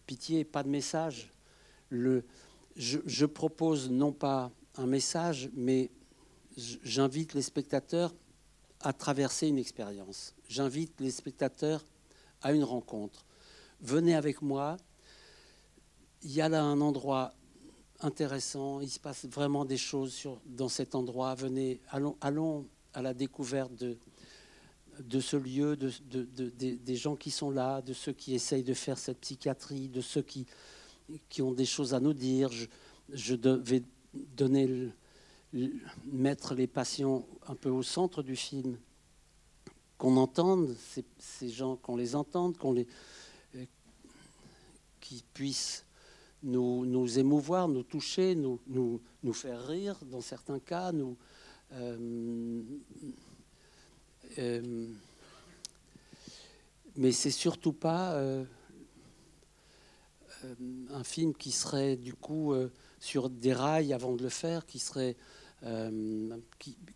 Pitié, 0.07 0.45
pas 0.45 0.62
de 0.62 0.68
message. 0.68 1.30
Je, 2.76 3.24
propose 3.26 3.90
non 3.90 4.12
pas 4.12 4.51
un 4.76 4.86
message, 4.86 5.51
mais 5.55 5.90
j'invite 6.57 7.34
les 7.34 7.42
spectateurs 7.42 8.12
à 8.80 8.92
traverser 8.92 9.49
une 9.49 9.59
expérience. 9.59 10.34
J'invite 10.49 11.01
les 11.01 11.11
spectateurs 11.11 11.84
à 12.42 12.53
une 12.53 12.64
rencontre. 12.64 13.24
Venez 13.80 14.14
avec 14.14 14.42
moi. 14.42 14.76
Il 16.22 16.32
y 16.32 16.42
a 16.42 16.49
là 16.51 16.62
un 16.62 16.80
endroit 16.82 17.32
intéressant. 18.01 18.80
Il 18.80 18.90
se 18.90 19.01
passe 19.01 19.24
vraiment 19.24 19.64
des 19.64 19.78
choses 19.78 20.28
dans 20.45 20.68
cet 20.68 20.95
endroit. 20.95 21.34
Venez, 21.34 21.80
allons, 21.90 22.16
allons 22.20 22.66
à 22.92 23.01
la 23.01 23.14
découverte 23.14 23.74
de, 23.74 23.97
de 25.01 25.20
ce 25.20 25.36
lieu, 25.36 25.76
de, 25.76 25.90
de- 26.11 26.24
de- 26.24 26.51
des- 26.76 26.97
gens 26.97 27.16
qui 27.16 27.30
sont 27.30 27.51
là, 27.51 27.82
de 27.82 27.92
ceux 27.92 28.12
qui 28.12 28.34
essayent 28.34 28.62
de 28.64 28.74
faire 28.74 28.99
cette 28.99 29.20
psychiatrie, 29.20 29.88
de 29.88 30.01
ceux 30.01 30.22
qui, 30.22 30.47
qui 31.28 31.42
ont 31.42 31.53
des 31.53 31.64
choses 31.64 31.95
à 31.95 32.01
nous 32.01 32.12
dire. 32.14 32.51
Je, 32.51 32.66
je 33.12 33.34
vais 33.34 33.82
donner, 34.36 34.90
mettre 36.07 36.55
les 36.55 36.66
patients 36.66 37.26
un 37.47 37.55
peu 37.55 37.70
au 37.70 37.82
centre 37.82 38.22
du 38.22 38.36
film, 38.36 38.76
qu'on 39.99 40.16
entende 40.16 40.74
ces, 41.18 41.49
gens, 41.49 41.76
qu'on 41.76 41.97
les 41.97 42.16
entende, 42.16 42.57
qu'on 42.57 42.72
les, 42.72 42.86
euh, 43.55 43.64
qu'ils 45.01 45.22
puissent 45.32 45.84
nous, 46.42 47.18
émouvoir, 47.18 47.68
nous 47.68 47.82
toucher, 47.84 48.34
nous 48.34 49.01
faire 49.32 49.66
rire 49.66 49.99
dans 50.11 50.20
certains 50.20 50.59
cas, 50.59 50.92
nous, 50.92 51.16
euh, 51.72 52.62
euh, 54.39 54.87
mais 56.97 57.12
c'est 57.12 57.31
surtout 57.31 57.72
pas 57.72 58.12
euh, 58.14 58.45
euh, 60.45 60.55
un 60.91 61.05
film 61.05 61.35
qui 61.35 61.51
serait 61.51 61.97
du 61.97 62.14
coup 62.14 62.55
sur 63.01 63.31
des 63.31 63.53
rails 63.53 63.93
avant 63.93 64.14
de 64.14 64.22
le 64.22 64.29
faire, 64.29 64.66
qui 64.66 64.79
serait 64.79 65.16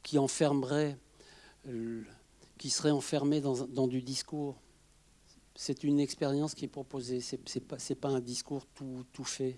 qui, 0.03 0.19
enfermerait, 0.19 0.99
qui 2.59 2.71
serait 2.71 2.91
enfermé 2.91 3.41
dans, 3.41 3.89
du 3.89 4.03
discours. 4.03 4.61
C'est 5.55 5.85
une 5.85 5.99
expérience 5.99 6.55
qui 6.55 6.67
est 6.67 6.69
proposée. 6.69 7.21
C'est 7.21 7.61
pas 7.61 7.79
pas 8.01 8.09
un 8.09 8.21
discours 8.21 8.67
tout, 8.75 9.07
tout 9.13 9.25
fait. 9.25 9.57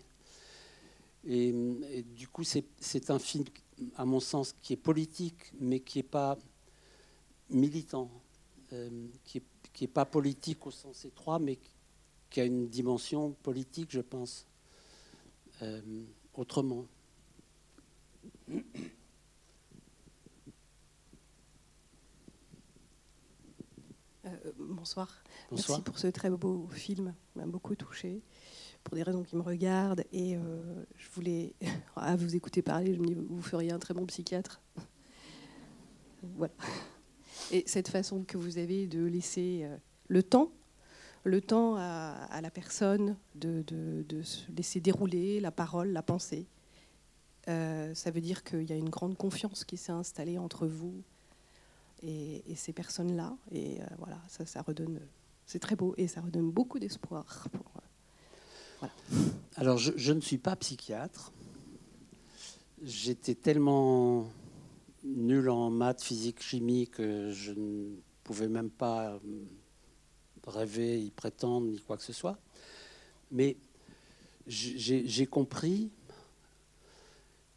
Et, 1.25 1.49
et 1.91 2.03
du 2.03 2.29
coup, 2.29 2.45
c'est 2.45 3.11
un 3.11 3.19
film, 3.19 3.45
à 3.97 4.05
mon 4.05 4.21
sens, 4.21 4.55
qui 4.63 4.75
est 4.75 4.77
politique, 4.77 5.53
mais 5.59 5.81
qui 5.81 5.99
est 5.99 6.05
pas 6.05 6.39
militant, 7.51 8.11
qui 9.25 9.43
n'est 9.81 9.89
pas 9.89 10.05
politique 10.05 10.67
au 10.67 10.71
sens 10.71 11.05
étroit, 11.05 11.39
mais 11.39 11.59
qui 12.31 12.41
a 12.41 12.45
une 12.45 12.69
dimension 12.69 13.33
politique, 13.43 13.91
je 13.91 14.01
pense, 14.01 14.47
autrement. 16.35 16.87
bonsoir. 24.59 25.23
Merci 25.51 25.83
pour 25.83 25.99
ce 25.99 26.07
très 26.07 26.31
beau 26.31 26.69
film, 26.69 27.15
m'a 27.35 27.47
beaucoup 27.47 27.75
touché 27.75 28.23
pour 28.85 28.95
des 28.95 29.03
raisons 29.03 29.23
qui 29.23 29.37
me 29.37 29.43
regardent. 29.43 30.05
Et 30.13 30.37
euh, 30.37 30.85
je 30.97 31.09
voulais, 31.11 31.55
à 31.97 32.17
vous 32.17 32.35
écouter 32.35 32.63
parler, 32.63 32.95
je 32.95 33.01
me 33.01 33.07
dis, 33.07 33.15
vous 33.15 33.43
feriez 33.43 33.73
un 33.73 33.79
très 33.79 33.95
bon 33.95 34.07
psychiatre. 34.07 34.61
voilà. 36.37 36.53
Et 37.53 37.65
cette 37.67 37.89
façon 37.89 38.25
que 38.25 38.37
vous 38.37 38.59
avez 38.59 38.87
de 38.87 39.05
laisser 39.05 39.61
euh, 39.63 39.77
le 40.09 40.23
temps, 40.23 40.53
le 41.25 41.41
temps 41.41 41.77
à, 41.77 42.41
la 42.41 42.51
personne 42.51 43.17
de, 43.35 43.65
se 44.23 44.51
laisser 44.57 44.81
dérouler 44.81 45.41
la 45.41 45.51
parole, 45.51 45.89
la 45.89 46.03
pensée, 46.03 46.47
euh, 47.49 47.95
ça 47.95 48.11
veut 48.11 48.21
dire 48.21 48.43
qu'il 48.43 48.63
y 48.63 48.73
a 48.73 48.77
une 48.77 48.89
grande 48.89 49.17
confiance 49.17 49.65
qui 49.65 49.77
s'est 49.77 49.93
installée 49.93 50.39
entre 50.39 50.67
vous 50.67 50.95
et, 52.03 52.43
ces 52.55 52.73
personnes-là. 52.73 53.37
Et 53.53 53.79
voilà, 53.99 54.19
ça, 54.29 54.47
ça 54.47 54.63
redonne, 54.63 54.99
c'est 55.45 55.59
très 55.59 55.77
beau 55.77 55.95
et 55.99 56.09
ça 56.09 56.23
redonne 56.23 56.51
beaucoup 56.51 56.79
d'espoir 56.79 57.49
alors, 59.57 59.79
je, 59.79 60.13
ne 60.13 60.21
suis 60.21 60.39
pas 60.39 60.57
psychiatre. 60.57 61.33
J'étais 62.83 63.35
tellement 63.35 64.31
nul 65.05 65.49
en 65.49 65.71
maths, 65.71 66.03
physique, 66.03 66.43
chimie 66.43 66.89
que 66.89 67.31
je 67.31 67.53
ne 67.53 67.97
pouvais 68.25 68.49
même 68.49 68.71
pas 68.71 69.19
rêver, 70.47 71.01
y 71.03 71.11
prétendre, 71.11 71.67
ni 71.67 71.81
quoi 71.81 71.97
que 71.97 72.03
ce 72.03 72.13
soit. 72.13 72.39
Mais 73.31 73.57
j'ai 74.47 75.27
compris 75.27 75.91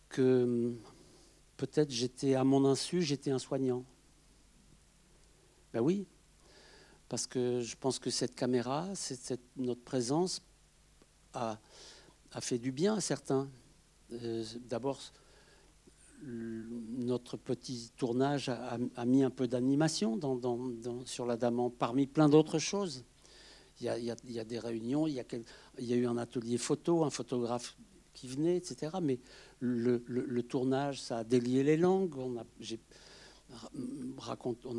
que 0.09 0.73
peut-être 1.57 1.89
j'étais 1.89 2.35
à 2.35 2.43
mon 2.43 2.65
insu, 2.65 3.01
j'étais 3.01 3.31
un 3.31 3.39
soignant. 3.39 3.83
Ben 5.73 5.81
oui, 5.81 6.05
parce 7.09 7.25
que 7.25 7.61
je 7.61 7.75
pense 7.75 7.99
que 7.99 8.09
cette 8.09 8.35
caméra, 8.35 8.87
cette, 8.95 9.41
notre 9.57 9.81
présence 9.81 10.41
a, 11.33 11.59
fait 12.41 12.59
du 12.59 12.71
bien 12.71 12.95
à 12.95 13.01
certains. 13.01 13.49
Euh, 14.11 14.43
d'abord, 14.67 14.99
notre 16.25 17.37
petit 17.37 17.91
tournage 17.97 18.49
a, 18.49 19.05
mis 19.05 19.23
un 19.23 19.29
peu 19.29 19.47
d'animation 19.47 20.19
sur 21.05 21.25
la 21.25 21.37
Daman, 21.37 21.71
parmi 21.71 22.07
plein 22.07 22.29
d'autres 22.29 22.59
choses. 22.59 23.03
Il 23.81 23.87
y, 23.87 23.89
a, 24.39 24.45
des 24.45 24.59
réunions, 24.59 25.07
il 25.07 25.13
y 25.13 25.19
a, 25.93 25.95
eu 25.95 26.05
un 26.05 26.17
atelier 26.17 26.57
photo, 26.57 27.03
un 27.03 27.09
photographe 27.09 27.75
qui 28.13 28.27
venait, 28.27 28.55
etc. 28.57 28.97
Mais 29.01 29.19
le, 29.59 30.41
tournage, 30.41 31.01
ça 31.01 31.19
a 31.19 31.23
délié 31.23 31.63
les 31.63 31.77
langues. 31.77 32.15
On 32.17 32.37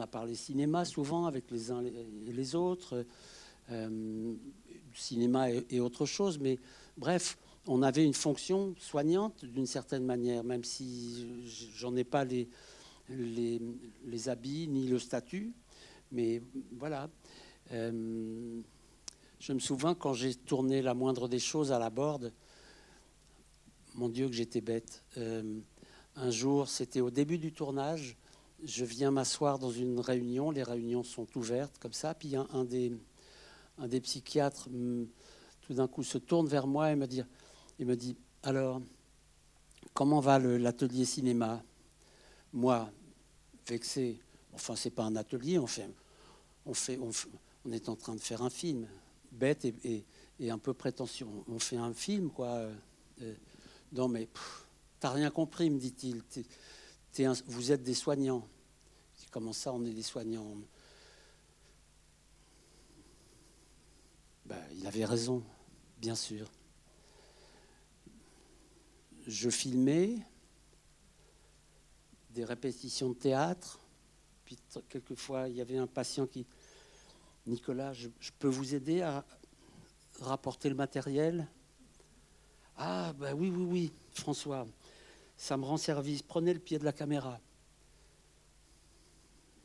a, 0.01 0.07
parlé 0.07 0.35
cinéma 0.35 0.85
souvent 0.85 1.27
avec 1.27 1.51
les 1.51 1.71
uns 1.71 1.83
et 1.85 2.33
les 2.33 2.55
autres. 2.55 3.05
Euh, 3.71 4.35
cinéma 4.95 5.51
et, 5.51 5.81
autre 5.81 6.07
chose, 6.07 6.39
mais 6.39 6.59
bref, 6.97 7.37
on 7.67 7.83
avait 7.83 8.05
une 8.05 8.15
fonction 8.15 8.75
soignante 8.79 9.45
d'une 9.45 9.67
certaine 9.67 10.05
manière, 10.05 10.45
même 10.45 10.65
si 10.65 11.27
j'en 11.77 11.97
ai 11.97 12.05
pas 12.05 12.25
les, 12.25 12.49
habits 14.27 14.69
ni 14.69 14.87
le 14.87 14.99
statut. 14.99 15.53
Mais 16.13 16.43
voilà. 16.73 17.09
Euh, 17.73 18.61
je 19.41 19.53
me 19.53 19.59
souviens 19.59 19.95
quand 19.95 20.13
j'ai 20.15 20.35
tourné 20.35 20.83
la 20.83 20.95
moindre 20.95 21.29
des 21.29 21.39
choses 21.39 21.73
à 21.73 21.79
la 21.79 21.91
borde, 21.91 22.33
mon 23.95 24.09
Dieu 24.09 24.29
que 24.29 24.35
j'étais 24.35 24.61
bête. 24.61 25.03
Euh, 25.17 25.61
un 26.17 26.31
jour, 26.31 26.69
c'était 26.69 27.01
au 27.01 27.11
début 27.11 27.39
du 27.39 27.53
tournage, 27.53 28.17
je 28.63 28.85
viens 28.85 29.11
m'asseoir 29.11 29.59
dans 29.59 29.71
une 29.71 30.01
réunion, 30.01 30.51
les 30.51 30.63
réunions 30.63 31.03
sont 31.03 31.27
ouvertes 31.37 31.79
comme 31.79 31.93
ça, 31.93 32.15
puis 32.15 32.35
un 32.37 32.65
des 32.65 34.01
psychiatres 34.01 34.69
mm, 34.71 35.07
tout 35.63 35.75
d'un 35.75 35.89
coup 35.89 36.03
se 36.03 36.19
tourne 36.19 36.47
vers 36.47 36.67
moi 36.67 36.93
et 36.93 36.97
me 36.97 37.07
dit, 37.07 37.23
il 37.79 37.87
me 37.87 37.97
dit 37.97 38.17
alors 38.43 38.81
comment 39.93 40.21
va 40.21 40.39
l'atelier 40.39 41.05
cinéma? 41.05 41.63
Moi, 42.53 42.91
vexé, 43.67 44.21
enfin 44.53 44.77
c'est 44.77 44.91
pas 44.91 45.05
un 45.05 45.17
atelier, 45.17 45.59
on 45.59 45.67
fait, 45.67 45.89
on 46.67 46.75
fait, 46.75 46.99
on, 46.99 47.73
est 47.73 47.89
en 47.89 47.97
train 47.97 48.15
de 48.15 48.21
faire 48.21 48.43
un 48.43 48.51
film, 48.51 48.87
bête 49.33 49.65
et, 49.65 50.05
un 50.51 50.59
peu 50.59 50.75
prétentieux. 50.75 51.27
On 51.49 51.59
fait 51.59 51.77
un 51.77 51.95
film 51.95 52.31
quoi. 52.31 52.49
Euh, 52.49 52.75
euh, 53.23 53.35
non 53.93 54.09
mais 54.09 54.29
t'as 55.01 55.11
rien 55.11 55.31
compris, 55.31 55.71
me 55.71 55.79
dit-il. 55.79 56.23
vous 57.47 57.73
êtes 57.73 57.83
des 57.83 57.95
soignants. 57.95 58.47
Comment 59.31 59.53
ça, 59.53 59.73
on 59.73 59.85
est 59.85 59.93
des 59.93 60.03
soignants? 60.03 60.47
Ben, 64.47 64.61
il 64.77 64.87
avait 64.87 65.05
raison, 65.05 65.43
bien 65.99 66.15
sûr. 66.15 66.49
Je 69.27 69.49
filmais 69.49 70.19
des 72.31 72.45
répétitions 72.45 73.11
de 73.11 73.15
théâtre, 73.15 73.81
puis 74.45 74.59
quelquefois 74.89 75.49
il 75.49 75.57
y 75.57 75.61
avait 75.61 75.79
un 75.79 75.87
patient 75.87 76.27
qui, 76.27 76.47
Nicolas, 77.47 77.93
je, 77.93 78.09
peux 78.39 78.49
vous 78.49 78.75
aider 78.75 79.03
à 79.03 79.25
rapporter 80.21 80.69
le 80.69 80.75
matériel? 80.75 81.47
Ah, 82.77 83.13
ben 83.19 83.35
oui, 83.35 83.51
oui, 83.51 83.65
oui, 83.65 83.93
François, 84.13 84.67
ça 85.37 85.57
me 85.57 85.65
rend 85.65 85.77
service, 85.77 86.23
prenez 86.23 86.53
le 86.53 86.61
pied 86.61 86.79
de 86.79 86.85
la 86.85 86.93
caméra. 86.93 87.41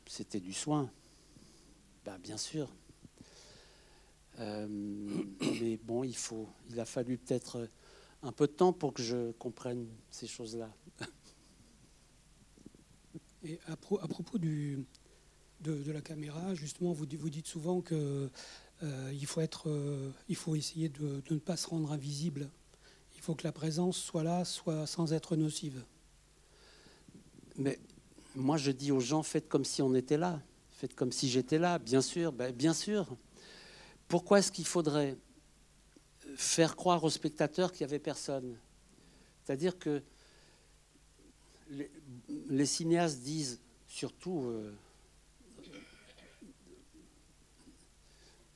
C'était 0.06 0.40
du 0.40 0.52
soin. 0.52 0.90
Ben, 2.04 2.18
bien 2.18 2.36
sûr. 2.36 2.68
Euh, 4.38 4.66
mais 5.60 5.76
bon, 5.76 6.04
il, 6.04 6.16
faut, 6.16 6.48
il 6.70 6.80
a 6.80 6.84
fallu 6.84 7.18
peut-être 7.18 7.68
un 8.22 8.32
peu 8.32 8.46
de 8.46 8.52
temps 8.52 8.72
pour 8.72 8.92
que 8.92 9.02
je 9.02 9.32
comprenne 9.32 9.86
ces 10.10 10.26
choses-là. 10.26 10.70
Et 13.42 13.58
à, 13.66 13.76
propos 13.76 14.36
du, 14.36 14.84
de, 15.60 15.90
la 15.90 16.02
caméra, 16.02 16.54
justement, 16.54 16.92
vous, 16.92 17.06
vous 17.18 17.30
dites 17.30 17.46
souvent 17.46 17.80
que 17.80 18.30
euh, 18.82 19.12
il, 19.12 19.26
faut 19.26 19.40
être, 19.40 19.70
euh, 19.70 20.10
il 20.28 20.36
faut 20.36 20.54
essayer 20.56 20.88
de, 20.88 21.22
ne 21.30 21.38
pas 21.38 21.56
se 21.56 21.66
rendre 21.66 21.92
invisible. 21.92 22.50
Il 23.14 23.20
faut 23.20 23.34
que 23.34 23.44
la 23.44 23.52
présence 23.52 23.96
soit 23.98 24.24
là, 24.24 24.44
soit 24.44 24.86
sans 24.86 25.12
être 25.12 25.36
nocive. 25.36 25.84
Mais 27.56 27.78
moi, 28.34 28.56
je 28.56 28.70
dis 28.70 28.92
aux 28.92 29.00
gens, 29.00 29.22
faites 29.22 29.48
comme 29.48 29.64
si 29.64 29.82
on 29.82 29.94
était 29.94 30.18
là. 30.18 30.40
Faites 30.72 30.94
comme 30.94 31.12
si 31.12 31.28
j'étais 31.28 31.58
là, 31.58 31.78
bien 31.78 32.00
sûr, 32.00 32.32
ben, 32.32 32.54
bien 32.54 32.72
sûr. 32.72 33.06
Pourquoi 34.08 34.38
est-ce 34.38 34.50
qu'il 34.50 34.66
faudrait 34.66 35.16
faire 36.40 36.74
croire 36.74 37.04
aux 37.04 37.10
spectateurs 37.10 37.70
qu'il 37.70 37.86
n'y 37.86 37.92
avait 37.92 37.98
personne 37.98 38.56
C'est-à-dire 39.44 39.78
que 39.78 40.02
les, 42.48 42.66
cinéastes 42.66 43.20
disent 43.20 43.60
surtout 43.86 44.44
euh, 44.46 44.74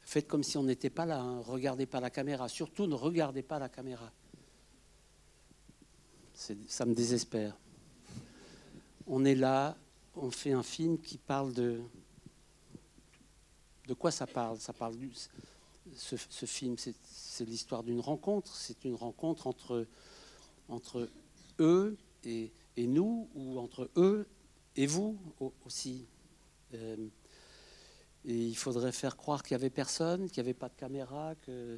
faites 0.01 0.27
comme 0.27 0.43
si 0.43 0.57
on 0.57 0.63
n'était 0.63 0.89
pas 0.89 1.05
là, 1.05 1.21
hein, 1.21 1.43
regardez 1.43 1.85
pas 1.85 2.01
la 2.01 2.09
caméra, 2.09 2.49
surtout 2.49 2.87
ne 2.87 2.95
regardez 2.95 3.43
pas 3.43 3.59
la 3.59 3.69
caméra. 3.69 4.11
Ça 6.35 6.85
me 6.87 6.95
désespère. 6.95 7.57
On 9.07 9.25
est 9.25 9.37
là, 9.37 9.77
on 10.17 10.31
fait 10.31 10.53
un 10.53 10.63
film 10.63 10.99
qui 10.99 11.19
parle 11.19 11.53
de, 11.53 11.83
de 13.87 13.95
quoi 13.95 14.11
ça 14.11 14.27
parle? 14.27 14.59
Ça 14.59 14.73
parle 14.73 14.97
du, 14.97 15.13
ce, 15.95 16.47
film, 16.47 16.77
c'est 16.79 17.45
l'histoire 17.45 17.83
d'une 17.83 18.01
rencontre. 18.01 18.55
C'est 18.55 18.85
une 18.85 18.95
rencontre 18.95 19.47
entre, 20.69 21.09
eux 21.61 21.97
et, 22.25 22.51
nous, 22.77 23.29
ou 23.35 23.59
entre 23.59 23.91
eux 23.97 24.27
et 24.77 24.87
vous 24.87 25.19
aussi. 25.65 26.07
Euh, 26.75 26.97
et 28.25 28.47
il 28.47 28.57
faudrait 28.57 28.93
faire 28.93 29.17
croire 29.17 29.43
qu'il 29.43 29.57
n'y 29.57 29.63
avait 29.63 29.71
personne, 29.71 30.31
qu'il 30.31 30.43
n'y 30.43 30.49
avait 30.49 30.59
pas 30.59 30.69
de 30.69 30.77
caméra, 30.77 31.35
que 31.43 31.77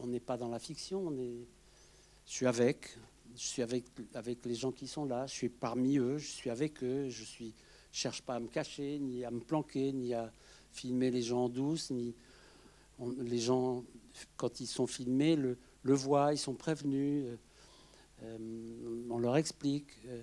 on 0.00 0.06
n'est 0.06 0.20
pas 0.20 0.36
dans 0.36 0.48
la 0.48 0.58
fiction. 0.58 1.12
Je 2.26 2.32
suis 2.32 2.46
avec, 2.46 2.96
je 3.36 3.46
suis 3.46 3.62
avec, 3.62 3.84
avec 4.14 4.44
les 4.44 4.56
gens 4.56 4.72
qui 4.72 4.88
sont 4.88 5.04
là, 5.04 5.26
je 5.26 5.32
suis 5.32 5.48
parmi 5.48 5.98
eux, 5.98 6.18
je 6.18 6.26
suis 6.26 6.50
avec 6.50 6.82
eux, 6.82 7.08
je 7.08 7.44
ne 7.44 7.50
cherche 7.92 8.22
pas 8.22 8.34
à 8.34 8.40
me 8.40 8.48
cacher, 8.48 8.98
ni 8.98 9.24
à 9.24 9.30
me 9.30 9.40
planquer, 9.40 9.92
ni 9.92 10.12
à 10.12 10.32
filmer 10.72 11.10
les 11.10 11.22
gens 11.22 11.44
en 11.44 11.48
douce, 11.48 11.90
ni 11.90 12.14
les 13.18 13.38
gens, 13.38 13.84
quand 14.36 14.60
ils 14.60 14.66
sont 14.66 14.86
filmés, 14.86 15.36
le, 15.36 15.56
voient, 15.82 16.32
ils 16.32 16.38
sont 16.38 16.54
prévenus, 16.54 17.26
euh, 17.26 17.36
euh, 18.22 19.06
on 19.10 19.18
leur 19.18 19.36
explique. 19.36 19.98
Euh, 20.06 20.22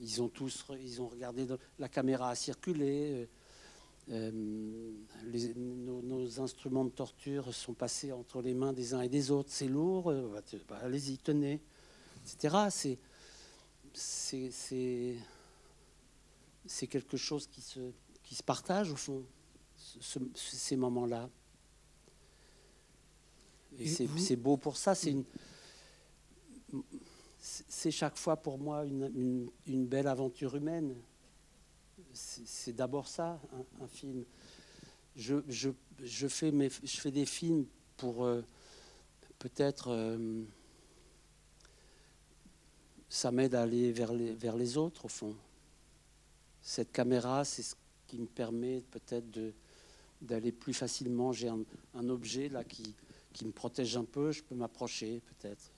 Ils 0.00 0.22
ont 0.22 0.28
tous, 0.28 0.62
regardé, 0.62 1.46
la 1.78 1.88
caméra 1.88 2.30
a 2.30 2.34
circulé. 2.34 3.28
nos, 4.08 4.96
instruments 6.40 6.84
de 6.84 6.90
torture 6.90 7.54
sont 7.54 7.74
passés 7.74 8.10
entre 8.12 8.42
les 8.42 8.54
mains 8.54 8.72
des 8.72 8.94
uns 8.94 9.02
et 9.02 9.08
des 9.08 9.30
autres. 9.30 9.50
C'est 9.52 9.68
lourd, 9.68 10.12
bah, 10.68 10.78
allez-y, 10.82 11.18
tenez, 11.18 11.60
etc. 12.24 12.98
C'est, 13.94 15.18
quelque 16.88 17.16
chose 17.16 17.46
qui 17.46 17.60
se, 17.60 17.92
qui 18.24 18.34
se 18.34 18.42
partage 18.42 18.90
au 18.90 18.96
fond, 18.96 19.24
ces 20.34 20.76
moments-là. 20.76 21.30
Et, 23.78 23.86
c'est 23.86 24.36
beau 24.36 24.56
pour 24.56 24.76
ça. 24.76 24.94
C'est 24.94 25.10
une, 25.10 25.24
c'est 27.38 27.90
chaque 27.90 28.16
fois 28.16 28.36
pour 28.36 28.58
moi 28.58 28.84
une, 28.84 29.50
une, 29.66 29.86
belle 29.86 30.06
aventure 30.06 30.54
humaine. 30.56 30.94
C'est 32.12 32.74
d'abord 32.74 33.08
ça, 33.08 33.40
un, 33.80 33.88
film. 33.88 34.24
Je, 35.16 35.36
je, 35.48 35.70
je, 36.02 36.28
fais 36.28 36.50
mes, 36.50 36.68
je 36.68 37.00
fais 37.00 37.10
des 37.10 37.26
films 37.26 37.66
pour 37.96 38.24
euh, 38.24 38.42
peut-être. 39.38 39.88
Euh, 39.88 40.44
ça 43.08 43.30
m'aide 43.30 43.54
à 43.54 43.62
aller 43.62 43.92
vers 43.92 44.12
les, 44.14 44.32
vers 44.32 44.56
les 44.56 44.78
autres, 44.78 45.04
au 45.04 45.08
fond. 45.08 45.36
Cette 46.62 46.92
caméra, 46.92 47.44
c'est 47.44 47.62
ce 47.62 47.74
qui 48.06 48.18
me 48.18 48.26
permet 48.26 48.82
peut-être 48.90 49.26
d'aller 50.22 50.50
plus 50.50 50.72
facilement. 50.72 51.32
J'ai 51.32 51.48
un, 51.48 51.60
un, 51.94 52.08
objet 52.08 52.48
là 52.48 52.64
qui, 52.64 52.94
qui 53.32 53.44
me 53.44 53.52
protège 53.52 53.96
un 53.96 54.04
peu, 54.04 54.32
je 54.32 54.42
peux 54.42 54.54
m'approcher 54.54 55.20
peut-être. 55.26 55.70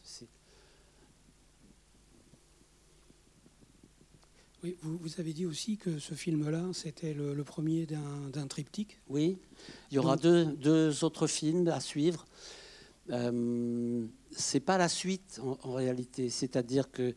Oui, 4.62 4.76
vous, 4.80 4.96
vous, 4.96 5.20
avez 5.20 5.34
dit 5.34 5.44
aussi 5.44 5.76
que 5.76 5.98
ce 5.98 6.14
film-là, 6.14 6.70
c'était 6.72 7.12
le, 7.12 7.44
premier 7.44 7.86
d'un 7.86 8.46
triptyque. 8.46 8.98
Oui, 9.09 9.38
il 9.90 9.94
y 9.94 9.98
aura 9.98 10.16
deux, 10.16 10.46
deux, 10.46 11.05
autres 11.05 11.26
films 11.26 11.68
à 11.68 11.80
suivre. 11.80 12.26
Euh, 13.11 14.07
c'est 14.30 14.61
pas 14.61 14.78
la 14.78 14.88
suite 14.88 15.38
en, 15.42 15.72
réalité, 15.74 16.30
c'est-à-dire 16.30 16.90
que, 16.90 17.14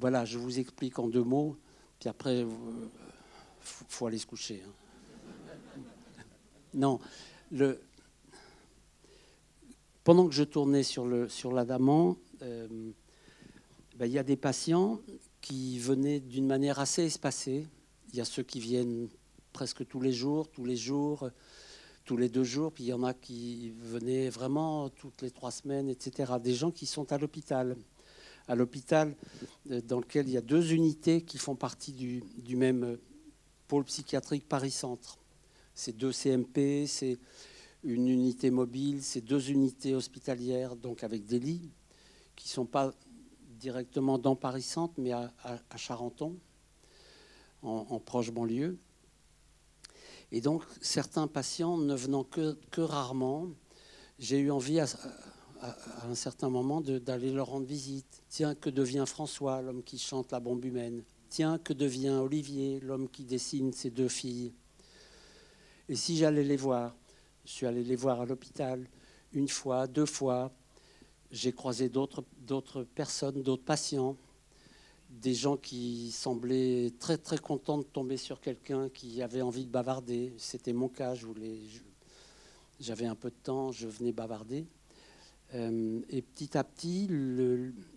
voilà, 0.00 0.24
je 0.24 0.38
vous 0.38 0.58
explique 0.58 0.98
en 0.98 1.06
deux 1.06 1.22
mots, 1.22 1.56
puis 2.00 2.08
après, 2.08 2.40
il 2.40 2.48
faut, 3.60 4.06
aller 4.06 4.18
se 4.18 4.26
coucher. 4.26 4.62
Hein. 4.66 5.80
Non, 6.74 6.98
le, 7.52 7.80
pendant 10.04 10.28
que 10.28 10.34
je 10.34 10.44
tournais 10.44 10.82
sur, 10.82 11.06
le, 11.06 11.28
sur 11.28 11.50
l'Adamant, 11.52 12.16
euh, 12.42 12.68
ben, 13.96 14.06
il 14.06 14.12
y 14.12 14.18
a 14.18 14.22
des 14.22 14.36
patients 14.36 15.00
qui 15.40 15.78
venaient 15.78 16.20
d'une 16.20 16.46
manière 16.46 16.78
assez 16.78 17.04
espacée. 17.04 17.66
Il 18.12 18.18
y 18.18 18.20
a 18.20 18.26
ceux 18.26 18.42
qui 18.42 18.60
viennent 18.60 19.08
presque 19.52 19.86
tous 19.86 20.00
les 20.00 20.12
jours, 20.12 20.48
tous 20.50 20.64
les 20.64 20.76
jours, 20.76 21.30
tous 22.04 22.18
les 22.18 22.28
deux 22.28 22.44
jours, 22.44 22.70
puis 22.70 22.84
il 22.84 22.88
y 22.88 22.92
en 22.92 23.02
a 23.02 23.14
qui 23.14 23.72
venaient 23.80 24.28
vraiment 24.28 24.90
toutes 24.90 25.22
les 25.22 25.30
trois 25.30 25.50
semaines, 25.50 25.88
etc. 25.88 26.34
Des 26.42 26.54
gens 26.54 26.70
qui 26.70 26.84
sont 26.84 27.10
à 27.12 27.18
l'hôpital. 27.18 27.76
À 28.46 28.54
l'hôpital 28.54 29.16
euh, 29.70 29.80
dans 29.80 30.00
lequel 30.00 30.28
il 30.28 30.34
y 30.34 30.36
a 30.36 30.42
deux 30.42 30.74
unités 30.74 31.22
qui 31.22 31.38
font 31.38 31.56
partie 31.56 31.92
du, 31.92 32.22
du 32.36 32.56
même 32.56 32.98
pôle 33.68 33.84
psychiatrique 33.84 34.46
Paris-Centre. 34.46 35.18
C'est 35.74 35.96
deux 35.96 36.12
CMP, 36.12 36.86
c'est 36.86 37.18
une 37.84 38.08
unité 38.08 38.50
mobile, 38.50 39.02
c'est 39.02 39.20
deux 39.20 39.50
unités 39.50 39.94
hospitalières, 39.94 40.74
donc 40.74 41.04
avec 41.04 41.26
des 41.26 41.38
lits, 41.38 41.70
qui 42.34 42.48
ne 42.48 42.52
sont 42.52 42.66
pas 42.66 42.92
directement 43.60 44.18
dans 44.18 44.34
Paris-Centre, 44.34 44.94
mais 44.98 45.12
à, 45.12 45.32
Charenton, 45.76 46.36
en, 47.62 47.98
proche 48.00 48.30
banlieue. 48.30 48.78
Et 50.32 50.40
donc, 50.40 50.62
certains 50.80 51.28
patients 51.28 51.76
ne 51.76 51.94
venant 51.94 52.24
que, 52.24 52.58
que 52.70 52.80
rarement, 52.80 53.48
j'ai 54.18 54.38
eu 54.38 54.50
envie 54.50 54.80
à, 54.80 54.86
un 56.08 56.14
certain 56.14 56.50
moment 56.50 56.80
d'aller 56.80 57.30
leur 57.30 57.48
rendre 57.48 57.66
visite. 57.66 58.22
Tiens, 58.28 58.54
que 58.54 58.70
devient 58.70 59.04
François, 59.06 59.62
l'homme 59.62 59.82
qui 59.82 59.98
chante 59.98 60.32
la 60.32 60.40
bombe 60.40 60.64
humaine? 60.64 61.02
Tiens, 61.30 61.58
que 61.58 61.72
devient 61.72 62.10
Olivier, 62.10 62.80
l'homme 62.80 63.08
qui 63.08 63.24
dessine 63.24 63.72
ses 63.72 63.90
deux 63.90 64.08
filles? 64.08 64.52
Et 65.88 65.96
si 65.96 66.16
j'allais 66.16 66.44
les 66.44 66.56
voir? 66.56 66.94
Je 67.44 67.50
suis 67.52 67.66
allé 67.66 67.84
les 67.84 67.96
voir 67.96 68.20
à 68.20 68.26
l'hôpital 68.26 68.86
une 69.32 69.48
fois, 69.48 69.86
deux 69.86 70.06
fois. 70.06 70.52
J'ai 71.30 71.52
croisé 71.52 71.88
d'autres 71.88 72.84
personnes, 72.94 73.42
d'autres 73.42 73.64
patients, 73.64 74.16
des 75.10 75.34
gens 75.34 75.56
qui 75.56 76.10
semblaient 76.12 76.92
très 76.98 77.18
très 77.18 77.38
contents 77.38 77.78
de 77.78 77.82
tomber 77.82 78.16
sur 78.16 78.40
quelqu'un 78.40 78.88
qui 78.88 79.20
avait 79.22 79.42
envie 79.42 79.64
de 79.64 79.70
bavarder. 79.70 80.32
C'était 80.38 80.72
mon 80.72 80.88
cas. 80.88 81.14
J'avais 82.80 83.06
un 83.06 83.14
peu 83.14 83.30
de 83.30 83.36
temps, 83.42 83.72
je 83.72 83.88
venais 83.88 84.12
bavarder. 84.12 84.66
Euh, 85.54 86.00
et 86.08 86.22
petit 86.22 86.56
à 86.56 86.64
petit, 86.64 87.08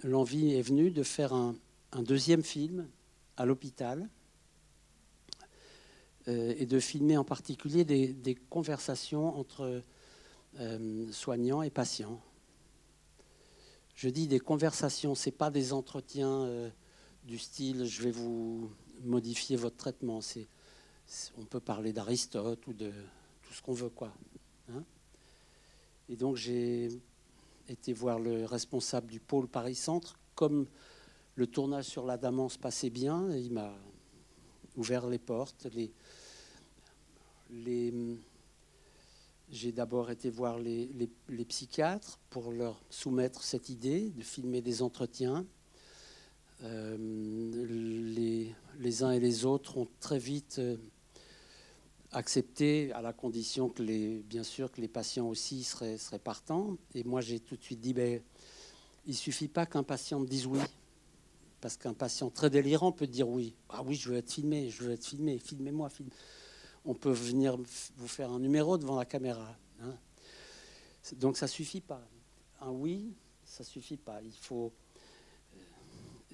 l'envie 0.04 0.54
est 0.54 0.62
venue 0.62 0.92
de 0.92 1.04
faire 1.04 1.34
un 1.34 1.56
deuxième 2.04 2.44
film 2.44 2.88
à 3.38 3.46
l'hôpital 3.46 4.10
et 6.28 6.66
de 6.66 6.80
filmer 6.80 7.18
en 7.18 7.24
particulier 7.24 7.86
des, 7.86 8.36
conversations 8.50 9.38
entre 9.38 9.82
euh, 10.60 11.12
soignants 11.12 11.62
et 11.62 11.70
patients. 11.70 12.20
Je 13.96 14.10
dis 14.10 14.28
des 14.28 14.40
conversations, 14.40 15.16
ce 15.16 15.30
n'est 15.30 15.36
pas 15.36 15.50
des 15.50 15.74
entretiens 15.74 16.44
euh, 16.44 16.70
du 17.24 17.38
style 17.38 17.86
je 17.86 18.02
vais 18.04 18.12
vous 18.12 18.70
modifier 19.04 19.56
votre 19.56 19.78
traitement. 19.78 20.20
On 21.38 21.46
peut 21.46 21.60
parler 21.60 21.94
d'Aristote 21.94 22.66
ou 22.68 22.74
de 22.74 22.92
tout 23.42 23.54
ce 23.54 23.62
qu'on 23.62 23.74
veut. 23.74 23.90
quoi. 23.90 24.14
Hein. 24.70 24.84
et 26.10 26.18
donc 26.18 26.36
j'ai 26.36 26.90
été 27.70 27.94
voir 27.94 28.20
le 28.20 28.44
responsable 28.46 29.12
du 29.12 29.20
pôle 29.20 29.48
Paris-Centre. 29.48 30.18
Comme 30.36 30.68
le 31.36 31.48
tournage 31.48 31.86
sur 31.86 32.06
la 32.06 32.18
se 32.50 32.58
passait 32.58 32.90
bien, 32.90 33.30
il 33.36 33.52
m'a 33.52 33.74
ouvert 34.76 35.08
les 35.08 35.20
portes. 35.20 35.68
Les, 35.74 35.92
j'ai 39.50 39.72
d'abord 39.72 40.12
été 40.12 40.30
voir 40.30 40.60
les, 40.60 41.10
psychiatres 41.48 42.20
pour 42.30 42.52
leur 42.52 42.82
soumettre 42.90 43.44
cette 43.44 43.70
idée 43.70 44.10
de 44.10 44.24
filmer 44.24 44.62
des 44.62 44.82
entretiens. 44.82 45.46
Euh, 46.64 46.98
les, 48.80 49.04
uns 49.04 49.12
et 49.12 49.20
les 49.20 49.46
autres 49.46 49.78
ont 49.78 49.88
très 50.00 50.18
vite 50.18 50.58
euh, 50.60 50.78
accepté, 52.12 52.92
à 52.94 53.02
la 53.02 53.14
condition 53.14 53.70
que, 53.70 53.84
les, 53.84 54.24
bien 54.24 54.44
sûr, 54.44 54.72
que 54.72 54.82
les 54.82 54.88
patients 54.88 55.28
aussi 55.28 55.64
seraient, 55.64 55.98
partants. 56.24 56.78
Et 56.94 57.04
moi, 57.04 57.22
j'ai 57.22 57.40
tout 57.40 57.56
de 57.56 57.64
suite 57.64 57.80
dit, 57.80 57.94
ben, 57.94 58.22
il 59.06 59.16
suffit 59.16 59.48
pas 59.48 59.66
qu'un 59.66 59.84
patient 59.84 60.20
me 60.20 60.28
dise 60.28 60.48
oui. 60.48 60.60
Parce 61.62 61.78
qu'un 61.78 61.94
patient 61.94 62.30
très 62.30 62.50
délirant 62.50 62.92
peut 62.92 63.08
dire 63.08 63.30
oui. 63.30 63.56
Ah 63.70 63.82
oui, 63.84 63.96
je 63.96 64.10
veux 64.10 64.18
être 64.18 64.32
filmé, 64.32 64.70
je 64.70 64.84
veux 64.84 64.92
être 64.92 65.06
filmé, 65.06 65.40
filmez-moi, 65.40 65.90
filmez. 65.90 66.12
On 66.88 66.96
peut 66.96 67.12
venir 67.12 67.58
vous 67.98 68.08
faire 68.08 68.32
un 68.32 68.40
numéro 68.40 68.78
devant 68.78 68.98
la 68.98 69.06
caméra. 69.06 69.56
Hein. 69.82 69.94
Donc 71.18 71.38
ça 71.38 71.48
suffit 71.48 71.82
pas. 71.82 72.02
Un 72.62 72.72
oui, 72.72 73.14
ça 73.46 73.64
suffit 73.64 73.98
pas. 73.98 74.22
Il 74.24 74.32
faut 74.32 74.72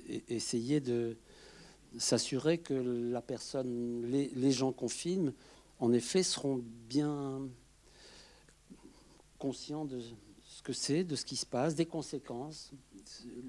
euh, 0.10 0.20
essayer 0.30 0.80
de 0.80 1.18
s'assurer 1.98 2.60
que 2.60 2.74
la 2.74 3.22
personne, 3.22 4.06
les 4.06 4.52
gens 4.52 4.72
qu'on 4.72 4.88
filme, 4.88 5.34
en 5.80 5.92
effet, 5.92 6.24
seront 6.24 6.64
bien 6.88 7.42
conscients 9.38 9.84
de 9.84 10.00
ce 10.46 10.62
que 10.62 10.72
c'est, 10.72 11.04
de 11.04 11.16
ce 11.16 11.26
qui 11.26 11.36
se 11.36 11.46
passe, 11.46 11.76
des 11.76 11.86
conséquences, 11.86 12.72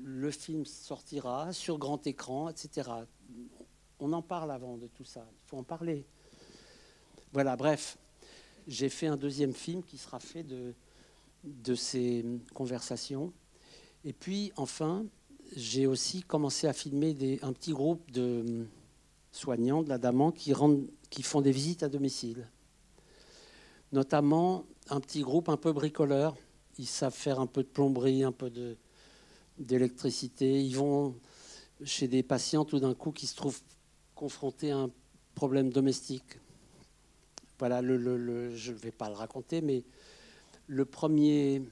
le 0.03 0.31
film 0.31 0.65
sortira 0.65 1.53
sur 1.53 1.79
grand 1.79 2.05
écran, 2.07 2.49
etc. 2.49 2.91
On 4.01 4.13
en 4.13 4.23
parle 4.23 4.51
avant 4.51 4.77
de 4.77 4.89
tout 4.89 5.05
ça. 5.05 5.27
Il 5.31 5.49
faut 5.49 5.59
en 5.59 5.63
parler. 5.63 6.05
Voilà, 7.35 7.57
bref, 7.57 7.99
j'ai 8.69 8.89
fait 8.89 9.09
un 9.09 9.17
deuxième 9.17 9.55
film 9.55 9.83
qui 9.83 9.99
sera 9.99 10.21
fait 10.21 10.45
de, 10.45 11.75
ces 11.75 12.25
conversations. 12.55 13.33
Et 14.05 14.13
puis, 14.13 14.53
enfin, 14.55 15.05
j'ai 15.57 15.89
aussi 15.89 16.23
commencé 16.23 16.69
à 16.69 16.73
filmer 16.73 17.41
un 17.43 17.53
petit 17.53 17.73
groupe 17.73 18.09
de 18.13 18.67
soignants 19.33 19.83
de 19.83 19.89
la 19.89 19.99
Daman 19.99 20.33
qui, 20.33 20.53
qui 21.11 21.25
font 21.25 21.41
des 21.41 21.51
visites 21.51 21.83
à 21.83 21.89
domicile. 21.89 22.47
Notamment 23.91 24.65
un 24.89 25.01
petit 25.01 25.23
groupe 25.23 25.49
un 25.49 25.57
peu 25.57 25.73
bricoleur. 25.73 26.37
Ils 26.79 26.87
savent 26.87 27.13
faire 27.13 27.41
un 27.41 27.49
peu 27.49 27.65
de 27.65 27.69
plomberie, 27.69 28.23
un 28.23 28.31
peu 28.31 28.49
d'électricité. 29.59 30.63
Ils 30.63 30.77
vont 30.77 31.17
chez 31.85 32.07
des 32.07 32.23
patients 32.23 32.65
tout 32.65 32.79
d'un 32.79 32.95
coup 32.95 33.11
qui 33.11 33.27
se 33.27 33.35
trouvent 33.35 33.61
confrontés 34.15 34.71
à 34.71 34.79
un 34.79 34.91
problème 35.35 35.73
domestique. 35.73 36.39
Voilà, 37.59 37.83
je 37.83 38.73
ne 38.73 38.77
vais 38.77 38.91
pas 38.91 39.09
le 39.09 39.15
raconter, 39.15 39.61
mais 39.61 39.85
le 40.67 40.85
premier, 40.85 41.63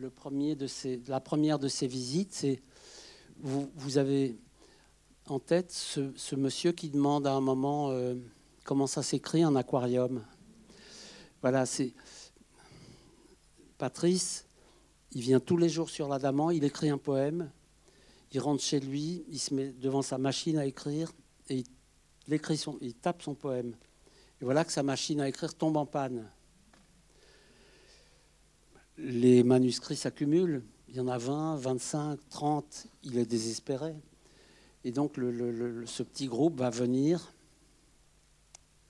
la 0.00 0.10
première 1.20 1.58
de 1.58 1.68
ces 1.68 1.86
visites, 1.86 2.32
c'est 2.32 2.62
vous, 3.38 3.98
avez 3.98 4.36
en 5.26 5.38
tête 5.38 5.72
ce, 5.72 6.34
monsieur 6.34 6.72
qui 6.72 6.90
demande 6.90 7.26
à 7.26 7.32
un 7.32 7.40
moment 7.40 7.90
euh, 7.90 8.14
comment 8.64 8.86
ça 8.86 9.02
s'écrit 9.02 9.42
un 9.42 9.56
aquarium. 9.56 10.24
Voilà, 11.40 11.66
c'est 11.66 11.92
Patrice. 13.78 14.46
Il 15.12 15.20
vient 15.22 15.40
tous 15.40 15.56
les 15.56 15.68
jours 15.68 15.90
sur 15.90 16.08
l'Adamant, 16.08 16.50
il 16.50 16.64
écrit 16.64 16.88
un 16.88 16.98
poème, 16.98 17.50
il 18.32 18.40
rentre 18.40 18.62
chez 18.62 18.80
lui, 18.80 19.24
il 19.28 19.38
se 19.38 19.52
met 19.52 19.72
devant 19.72 20.02
sa 20.02 20.16
machine 20.16 20.56
à 20.56 20.64
écrire 20.64 21.12
et 21.48 21.64
il, 22.28 22.40
il 22.80 22.94
tape 22.94 23.22
son 23.22 23.34
poème. 23.34 23.74
Et 24.42 24.44
voilà 24.44 24.64
que 24.64 24.72
sa 24.72 24.82
machine 24.82 25.20
à 25.20 25.28
écrire 25.28 25.54
tombe 25.54 25.76
en 25.76 25.86
panne. 25.86 26.28
Les 28.98 29.44
manuscrits 29.44 29.94
s'accumulent. 29.94 30.64
Il 30.88 30.96
y 30.96 31.00
en 31.00 31.06
a 31.06 31.16
20, 31.16 31.54
25, 31.56 32.18
30. 32.28 32.86
Il 33.04 33.18
est 33.18 33.24
désespéré. 33.24 33.94
Et 34.82 34.90
donc 34.90 35.16
le, 35.16 35.30
le- 35.30 35.52
le- 35.52 35.86
ce 35.86 36.02
petit 36.02 36.26
groupe 36.26 36.58
va 36.58 36.70
venir 36.70 37.32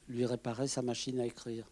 lui 0.08 0.24
réparer 0.24 0.68
sa 0.68 0.80
machine 0.80 1.20
à 1.20 1.26
écrire. 1.26 1.70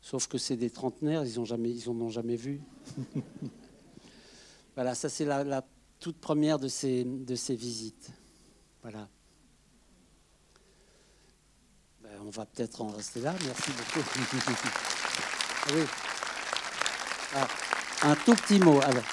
Sauf 0.00 0.26
que 0.26 0.38
c'est 0.38 0.56
des 0.56 0.70
trentenaires, 0.70 1.24
ils 1.26 1.36
n'en 1.38 1.44
jamais, 1.44 1.70
ils 1.70 1.88
en 1.90 2.00
ont 2.00 2.08
jamais 2.08 2.36
vu. 2.36 2.62
voilà, 4.74 4.94
ça 4.94 5.10
c'est 5.10 5.26
la, 5.26 5.44
la 5.44 5.64
toute 6.00 6.16
première 6.16 6.58
de 6.58 6.66
ces, 6.68 7.04
de 7.04 7.34
ces 7.34 7.54
visites. 7.54 8.10
Voilà. 8.80 9.06
Ben, 12.02 12.11
on 12.26 12.30
va 12.30 12.46
peut-être 12.46 12.80
en 12.82 12.88
rester 12.88 13.20
là. 13.20 13.34
Merci 13.44 13.70
beaucoup. 13.72 14.08
Ah 15.64 15.70
oui. 15.76 15.82
Ah, 17.36 17.46
un 18.08 18.16
tout 18.16 18.34
petit 18.34 18.58
mot. 18.58 18.80
Alors. 18.82 19.04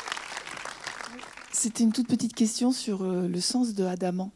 C'était 1.52 1.84
une 1.84 1.92
toute 1.92 2.08
petite 2.08 2.34
question 2.34 2.72
sur 2.72 3.04
euh, 3.04 3.28
le 3.28 3.40
sens 3.40 3.76
de 3.76 3.86
adamant. 3.86 4.32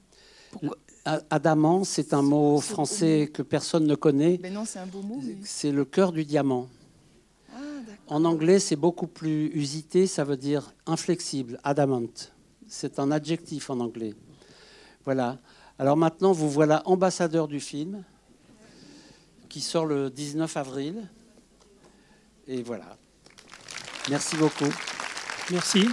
Adamant, 1.32 1.84
c'est 1.84 2.14
un 2.14 2.22
mot 2.22 2.62
français 2.62 3.32
que 3.34 3.42
personne 3.42 3.88
ne 3.88 3.96
connaît. 3.96 4.40
Mais 4.44 4.52
non, 4.52 4.64
c'est 4.64 4.78
un 4.78 4.86
beau 4.86 5.02
mot. 5.02 5.20
mais- 5.24 5.38
C'est 5.44 5.72
le 5.72 5.86
cœur 5.86 6.12
du 6.12 6.24
diamant. 6.24 6.68
Ah. 7.52 7.58
En 8.08 8.26
anglais, 8.26 8.60
c'est 8.60 8.76
beaucoup 8.76 9.08
plus 9.08 9.48
usité, 9.56 10.06
ça 10.06 10.24
veut 10.24 10.38
dire 10.38 10.72
inflexible, 10.86 11.60
adamant. 11.64 12.04
C'est 12.68 13.00
un 13.00 13.10
adjectif 13.10 13.72
en 13.72 13.80
anglais. 13.80 14.14
Voilà. 15.04 15.40
Alors 15.80 15.98
maintenant, 15.98 16.32
vous 16.32 16.50
voilà 16.50 16.84
ambassadeur 16.86 17.48
du 17.48 17.60
film, 17.60 18.04
qui 19.54 19.62
sort 19.62 19.86
le 19.86 20.10
19 20.10 20.58
avril. 20.58 21.08
Et 22.48 22.64
voilà. 22.64 22.98
Merci 24.10 24.36
beaucoup. 24.36 24.74
Merci. 25.52 25.88